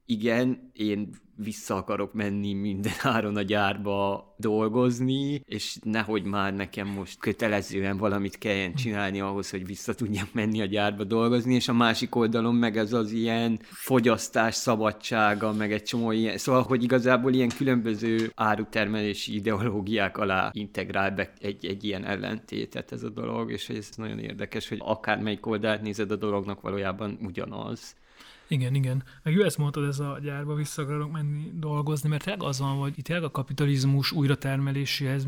igen, 0.10 0.72
én 0.74 1.10
vissza 1.36 1.76
akarok 1.76 2.14
menni 2.14 2.54
minden 2.54 2.94
áron 3.02 3.36
a 3.36 3.42
gyárba 3.42 4.28
dolgozni, 4.38 5.42
és 5.46 5.78
nehogy 5.84 6.24
már 6.24 6.54
nekem 6.54 6.88
most 6.88 7.20
kötelezően 7.20 7.98
valamit 7.98 8.38
kelljen 8.38 8.74
csinálni 8.74 9.20
ahhoz, 9.20 9.50
hogy 9.50 9.66
vissza 9.66 9.94
tudjak 9.94 10.28
menni 10.34 10.62
a 10.62 10.66
gyárba 10.66 11.04
dolgozni, 11.04 11.54
és 11.54 11.68
a 11.68 11.74
másik 11.74 12.16
oldalon 12.16 12.56
meg 12.56 12.78
ez 12.78 12.94
az 12.94 13.12
ilyen 13.12 13.60
fogyasztás 13.62 14.56
szabadsága, 14.56 15.54
meg 15.54 15.72
egy 15.72 15.84
csomó 15.84 16.12
ilyen, 16.12 16.38
szóval, 16.38 16.62
hogy 16.62 16.84
igazából 16.84 17.34
ilyen 17.34 17.52
különböző 17.58 18.32
árutermelési 18.36 19.36
ideológiák 19.36 20.18
alá 20.18 20.50
integrál 20.54 21.12
be 21.12 21.34
egy, 21.40 21.66
egy 21.66 21.84
ilyen 21.84 22.06
ellentétet 22.06 22.92
ez 22.92 23.04
a 23.04 23.10
dolog, 23.10 23.52
és 23.52 23.70
ez 23.70 23.90
nagyon 23.96 24.20
érdekes, 24.20 24.70
hogy 24.70 24.80
akármelyik 24.82 25.46
oldalt 25.46 25.82
nézed 25.82 26.12
a 26.12 26.16
dolognak 26.16 26.62
valójában 26.62 27.18
ugyanaz. 27.22 27.96
Igen, 28.52 28.76
igen. 28.76 29.04
Meg 29.24 29.34
jó 29.34 29.44
ezt 29.44 29.58
mondtad, 29.58 29.84
ez 29.84 30.00
a 30.00 30.20
gyárba 30.22 30.54
vissza 30.54 30.82
akarok 30.82 31.12
menni 31.12 31.52
dolgozni, 31.54 32.10
mert 32.10 32.24
tényleg 32.24 32.44
az 32.44 32.60
van, 32.60 32.78
hogy 32.78 32.94
itt 32.96 33.10
a 33.10 33.32
kapitalizmus 33.32 34.12
újratermeléséhez 34.12 35.28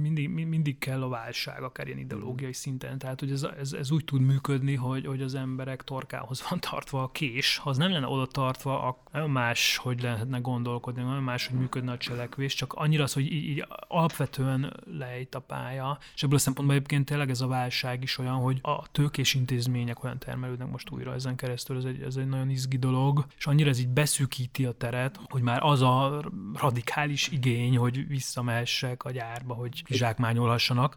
mindig, 0.00 0.28
mindig 0.28 0.78
kell 0.78 1.02
a 1.02 1.08
válság, 1.08 1.62
akár 1.62 1.86
ilyen 1.86 1.98
ideológiai 1.98 2.52
szinten. 2.52 2.98
Tehát, 2.98 3.20
hogy 3.20 3.30
ez, 3.30 3.42
ez, 3.42 3.72
ez 3.72 3.90
úgy 3.90 4.04
tud 4.04 4.20
működni, 4.20 4.74
hogy, 4.74 5.06
hogy 5.06 5.22
az 5.22 5.34
emberek 5.34 5.82
torkához 5.82 6.44
van 6.50 6.60
tartva 6.60 7.02
a 7.02 7.10
kés. 7.10 7.56
Ha 7.56 7.70
az 7.70 7.76
nem 7.76 7.90
lenne 7.90 8.06
oda 8.06 8.26
tartva, 8.26 8.82
akkor 8.82 9.12
nagyon 9.12 9.30
más, 9.30 9.76
hogy 9.76 10.02
lehetne 10.02 10.38
gondolkodni, 10.38 11.02
nagyon 11.02 11.22
más, 11.22 11.46
hogy 11.46 11.58
működne 11.58 11.92
a 11.92 11.96
cselekvés, 11.96 12.54
csak 12.54 12.72
annyira 12.72 13.02
az, 13.02 13.12
hogy 13.12 13.32
így, 13.32 13.44
így 13.44 13.66
alapvetően 13.88 14.72
lejt 14.98 15.34
a 15.34 15.40
pálya. 15.40 15.98
És 16.14 16.22
ebből 16.22 16.36
a 16.36 16.40
szempontból 16.40 16.76
egyébként 16.76 17.04
tényleg 17.04 17.30
ez 17.30 17.40
a 17.40 17.46
válság 17.46 18.02
is 18.02 18.18
olyan, 18.18 18.34
hogy 18.34 18.58
a 18.62 18.90
tőkés 18.90 19.34
intézmények 19.34 20.04
olyan 20.04 20.18
termelődnek 20.18 20.70
most 20.70 20.90
újra 20.90 21.14
ezen 21.14 21.36
keresztül, 21.36 21.76
ez 21.76 21.84
egy, 21.84 22.02
ez 22.02 22.16
egy 22.16 22.28
nagyon 22.28 22.45
nagyon 22.46 22.62
izgi 22.62 22.76
dolog, 22.76 23.26
és 23.38 23.46
annyira 23.46 23.70
ez 23.70 23.78
így 23.78 23.88
beszűkíti 23.88 24.64
a 24.64 24.72
teret, 24.72 25.20
hogy 25.28 25.42
már 25.42 25.62
az 25.62 25.82
a 25.82 26.24
radikális 26.54 27.28
igény, 27.28 27.76
hogy 27.76 28.08
visszamehessek 28.08 29.04
a 29.04 29.10
gyárba, 29.10 29.54
hogy 29.54 29.82
zsákmányolhassanak. 29.88 30.96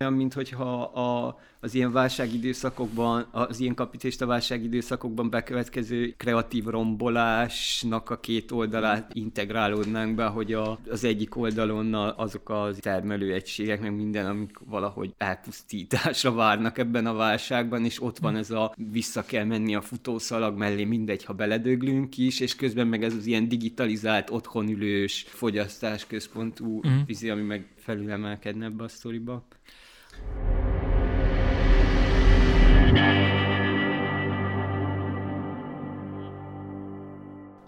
Olyan, 0.00 0.12
mint 0.12 0.32
hogyha 0.32 0.82
a, 0.82 1.38
az 1.60 1.74
ilyen 1.74 1.92
válságidőszakokban, 1.92 3.26
az 3.30 3.60
ilyen 3.60 3.74
kapitalista 3.74 4.26
válságidőszakokban 4.26 5.30
bekövetkező 5.30 6.14
kreatív 6.16 6.64
rombolásnak 6.64 8.10
a 8.10 8.20
két 8.20 8.50
oldalát 8.50 9.14
integrálódnánk 9.14 10.14
be, 10.14 10.24
hogy 10.24 10.52
a, 10.52 10.78
az 10.90 11.04
egyik 11.04 11.36
oldalon 11.36 11.94
azok 11.94 12.50
az 12.50 12.78
termelőegységek, 12.80 13.80
meg 13.80 13.94
minden, 13.94 14.26
amik 14.26 14.58
valahogy 14.64 15.14
elpusztításra 15.18 16.32
várnak 16.32 16.78
ebben 16.78 17.06
a 17.06 17.14
válságban, 17.14 17.84
és 17.84 18.02
ott 18.02 18.18
van 18.18 18.36
ez 18.36 18.50
a 18.50 18.74
vissza 18.92 19.24
kell 19.24 19.44
menni 19.44 19.74
a 19.74 19.80
futószalag 19.80 20.56
mellé, 20.56 20.84
mindegy, 20.84 21.24
ha 21.24 21.32
beledöglünk 21.32 22.18
is, 22.18 22.40
és 22.40 22.56
közben 22.56 22.86
meg 22.86 23.04
ez 23.04 23.14
az 23.14 23.26
ilyen 23.26 23.48
digitalizált, 23.48 24.30
otthonülős, 24.30 25.24
fogyasztásközpontú 25.28 26.80
mm. 26.86 26.98
vizi, 27.06 27.30
ami 27.30 27.42
meg 27.42 27.66
felülemelkedne 27.76 28.64
ebbe 28.64 28.84
a 28.84 28.88
sztoriba. 28.88 29.46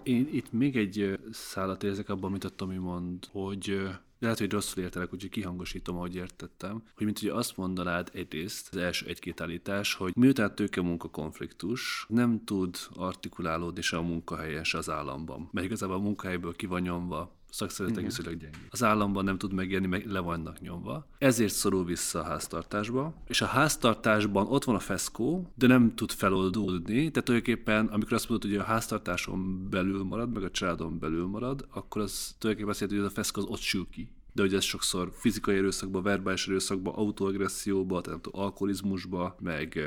Én 0.03 0.27
itt 0.31 0.51
még 0.51 0.77
egy 0.77 1.19
szállat 1.31 1.83
érzek 1.83 2.09
abban, 2.09 2.29
amit 2.29 2.43
a 2.43 2.49
Tomi 2.49 2.77
mond, 2.77 3.25
hogy 3.31 3.89
lehet, 4.19 4.37
hogy 4.37 4.51
rosszul 4.51 4.83
értelek, 4.83 5.13
úgyhogy 5.13 5.29
kihangosítom, 5.29 5.95
ahogy 5.95 6.15
értettem, 6.15 6.83
hogy 6.95 7.05
mint 7.05 7.19
hogy 7.19 7.29
azt 7.29 7.57
mondanád 7.57 8.09
egyrészt, 8.13 8.67
az 8.71 8.77
első 8.77 9.07
egy-két 9.07 9.41
állítás, 9.41 9.93
hogy 9.93 10.15
miután 10.15 10.55
tőke 10.55 10.81
munka 10.81 11.09
konfliktus, 11.09 12.05
nem 12.09 12.43
tud 12.43 12.77
artikulálódni 12.93 13.81
se 13.81 13.97
a 13.97 14.01
munkahelyen, 14.01 14.63
se 14.63 14.77
az 14.77 14.89
államban. 14.89 15.49
Mert 15.51 15.65
igazából 15.65 15.95
a 15.95 15.99
munkahelyből 15.99 16.55
ki 16.55 16.65
van 16.65 16.81
nyomva, 16.81 17.38
szakszervezetek 17.49 18.05
viszonylag 18.05 18.39
gyengé. 18.39 18.57
Az 18.69 18.83
államban 18.83 19.23
nem 19.23 19.37
tud 19.37 19.53
megélni, 19.53 19.87
meg 19.87 20.05
le 20.05 20.19
vannak 20.19 20.59
nyomva. 20.59 21.07
Ezért 21.17 21.53
szorul 21.53 21.85
vissza 21.85 22.19
a 22.19 22.23
háztartásba, 22.23 23.13
és 23.27 23.41
a 23.41 23.45
háztartásban 23.45 24.47
ott 24.47 24.63
van 24.63 24.75
a 24.75 24.79
feszkó, 24.79 25.51
de 25.55 25.67
nem 25.67 25.95
tud 25.95 26.11
feloldódni. 26.11 27.11
Tehát 27.11 27.23
tulajdonképpen, 27.23 27.85
amikor 27.85 28.13
azt 28.13 28.29
mondod, 28.29 28.49
hogy 28.49 28.59
a 28.59 28.63
háztartáson 28.63 29.69
belül 29.69 30.03
marad, 30.03 30.33
meg 30.33 30.43
a 30.43 30.51
családon 30.51 30.99
belül 30.99 31.25
marad, 31.25 31.67
akkor 31.71 32.01
az 32.01 32.35
tulajdonképpen 32.37 32.69
azt 32.69 32.79
jelenti, 32.79 33.01
hogy 33.01 33.05
az 33.05 33.11
a 33.11 33.21
feszkó 33.21 33.41
az 33.41 33.47
ott 33.47 33.59
sül 33.59 33.87
ki 33.91 34.09
de 34.33 34.41
hogy 34.41 34.53
ez 34.53 34.63
sokszor 34.63 35.09
fizikai 35.13 35.57
erőszakba, 35.57 36.01
verbális 36.01 36.47
erőszakba, 36.47 36.95
autoagresszióba, 36.95 38.01
tehát 38.01 38.27
alkoholizmusba, 38.31 39.35
meg 39.39 39.79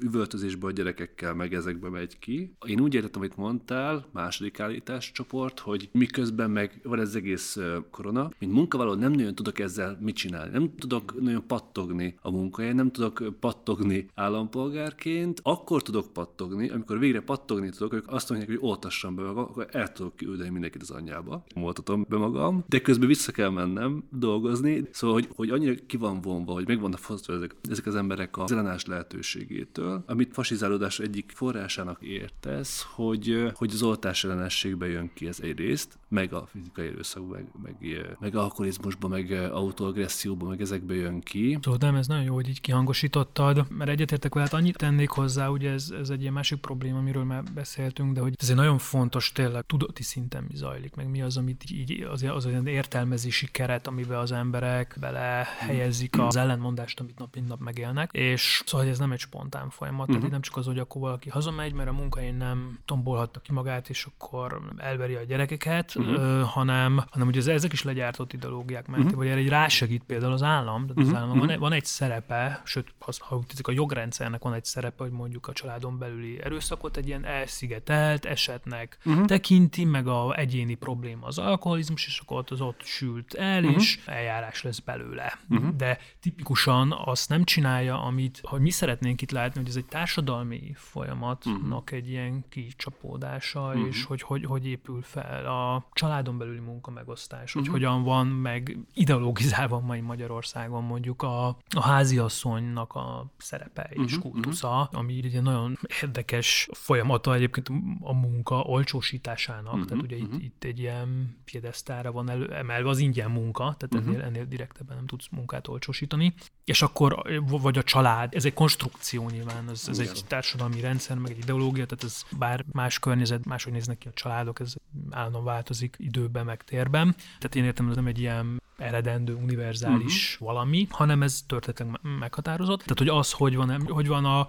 üvöltözésbe 0.00 0.66
a 0.66 0.70
gyerekekkel, 0.70 1.34
meg 1.34 1.54
ezekbe 1.54 1.88
megy 1.88 2.18
ki. 2.18 2.54
Én 2.66 2.80
úgy 2.80 2.94
értettem, 2.94 3.20
amit 3.20 3.36
mondtál, 3.36 4.06
második 4.12 4.60
állítás 4.60 5.12
csoport, 5.12 5.58
hogy 5.58 5.88
miközben 5.92 6.50
meg 6.50 6.80
van 6.82 7.00
ez 7.00 7.14
egész 7.14 7.58
korona, 7.90 8.30
mint 8.38 8.52
munkavállaló 8.52 9.00
nem 9.00 9.12
nagyon 9.12 9.34
tudok 9.34 9.58
ezzel 9.58 9.98
mit 10.00 10.14
csinálni. 10.14 10.52
Nem 10.52 10.74
tudok 10.78 11.20
nagyon 11.20 11.46
pattogni 11.46 12.14
a 12.22 12.30
munkahelyen, 12.30 12.76
nem 12.76 12.90
tudok 12.90 13.34
pattogni 13.40 14.06
állampolgárként, 14.14 15.40
akkor 15.42 15.82
tudok 15.82 16.12
pattogni, 16.12 16.68
amikor 16.68 16.98
végre 16.98 17.20
pattogni 17.20 17.70
tudok, 17.70 17.92
hogy 17.92 18.02
azt 18.06 18.28
mondják, 18.28 18.50
hogy 18.50 18.68
oltassam 18.68 19.14
be 19.14 19.22
magam, 19.22 19.44
akkor 19.44 19.68
el 19.70 19.92
tudok 19.92 20.16
küldeni 20.16 20.50
mindenkit 20.50 20.82
az 20.82 20.90
anyjába. 20.90 21.44
Oltatom 21.54 22.06
be 22.08 22.16
magam, 22.16 22.64
de 22.68 22.80
közben 22.80 23.08
vissza 23.08 23.32
kell 23.32 23.50
mennem, 23.50 23.89
dolgozni. 24.10 24.88
Szóval, 24.90 25.14
hogy, 25.16 25.28
hogy 25.36 25.50
annyira 25.50 25.74
ki 25.86 25.96
van 25.96 26.20
vonva, 26.20 26.52
hogy 26.52 26.66
meg 26.66 26.80
vannak 26.80 26.98
fosztva 26.98 27.32
ezek, 27.32 27.54
ezek 27.70 27.86
az 27.86 27.94
emberek 27.94 28.36
a 28.36 28.44
ellenállás 28.48 28.84
lehetőségétől, 28.84 30.04
amit 30.06 30.32
fasizálódás 30.32 30.98
egyik 30.98 31.32
forrásának 31.34 32.02
értesz, 32.02 32.86
hogy, 32.94 33.50
hogy 33.54 33.70
az 33.72 33.82
oltás 33.82 34.24
ellenességbe 34.24 34.86
jön 34.86 35.10
ki 35.14 35.26
ez 35.26 35.40
egyrészt, 35.40 35.98
meg 36.08 36.32
a 36.32 36.46
fizikai 36.46 36.86
erőszak, 36.86 37.30
meg, 37.30 37.46
meg, 37.62 37.76
meg 38.20 38.36
alkoholizmusba, 38.36 39.08
meg 39.08 39.32
autoagresszióba, 39.52 40.48
meg 40.48 40.60
ezekbe 40.60 40.94
jön 40.94 41.20
ki. 41.20 41.58
Szóval 41.62 41.78
nem, 41.80 41.94
ez 41.94 42.06
nagyon 42.06 42.24
jó, 42.24 42.34
hogy 42.34 42.48
így 42.48 42.60
kihangosítottad, 42.60 43.66
mert 43.70 43.90
egyetértek 43.90 44.34
veled, 44.34 44.52
annyit 44.52 44.76
tennék 44.76 45.10
hozzá, 45.10 45.48
ugye 45.48 45.70
ez, 45.70 45.92
ez 46.00 46.10
egy 46.10 46.20
ilyen 46.20 46.32
másik 46.32 46.58
probléma, 46.58 46.98
amiről 46.98 47.24
már 47.24 47.42
beszéltünk, 47.54 48.12
de 48.12 48.20
hogy 48.20 48.34
ez 48.38 48.50
egy 48.50 48.56
nagyon 48.56 48.78
fontos 48.78 49.32
tényleg 49.32 49.66
tudati 49.66 50.02
szinten 50.02 50.44
mi 50.48 50.56
zajlik, 50.56 50.94
meg 50.94 51.10
mi 51.10 51.22
az, 51.22 51.36
amit 51.36 51.70
így 51.70 52.02
az, 52.02 52.22
az, 52.22 52.44
az 52.44 52.52
értelmezési 52.64 53.48
keret, 53.50 53.79
amiben 53.86 54.18
az 54.18 54.32
emberek 54.32 54.96
bele 55.00 55.46
helyezik 55.58 56.18
az 56.18 56.36
ellentmondást, 56.36 57.00
amit 57.00 57.18
nap 57.18 57.34
mint 57.34 57.48
nap 57.48 57.60
megélnek, 57.60 58.10
és 58.12 58.62
szóval 58.66 58.86
ez 58.86 58.98
nem 58.98 59.12
egy 59.12 59.18
spontán 59.18 59.70
folyamat, 59.70 60.00
uh-huh. 60.00 60.16
tehát 60.16 60.30
nem 60.30 60.40
csak 60.40 60.56
az, 60.56 60.66
hogy 60.66 60.78
akkor 60.78 61.00
valaki 61.00 61.28
hazamegy, 61.28 61.72
mert 61.72 61.88
a 61.88 61.92
munkahelyen 61.92 62.34
nem 62.34 62.78
tombolhatta 62.84 63.40
ki 63.40 63.52
magát, 63.52 63.88
és 63.88 64.04
akkor 64.04 64.60
elveri 64.76 65.14
a 65.14 65.24
gyerekeket, 65.24 65.94
uh-huh. 65.96 66.14
ö, 66.14 66.42
hanem, 66.46 67.04
hanem 67.10 67.28
ugye 67.28 67.52
ezek 67.52 67.72
is 67.72 67.82
legyártott 67.82 68.32
ideológiák 68.32 68.86
mentén, 68.86 69.04
uh-huh. 69.04 69.18
vagy 69.18 69.28
erre 69.28 69.40
egy 69.40 69.48
rásegít 69.48 70.02
például 70.06 70.32
az 70.32 70.42
állam, 70.42 70.86
tehát 70.86 70.96
uh-huh. 70.96 71.16
az 71.16 71.22
állam 71.22 71.38
van, 71.38 71.50
egy, 71.50 71.58
van 71.58 71.72
egy 71.72 71.84
szerepe, 71.84 72.62
sőt, 72.64 72.94
ha, 72.98 73.12
ha 73.18 73.36
úgy 73.36 73.44
a 73.62 73.70
jogrendszernek 73.70 74.42
van 74.42 74.54
egy 74.54 74.64
szerepe, 74.64 75.02
hogy 75.02 75.12
mondjuk 75.12 75.48
a 75.48 75.52
családon 75.52 75.98
belüli 75.98 76.42
erőszakot 76.42 76.96
egy 76.96 77.06
ilyen 77.06 77.24
elszigetelt 77.24 78.24
esetnek 78.24 78.98
uh-huh. 79.04 79.24
tekinti, 79.24 79.84
meg 79.84 80.06
a 80.06 80.34
egyéni 80.36 80.74
probléma 80.74 81.26
az 81.26 81.38
alkoholizmus, 81.38 82.06
és 82.06 82.18
akkor 82.18 82.36
ott 82.36 82.50
az 82.50 82.60
ott 82.60 82.82
sült 82.82 83.34
el, 83.34 83.64
uh-huh. 83.70 83.82
és 83.82 84.00
eljárás 84.06 84.62
lesz 84.62 84.78
belőle. 84.78 85.38
Uh-huh. 85.48 85.76
De 85.76 85.98
tipikusan 86.20 86.92
azt 87.04 87.28
nem 87.28 87.44
csinálja, 87.44 88.02
amit, 88.02 88.40
hogy 88.42 88.60
mi 88.60 88.70
szeretnénk 88.70 89.22
itt 89.22 89.30
látni, 89.30 89.60
hogy 89.60 89.68
ez 89.68 89.76
egy 89.76 89.86
társadalmi 89.86 90.72
folyamatnak 90.74 91.82
uh-huh. 91.82 91.98
egy 91.98 92.08
ilyen 92.08 92.44
kicsapódása, 92.48 93.66
uh-huh. 93.66 93.86
és 93.86 94.04
hogy, 94.04 94.22
hogy 94.22 94.44
hogy 94.44 94.66
épül 94.66 95.02
fel 95.02 95.46
a 95.46 95.86
családon 95.92 96.38
belüli 96.38 96.58
munka 96.58 96.90
megosztás, 96.90 97.52
hogy 97.52 97.62
uh-huh. 97.62 97.76
hogyan 97.76 98.02
van 98.02 98.26
meg 98.26 98.78
ideologizálva 98.94 99.80
mai 99.80 100.00
Magyarországon 100.00 100.84
mondjuk 100.84 101.22
a, 101.22 101.46
a 101.48 101.80
háziasszonynak 101.80 102.94
a 102.94 103.26
szerepe 103.36 103.88
és 103.90 104.16
uh-huh. 104.16 104.32
kultusza, 104.32 104.82
ami 104.82 105.20
egy 105.22 105.42
nagyon 105.42 105.78
érdekes 106.02 106.68
folyamata 106.72 107.34
egyébként 107.34 107.68
a 108.00 108.12
munka 108.12 108.60
olcsósításának, 108.60 109.72
uh-huh. 109.72 109.88
tehát 109.88 110.02
ugye 110.02 110.16
uh-huh. 110.16 110.34
itt, 110.34 110.42
itt 110.42 110.64
egy 110.64 110.78
ilyen 110.78 111.38
piedesztára 111.44 112.12
van 112.12 112.30
elő, 112.30 112.52
emelve 112.52 112.88
az 112.88 112.98
ingyen 112.98 113.30
munka, 113.30 113.59
tehát 113.64 113.94
uh-huh. 113.94 114.08
ennél, 114.08 114.20
ennél 114.20 114.44
direktebben 114.44 114.96
nem 114.96 115.06
tudsz 115.06 115.26
munkát 115.30 115.68
olcsósítani. 115.68 116.34
És 116.64 116.82
akkor, 116.82 117.22
vagy 117.46 117.78
a 117.78 117.82
család, 117.82 118.34
ez 118.34 118.44
egy 118.44 118.54
konstrukció 118.54 119.28
nyilván, 119.28 119.68
ez, 119.70 119.84
ez 119.88 119.98
egy 119.98 120.20
társadalmi 120.26 120.80
rendszer, 120.80 121.18
meg 121.18 121.30
egy 121.30 121.38
ideológia, 121.38 121.86
tehát 121.86 122.04
ez 122.04 122.22
bár 122.38 122.64
más 122.72 122.98
környezet, 122.98 123.44
máshogy 123.44 123.72
néznek 123.72 123.98
ki 123.98 124.08
a 124.08 124.12
családok, 124.14 124.60
ez 124.60 124.74
állandóan 125.10 125.44
változik 125.44 125.96
időben, 125.98 126.44
meg 126.44 126.62
térben. 126.62 127.14
Tehát 127.14 127.54
én 127.54 127.64
értem, 127.64 127.88
ez 127.88 127.96
nem 127.96 128.06
egy 128.06 128.18
ilyen 128.18 128.62
eredendő, 128.76 129.34
univerzális 129.34 130.32
uh-huh. 130.32 130.48
valami, 130.48 130.86
hanem 130.90 131.22
ez 131.22 131.42
történetileg 131.46 132.00
meghatározott. 132.18 132.78
Tehát, 132.78 132.98
hogy 132.98 133.08
az, 133.08 133.32
hogy 133.32 133.56
van, 133.56 133.86
hogy 133.86 134.06
van 134.06 134.24
a 134.24 134.48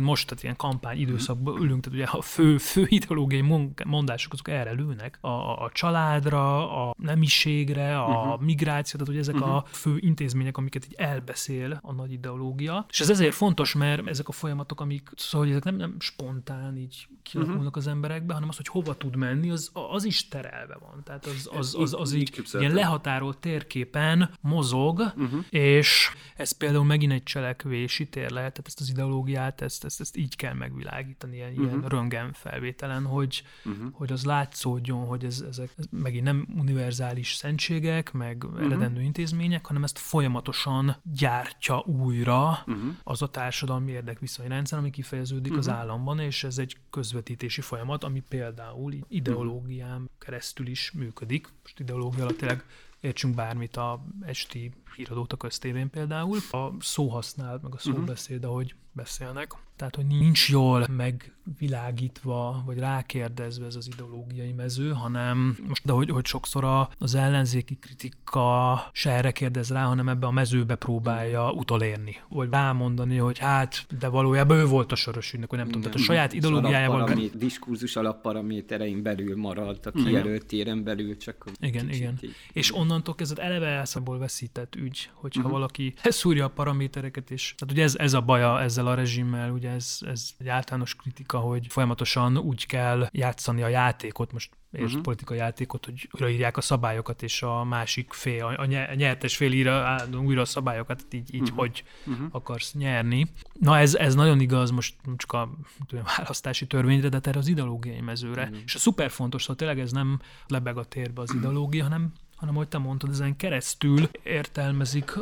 most 0.00 0.28
tehát 0.28 0.42
ilyen 0.42 0.56
kampány 0.56 1.00
időszakban 1.00 1.60
ülünk, 1.62 1.84
tehát 1.84 1.98
ugye 1.98 2.18
a 2.18 2.22
fő, 2.22 2.58
fő 2.58 2.86
ideológiai 2.88 3.70
mondások 3.84 4.32
azok 4.32 4.48
erre 4.48 4.72
lőnek, 4.72 5.18
a, 5.20 5.28
a 5.64 5.70
családra, 5.72 6.70
a 6.88 6.94
nemiségre, 6.98 7.98
a 7.98 8.06
uh-huh. 8.06 8.40
migráció, 8.40 8.98
tehát 8.98 9.14
hogy 9.14 9.22
ezek 9.28 9.34
uh-huh. 9.34 9.54
a 9.54 9.64
fő 9.66 9.96
intézmények, 9.98 10.56
amiket 10.56 10.84
így 10.84 10.94
elbeszél 10.96 11.80
a 11.82 11.92
nagy 11.92 12.12
ideológia. 12.12 12.86
És 12.88 13.00
ez 13.00 13.10
ezért 13.10 13.34
fontos, 13.34 13.74
mert 13.74 14.06
ezek 14.06 14.28
a 14.28 14.32
folyamatok, 14.32 14.80
amik, 14.80 15.10
szóval 15.16 15.46
hogy 15.46 15.56
ezek 15.56 15.64
nem, 15.64 15.76
nem 15.76 15.96
spontán 15.98 16.76
így 16.76 17.08
kialakulnak 17.22 17.66
uh-huh. 17.66 17.76
az 17.76 17.86
emberekbe, 17.86 18.32
hanem 18.32 18.48
az, 18.48 18.56
hogy 18.56 18.68
hova 18.68 18.96
tud 18.96 19.16
menni, 19.16 19.50
az, 19.50 19.70
az 19.72 20.04
is 20.04 20.28
terelve 20.28 20.78
van. 20.80 21.02
Tehát 21.04 21.26
az, 21.26 21.50
az, 21.52 21.74
az, 21.74 21.74
az, 21.74 21.94
az 22.00 22.12
így, 22.12 22.32
így 22.38 22.48
ilyen 22.52 22.74
lehatárolt 22.74 23.38
térképen 23.38 24.30
mozog, 24.40 24.98
uh-huh. 24.98 25.44
és 25.50 26.10
ez 26.36 26.52
például 26.52 26.84
megint 26.84 27.12
egy 27.12 27.22
cselekvési 27.22 28.08
tér 28.08 28.30
lehet, 28.30 28.52
tehát 28.52 28.66
ezt 28.66 28.80
az 28.80 28.88
ideológiát, 28.88 29.60
ezt 29.60 29.81
ezt, 29.84 30.00
ezt, 30.00 30.00
ezt 30.00 30.16
így 30.16 30.36
kell 30.36 30.54
megvilágítani, 30.54 31.36
ilyen, 31.36 31.50
uh-huh. 31.50 31.66
ilyen 31.66 31.88
röntgen 31.88 32.32
felvételen, 32.32 33.04
hogy, 33.04 33.42
uh-huh. 33.64 33.92
hogy 33.92 34.12
az 34.12 34.24
látszódjon, 34.24 35.06
hogy 35.06 35.24
ez, 35.24 35.44
ezek 35.48 35.72
ez 35.76 35.84
megint 35.90 36.24
nem 36.24 36.46
univerzális 36.58 37.34
szentségek, 37.34 38.12
meg 38.12 38.44
uh-huh. 38.44 38.64
eredendő 38.64 39.00
intézmények, 39.00 39.66
hanem 39.66 39.84
ezt 39.84 39.98
folyamatosan 39.98 40.96
gyártja 41.02 41.78
újra 41.78 42.48
uh-huh. 42.66 42.82
az 43.02 43.22
a 43.22 43.28
társadalmi 43.28 43.90
érdekviszonyrendszer, 43.90 44.78
ami 44.78 44.90
kifejeződik 44.90 45.52
uh-huh. 45.52 45.66
az 45.66 45.68
államban, 45.68 46.18
és 46.18 46.44
ez 46.44 46.58
egy 46.58 46.76
közvetítési 46.90 47.60
folyamat, 47.60 48.04
ami 48.04 48.22
például 48.28 48.94
ideológián 49.08 50.10
keresztül 50.18 50.66
is 50.66 50.90
működik. 50.90 51.48
Most 51.62 51.80
ideológia 51.80 52.22
alatt 52.22 52.38
tényleg 52.38 52.64
értsünk 53.00 53.34
bármit 53.34 53.76
a 53.76 54.04
esti 54.20 54.72
híradót 54.96 55.32
a 55.32 55.36
köztévén 55.36 55.90
például. 55.90 56.38
A 56.50 56.72
szóhasználat, 56.80 57.62
meg 57.62 57.74
a 57.74 57.78
szóbeszéd, 57.78 58.44
ahogy 58.44 58.74
beszélnek. 58.92 59.54
Tehát, 59.82 59.96
hogy 59.96 60.06
nincs 60.06 60.48
jól 60.48 60.86
megvilágítva, 60.96 62.62
vagy 62.66 62.78
rákérdezve 62.78 63.66
ez 63.66 63.74
az 63.74 63.88
ideológiai 63.92 64.52
mező, 64.52 64.90
hanem 64.90 65.58
most, 65.68 65.84
de 65.84 65.92
hogy, 65.92 66.10
hogy 66.10 66.26
sokszor 66.26 66.64
a, 66.64 66.90
az 66.98 67.14
ellenzéki 67.14 67.74
kritika 67.74 68.80
se 68.92 69.10
erre 69.10 69.30
kérdez 69.30 69.70
rá, 69.70 69.84
hanem 69.84 70.08
ebbe 70.08 70.26
a 70.26 70.30
mezőbe 70.30 70.74
próbálja 70.74 71.52
utolérni. 71.52 72.16
Vagy 72.28 72.48
rámondani, 72.50 73.16
hogy 73.16 73.38
hát, 73.38 73.86
de 73.98 74.08
valójában 74.08 74.56
ő 74.56 74.66
volt 74.66 74.92
a 74.92 74.94
soros 74.94 75.32
ügynök, 75.32 75.48
hogy 75.48 75.58
nem 75.58 75.66
tudom, 75.66 75.82
tehát 75.82 75.96
a 75.96 76.00
saját 76.00 76.32
ideológiájával... 76.32 77.14
Diskurzus 77.34 77.96
alapparaméterein 77.96 79.02
belül 79.02 79.36
maradt, 79.36 79.86
a 79.86 79.90
kijelölt 79.90 80.46
téren 80.46 80.84
belül 80.84 81.16
csak... 81.16 81.44
Igen, 81.60 81.90
igen. 81.90 82.18
Így. 82.20 82.34
És 82.52 82.74
onnantól 82.74 83.14
kezdve 83.14 83.42
eleve 83.42 83.66
elszából 83.66 84.18
veszített 84.18 84.74
ügy, 84.74 85.10
hogyha 85.14 85.40
uh-huh. 85.40 85.54
valaki 85.54 85.94
szúrja 86.04 86.44
a 86.44 86.48
paramétereket, 86.48 87.30
és 87.30 87.54
tehát 87.58 87.74
ugye 87.74 87.82
ez, 87.82 87.94
ez 87.96 88.12
a 88.12 88.20
baja 88.20 88.60
ezzel 88.60 88.81
a 88.86 88.94
rezsimmel, 88.94 89.50
ugye 89.50 89.70
ez, 89.70 89.98
ez 90.00 90.30
egy 90.38 90.48
általános 90.48 90.94
kritika, 90.94 91.38
hogy 91.38 91.66
folyamatosan 91.68 92.38
úgy 92.38 92.66
kell 92.66 93.08
játszani 93.10 93.62
a 93.62 93.68
játékot, 93.68 94.32
most 94.32 94.50
és 94.72 94.82
uh-huh. 94.82 95.00
politikai 95.00 95.36
játékot, 95.36 95.84
hogy 95.84 96.08
újraírják 96.12 96.56
a 96.56 96.60
szabályokat, 96.60 97.22
és 97.22 97.42
a 97.42 97.64
másik 97.64 98.12
fél, 98.12 98.44
a 98.44 98.64
nyertes 98.94 99.36
fél 99.36 99.52
írja 99.52 99.96
újra 100.14 100.40
a 100.40 100.44
szabályokat, 100.44 101.04
így, 101.10 101.34
így 101.34 101.40
uh-huh. 101.40 101.58
hogy 101.58 101.84
uh-huh. 102.06 102.26
akarsz 102.30 102.72
nyerni. 102.72 103.26
Na 103.52 103.78
ez, 103.78 103.94
ez 103.94 104.14
nagyon 104.14 104.40
igaz 104.40 104.70
most 104.70 104.94
csak 105.16 105.32
a 105.32 105.50
tudom, 105.86 106.04
választási 106.16 106.66
törvényre, 106.66 107.08
de 107.08 107.20
erre 107.22 107.38
az 107.38 107.48
ideológiai 107.48 108.00
mezőre. 108.00 108.42
Uh-huh. 108.42 108.58
És 108.64 108.74
a 108.74 108.78
szuper 108.78 109.10
fontos, 109.10 109.40
szóval 109.40 109.56
tényleg 109.56 109.78
ez 109.78 109.92
nem 109.92 110.20
lebeg 110.46 110.76
a 110.76 110.84
térbe 110.84 111.20
az 111.20 111.34
ideológia, 111.34 111.82
hanem 111.82 112.12
hanem, 112.36 112.56
ahogy 112.56 112.68
te 112.68 112.78
mondtad, 112.78 113.10
ezen 113.10 113.36
keresztül 113.36 114.10
értelmezik 114.22 115.16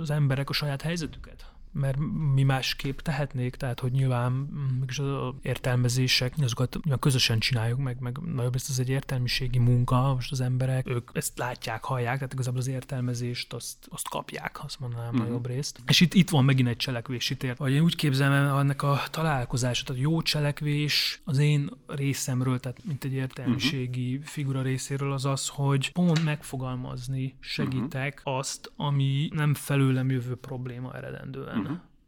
az 0.00 0.10
emberek 0.10 0.50
a 0.50 0.52
saját 0.52 0.82
helyzetüket. 0.82 1.53
Mert 1.74 1.98
mi 2.34 2.42
másképp 2.42 2.98
tehetnék, 2.98 3.54
tehát 3.54 3.80
hogy 3.80 3.92
nyilván 3.92 4.32
mégis 4.78 4.98
az 4.98 5.34
értelmezések, 5.42 6.34
azokat 6.42 6.74
nyilván 6.74 6.98
közösen 6.98 7.38
csináljuk 7.38 7.78
meg, 7.78 8.00
meg 8.00 8.18
nagyobb 8.34 8.54
ez 8.54 8.78
egy 8.78 8.88
értelmiségi 8.88 9.58
munka, 9.58 10.14
most 10.14 10.32
az 10.32 10.40
emberek, 10.40 10.88
ők 10.88 11.10
ezt 11.12 11.38
látják, 11.38 11.84
hallják, 11.84 12.14
tehát 12.14 12.32
igazából 12.32 12.60
az 12.60 12.66
értelmezést 12.66 13.52
azt, 13.52 13.76
azt 13.90 14.08
kapják, 14.08 14.64
azt 14.64 14.80
mondanám 14.80 15.14
mm-hmm. 15.14 15.24
nagyobb 15.24 15.46
részt. 15.46 15.80
És 15.86 16.00
itt, 16.00 16.14
itt 16.14 16.30
van 16.30 16.44
megint 16.44 16.68
egy 16.68 16.76
cselekvési 16.76 17.36
tér. 17.36 17.54
Vagy 17.56 17.72
én 17.72 17.82
úgy 17.82 17.96
képzelem 17.96 18.56
ennek 18.56 18.82
a 18.82 19.02
találkozását, 19.10 19.86
tehát 19.86 20.02
jó 20.02 20.22
cselekvés 20.22 21.20
az 21.24 21.38
én 21.38 21.70
részemről, 21.86 22.60
tehát 22.60 22.84
mint 22.84 23.04
egy 23.04 23.12
értelmiségi 23.12 24.12
mm-hmm. 24.12 24.22
figura 24.22 24.62
részéről 24.62 25.12
az 25.12 25.24
az, 25.24 25.48
hogy 25.48 25.92
pont 25.92 26.24
megfogalmazni 26.24 27.36
segítek 27.40 28.20
mm-hmm. 28.20 28.38
azt, 28.38 28.72
ami 28.76 29.28
nem 29.32 29.54
felőlem 29.54 30.10
jövő 30.10 30.34
probléma 30.36 30.94
eredendően. 30.94 31.63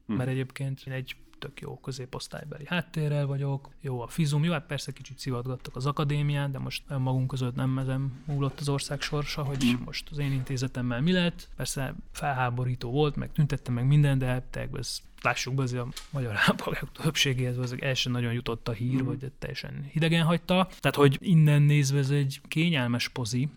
Mm-hmm. 0.07 0.16
Mert 0.16 0.30
egyébként 0.30 0.82
én 0.86 0.92
egy 0.92 1.16
tök 1.38 1.61
jó 1.61 1.78
középosztálybeli 1.80 2.64
háttérrel 2.66 3.26
vagyok, 3.26 3.70
jó 3.80 4.00
a 4.00 4.07
fizum, 4.07 4.44
jó, 4.44 4.52
hát 4.52 4.66
persze 4.66 4.92
kicsit 4.92 5.18
szivatgattak 5.18 5.76
az 5.76 5.86
akadémián, 5.86 6.52
de 6.52 6.59
most 6.59 6.82
magunk 6.88 7.26
között 7.26 7.54
nem 7.54 7.78
ezen 7.78 8.12
múlott 8.26 8.61
az 8.61 8.68
ország 8.68 9.00
sorsa, 9.00 9.42
hogy 9.42 9.64
mm. 9.64 9.84
most 9.84 10.09
az 10.11 10.18
én 10.18 10.32
intézetemmel 10.32 11.00
mi 11.00 11.12
lett. 11.12 11.48
Persze 11.57 11.94
felháborító 12.12 12.90
volt, 12.90 13.16
meg 13.16 13.32
tüntettem 13.32 13.74
meg 13.74 13.86
minden, 13.86 14.18
de 14.18 14.26
hát 14.26 14.68
ez 14.72 15.02
lássuk 15.22 15.54
be, 15.54 15.62
azért 15.62 15.82
a 15.82 15.88
magyar 16.11 16.36
állampolgárok 16.40 16.92
többségéhez 16.92 17.59
az 17.59 17.76
első 17.80 18.11
nagyon 18.11 18.32
jutott 18.32 18.68
a 18.68 18.72
hír, 18.72 19.02
mm. 19.02 19.07
vagy 19.07 19.32
teljesen 19.38 19.88
hidegen 19.92 20.24
hagyta. 20.24 20.68
Tehát, 20.80 20.96
hogy 20.96 21.18
innen 21.20 21.62
nézve 21.62 21.98
ez 21.98 22.11
egy 22.11 22.40
kényelmes 22.48 23.09
pozi, 23.09 23.48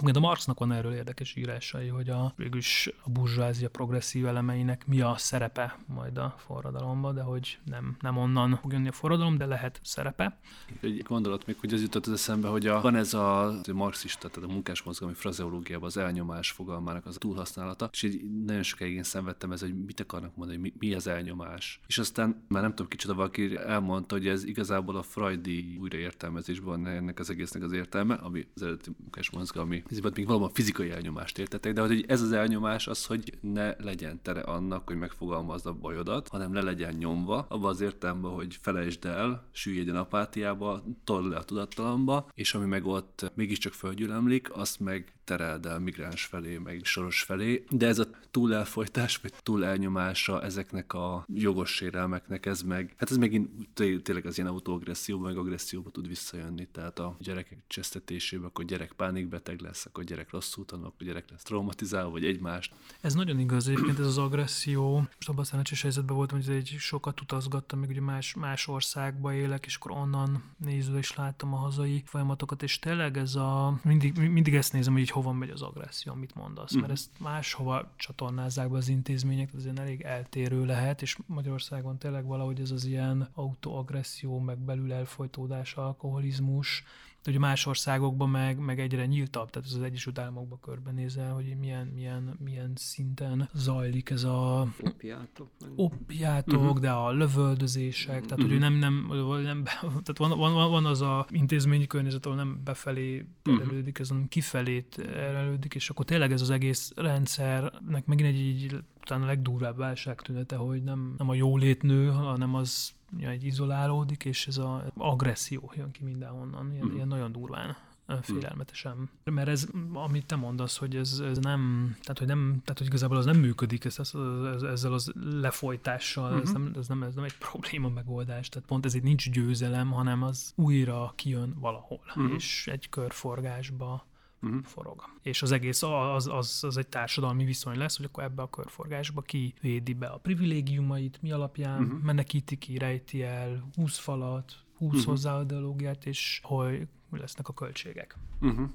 Ugye 0.00 0.12
a 0.14 0.20
Marxnak 0.20 0.58
van 0.58 0.72
erről 0.72 0.92
érdekes 0.92 1.36
írásai, 1.36 1.88
hogy 1.88 2.08
a, 2.08 2.32
végülis 2.36 2.90
a 3.04 3.10
burzsázia 3.10 3.68
progresszív 3.68 4.26
elemeinek 4.26 4.86
mi 4.86 5.00
a 5.00 5.14
szerepe 5.16 5.78
majd 5.86 6.18
a 6.18 6.34
forradalomba, 6.38 7.12
de 7.12 7.22
hogy 7.22 7.58
nem, 7.64 7.96
nem 8.00 8.16
onnan 8.16 8.58
fog 8.62 8.72
jönni 8.72 8.88
a 8.88 8.92
forradalom, 8.92 9.36
de 9.36 9.46
lehet 9.46 9.80
szerepe. 9.82 10.38
Egy 10.80 11.02
gondolat 11.02 11.46
még, 11.46 11.56
hogy 11.60 11.72
az 11.72 11.80
jutott 11.80 12.06
az 12.06 12.12
eszembe, 12.12 12.48
hogy 12.48 12.66
a, 12.66 12.80
van 12.80 12.96
ez 12.96 13.14
a, 13.14 13.46
a 13.48 13.60
marxista, 13.72 14.28
tehát 14.28 14.48
a 14.48 14.52
munkásmozgalmi 14.52 15.14
frazeológiában 15.14 15.86
az 15.86 15.96
elnyomás 15.96 16.50
fogalmának 16.50 17.06
az 17.06 17.16
a 17.16 17.18
túlhasználata, 17.18 17.88
és 17.92 18.02
így 18.02 18.44
nagyon 18.44 18.62
sokáig 18.62 18.94
én 18.94 19.02
szenvedtem 19.02 19.52
ez, 19.52 19.60
hogy 19.60 19.84
mit 19.84 20.00
akarnak 20.00 20.36
mondani, 20.36 20.58
mi, 20.58 20.72
mi 20.78 20.94
az 20.94 21.06
elnyomás. 21.06 21.80
És 21.86 21.98
aztán 21.98 22.44
már 22.48 22.62
nem 22.62 22.70
tudom, 22.70 22.88
kicsit 22.88 23.10
valaki 23.10 23.56
elmondta, 23.56 24.14
hogy 24.14 24.28
ez 24.28 24.44
igazából 24.44 24.96
a 24.96 25.02
freudi 25.02 25.78
újraértelmezésben 25.80 26.86
ennek 26.86 27.18
az 27.18 27.30
egésznek 27.30 27.62
az 27.62 27.72
értelme, 27.72 28.14
ami 28.14 28.46
az 28.54 28.62
eredeti 28.62 28.90
munkásmozgalmi 28.98 29.81
ez 29.90 29.98
még 30.14 30.26
valóban 30.26 30.50
fizikai 30.52 30.90
elnyomást 30.90 31.38
értetek, 31.38 31.72
de 31.72 31.80
hogy 31.80 32.04
ez 32.08 32.22
az 32.22 32.32
elnyomás 32.32 32.86
az, 32.86 33.06
hogy 33.06 33.38
ne 33.40 33.74
legyen 33.78 34.22
tere 34.22 34.40
annak, 34.40 34.86
hogy 34.86 34.96
megfogalmazd 34.96 35.66
a 35.66 35.72
bajodat, 35.72 36.28
hanem 36.28 36.54
le 36.54 36.62
legyen 36.62 36.94
nyomva, 36.94 37.46
abban 37.48 37.70
az 37.70 37.80
értelemben, 37.80 38.30
hogy 38.30 38.58
felejtsd 38.60 39.04
el, 39.04 39.48
süllyedjen 39.52 39.96
apátiába, 39.96 40.84
told 41.04 41.30
le 41.30 41.36
a 41.36 41.44
tudattalamba, 41.44 42.28
és 42.34 42.54
ami 42.54 42.66
meg 42.66 42.86
ott 42.86 43.32
mégiscsak 43.34 43.72
földgyűlemlik, 43.72 44.56
azt 44.56 44.80
meg 44.80 45.12
tereld 45.24 45.66
el 45.66 45.78
migráns 45.78 46.24
felé, 46.24 46.58
meg 46.58 46.80
soros 46.84 47.22
felé, 47.22 47.64
de 47.70 47.86
ez 47.86 47.98
a 47.98 48.06
túl 48.30 48.54
elfolytás, 48.54 49.16
vagy 49.16 49.32
túl 49.42 49.64
elnyomása 49.64 50.42
ezeknek 50.42 50.92
a 50.92 51.24
jogos 51.34 51.74
sérelmeknek, 51.74 52.46
ez 52.46 52.62
meg, 52.62 52.94
hát 52.96 53.10
ez 53.10 53.16
megint 53.16 53.50
tényleg 53.74 54.26
az 54.26 54.38
ilyen 54.38 54.50
autoagresszióba, 54.50 55.26
meg 55.26 55.36
agresszióba 55.36 55.90
tud 55.90 56.08
visszajönni, 56.08 56.68
tehát 56.72 56.98
a 56.98 57.16
gyerekek 57.18 57.58
csesztetésébe, 57.66 58.46
akkor 58.46 58.64
gyerek 58.64 58.92
pánikbeteg 58.92 59.60
lesz, 59.60 59.86
akkor 59.86 60.04
gyerek 60.04 60.30
rosszul 60.30 60.64
tanul, 60.64 60.86
akkor 60.86 61.06
gyerek 61.06 61.30
lesz 61.30 61.42
traumatizálva, 61.42 62.10
vagy 62.10 62.24
egymást. 62.24 62.74
Ez 63.00 63.14
nagyon 63.14 63.38
igaz, 63.38 63.68
egyébként 63.68 63.98
ez 63.98 64.06
az 64.06 64.18
agresszió, 64.18 64.96
most 64.96 65.28
abban 65.28 65.40
a 65.40 65.44
szerencsés 65.44 65.82
helyzetben 65.82 66.16
voltam, 66.16 66.40
hogy 66.40 66.54
egy 66.54 66.76
sokat 66.78 67.20
utazgattam, 67.20 67.78
még 67.78 67.90
ugye 67.90 68.00
más, 68.00 68.34
más 68.34 68.68
országba 68.68 69.34
élek, 69.34 69.66
és 69.66 69.76
akkor 69.76 69.90
onnan 69.90 70.42
nézve 70.56 70.98
is 70.98 71.16
láttam 71.16 71.54
a 71.54 71.56
hazai 71.56 72.02
folyamatokat, 72.06 72.62
és 72.62 72.78
tényleg 72.78 73.16
ez 73.16 73.34
a, 73.34 73.80
mindig, 73.82 74.16
mindig 74.16 74.54
ezt 74.54 74.72
nézem, 74.72 74.92
hogy 74.92 75.10
hova 75.12 75.32
megy 75.32 75.50
az 75.50 75.62
agresszió, 75.62 76.12
amit 76.12 76.34
mondasz, 76.34 76.72
mert 76.72 76.84
mhm. 76.84 76.92
ezt 76.92 77.10
máshova 77.18 77.92
csatornázzák 77.96 78.70
be 78.70 78.76
az 78.76 78.88
intézmények, 78.88 79.48
ez 79.48 79.58
azért 79.58 79.78
elég 79.78 80.00
eltérő 80.00 80.64
lehet, 80.64 81.02
és 81.02 81.18
Magyarországon 81.26 81.98
tényleg 81.98 82.24
valahogy 82.24 82.60
ez 82.60 82.70
az 82.70 82.84
ilyen 82.84 83.28
autoagresszió, 83.34 84.38
meg 84.38 84.58
belül 84.58 84.92
elfolytódás, 84.92 85.74
alkoholizmus, 85.74 86.84
de 87.24 87.30
ugye 87.30 87.38
más 87.38 87.66
országokban 87.66 88.28
meg, 88.28 88.58
meg 88.58 88.80
egyre 88.80 89.06
nyíltabb, 89.06 89.50
tehát 89.50 89.68
az 89.68 89.82
Egyesült 89.82 90.18
Államokban 90.18 90.60
körbenézel, 90.60 91.32
hogy 91.32 91.56
milyen, 91.60 91.86
milyen, 91.86 92.36
milyen 92.44 92.72
szinten 92.74 93.48
zajlik 93.52 94.10
ez 94.10 94.24
a... 94.24 94.68
Opiátok. 94.80 95.50
Opiátok, 95.76 96.62
uh-huh. 96.62 96.78
de 96.78 96.90
a 96.90 97.12
lövöldözések, 97.12 98.14
uh-huh. 98.14 98.28
tehát 98.28 98.50
hogy 98.50 98.58
nem, 98.58 98.74
nem, 98.74 99.06
nem 99.42 99.64
tehát 100.04 100.18
van, 100.18 100.38
van, 100.38 100.70
van 100.70 100.86
az 100.86 101.00
a 101.00 101.26
intézményi 101.30 101.86
környezet, 101.86 102.26
ahol 102.26 102.36
nem 102.36 102.60
befelé 102.64 103.26
terelődik, 103.42 103.98
ez 103.98 104.08
hanem 104.08 104.28
kifelé 104.28 104.80
terelődik, 104.80 105.74
és 105.74 105.90
akkor 105.90 106.04
tényleg 106.04 106.32
ez 106.32 106.40
az 106.40 106.50
egész 106.50 106.92
rendszernek 106.96 108.06
megint 108.06 108.28
egy 108.28 108.40
így 108.40 108.76
talán 109.02 109.22
a 109.22 109.26
legdurvább 109.26 109.76
válságtünete, 109.76 110.56
hogy 110.56 110.82
nem, 110.82 111.14
nem 111.18 111.28
a 111.28 111.34
jólét 111.34 111.82
nő, 111.82 112.10
hanem 112.10 112.54
az 112.54 112.92
egy 113.20 113.44
izolálódik, 113.44 114.24
és 114.24 114.46
ez 114.46 114.58
az 114.58 114.80
agresszió 114.96 115.72
jön 115.76 115.90
ki 115.90 116.04
mindenhonnan, 116.04 116.72
ilyen, 116.72 116.86
mm. 116.86 116.94
ilyen 116.94 117.08
nagyon 117.08 117.32
durván 117.32 117.76
félelmetesen. 118.20 119.10
Mert 119.24 119.48
ez, 119.48 119.68
amit 119.92 120.26
te 120.26 120.36
mondasz, 120.36 120.76
hogy 120.76 120.96
ez, 120.96 121.22
ez 121.24 121.38
nem, 121.38 121.90
tehát 122.00 122.18
hogy 122.18 122.26
nem, 122.26 122.60
tehát 122.64 122.78
hogy 122.78 122.86
igazából 122.86 123.16
az 123.16 123.24
nem 123.24 123.36
működik, 123.36 123.84
ez, 123.84 123.98
ez, 123.98 124.12
ez, 124.54 124.62
ezzel 124.62 124.92
az 124.92 125.12
lefolytással, 125.40 126.24
uh-huh. 126.24 126.42
ez, 126.42 126.50
mhm. 126.50 126.62
nem, 126.62 126.72
ez, 126.78 126.88
nem, 126.88 127.02
ez 127.02 127.14
nem 127.14 127.24
egy 127.24 127.38
probléma 127.38 127.88
megoldás, 127.88 128.48
tehát 128.48 128.68
pont 128.68 128.84
ez 128.84 128.94
itt 128.94 129.02
nincs 129.02 129.30
győzelem, 129.30 129.90
hanem 129.90 130.22
az 130.22 130.52
újra 130.56 131.12
kijön 131.16 131.56
valahol, 131.60 132.00
uh-huh. 132.06 132.34
és 132.34 132.66
egy 132.66 132.88
körforgásba 132.88 134.06
uh-huh. 134.42 134.62
forog. 134.62 135.04
És 135.22 135.42
az 135.42 135.52
egész 135.52 135.82
az, 135.82 136.26
az, 136.26 136.64
az 136.64 136.76
egy 136.76 136.88
társadalmi 136.88 137.44
viszony 137.44 137.78
lesz, 137.78 137.96
hogy 137.96 138.06
akkor 138.06 138.22
ebbe 138.22 138.42
a 138.42 138.50
körforgásba 138.50 139.20
ki 139.20 139.54
védi 139.60 139.92
be 139.92 140.06
a 140.06 140.18
privilégiumait, 140.18 141.22
mi 141.22 141.32
alapján 141.32 141.82
uh-huh. 141.82 142.02
menekíti 142.02 142.56
ki, 142.56 142.78
rejti 142.78 143.22
el, 143.22 143.68
húsz 143.74 143.98
falat, 143.98 144.54
húsz 144.76 144.90
uh-huh. 144.90 145.04
hozzá 145.04 145.36
a 145.36 145.42
ideológiát, 145.42 146.06
és 146.06 146.40
hogy 146.42 146.86
mi 147.08 147.18
lesznek 147.18 147.48
a 147.48 147.52
költségek. 147.52 148.16
Uh-huh. 148.40 148.70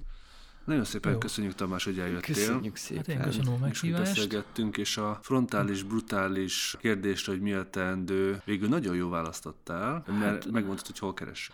Nagyon 0.65 0.83
szépen 0.83 1.11
Jó. 1.11 1.17
köszönjük 1.17 1.55
Tamás, 1.55 1.83
hogy 1.83 1.99
eljöttél. 1.99 2.35
Köszönjük 2.35 2.75
szépen. 2.75 3.03
Hát 3.05 3.15
én 3.15 3.21
köszönöm 3.21 3.53
a 3.53 3.57
meghívást. 3.57 4.01
És 4.01 4.09
beszélgettünk, 4.09 4.77
és 4.77 4.97
a 4.97 5.19
frontális, 5.21 5.83
brutális 5.83 6.75
kérdésre, 6.79 7.31
hogy 7.31 7.41
mi 7.41 7.53
a 7.53 7.69
teendő, 7.69 8.41
végül 8.45 8.67
nagyon 8.67 8.95
jó 8.95 9.09
választottál, 9.09 10.03
mert 10.07 10.43
hát, 10.43 10.51
megmondtad, 10.51 10.85
hogy 10.85 10.99
hol 10.99 11.13
keres 11.13 11.51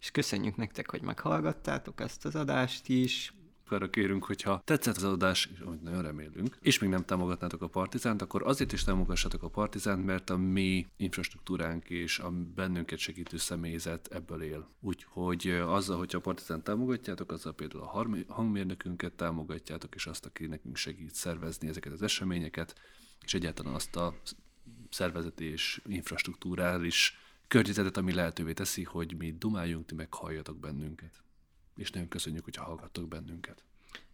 és 0.00 0.10
köszönjük 0.10 0.56
nektek, 0.56 0.90
hogy 0.90 1.02
meghallgattátok 1.02 2.00
ezt 2.00 2.24
az 2.24 2.34
adást 2.34 2.88
is. 2.88 3.34
Arra 3.68 3.90
kérünk, 3.90 4.24
hogyha 4.24 4.60
tetszett 4.64 4.96
az 4.96 5.04
adás, 5.04 5.50
amit 5.64 5.82
nagyon 5.82 6.02
remélünk, 6.02 6.58
és 6.60 6.78
még 6.78 6.90
nem 6.90 7.04
támogatnátok 7.04 7.62
a 7.62 7.68
Partizánt, 7.68 8.22
akkor 8.22 8.42
azért 8.46 8.72
is 8.72 8.84
támogassatok 8.84 9.42
a 9.42 9.48
Partizánt, 9.48 10.04
mert 10.04 10.30
a 10.30 10.36
mi 10.36 10.86
infrastruktúránk 10.96 11.90
és 11.90 12.18
a 12.18 12.30
bennünket 12.30 12.98
segítő 12.98 13.36
személyzet 13.36 14.06
ebből 14.12 14.42
él. 14.42 14.68
Úgyhogy 14.80 15.48
azzal, 15.48 15.98
hogyha 15.98 16.18
a 16.18 16.20
Partizánt 16.20 16.64
támogatjátok, 16.64 17.32
azzal 17.32 17.54
például 17.54 17.82
a 17.82 18.32
hangmérnökünket 18.32 19.12
támogatjátok, 19.12 19.94
és 19.94 20.06
azt, 20.06 20.26
aki 20.26 20.46
nekünk 20.46 20.76
segít 20.76 21.14
szervezni 21.14 21.68
ezeket 21.68 21.92
az 21.92 22.02
eseményeket, 22.02 22.74
és 23.24 23.34
egyáltalán 23.34 23.74
azt 23.74 23.96
a 23.96 24.14
szervezeti 24.90 25.44
és 25.44 25.80
infrastruktúrális 25.86 27.18
környezetet, 27.48 27.96
ami 27.96 28.12
lehetővé 28.12 28.52
teszi, 28.52 28.82
hogy 28.82 29.16
mi 29.18 29.32
dumáljunk, 29.32 29.86
ti 29.86 29.94
meghalljatok 29.94 30.58
bennünket. 30.58 31.22
És 31.76 31.90
nagyon 31.90 32.08
köszönjük, 32.08 32.44
hogy 32.44 32.56
hallgattok 32.56 33.08
bennünket. 33.08 33.64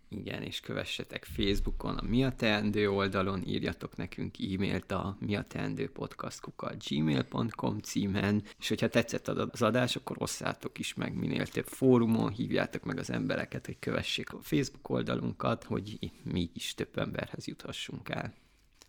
Igen, 0.09 0.43
és 0.43 0.61
kövessetek 0.61 1.25
Facebookon 1.25 1.97
a 1.97 2.03
Mi 2.03 2.25
a 2.25 2.33
Teendő 2.33 2.91
oldalon, 2.91 3.43
írjatok 3.47 3.97
nekünk 3.97 4.37
e-mailt 4.39 4.93
a 4.93 5.17
mi 5.21 5.37
a 5.37 5.43
teendő 5.43 5.91
podcastkukat 5.91 6.85
gmail.com 6.89 7.79
címen, 7.79 8.43
és 8.59 8.69
hogyha 8.69 8.89
tetszett 8.89 9.29
az 9.29 9.63
adás, 9.63 9.97
akkor 9.97 10.17
osszátok 10.21 10.79
is 10.79 10.95
meg 10.95 11.15
minél 11.15 11.47
több 11.47 11.67
fórumon, 11.67 12.31
hívjátok 12.31 12.85
meg 12.85 12.99
az 12.99 13.11
embereket, 13.11 13.67
hogy 13.67 13.79
kövessék 13.79 14.33
a 14.33 14.41
Facebook 14.41 14.89
oldalunkat, 14.89 15.65
hogy 15.65 16.11
mi 16.23 16.51
is 16.55 16.75
több 16.75 16.99
emberhez 16.99 17.47
juthassunk 17.47 18.09
el. 18.09 18.35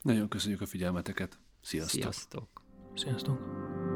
Nagyon 0.02 0.28
köszönjük 0.28 0.62
a 0.62 0.66
figyelmeteket. 0.66 1.40
Sziasztok! 1.62 2.02
Sziasztok! 2.02 2.62
Sziasztok! 2.96 3.93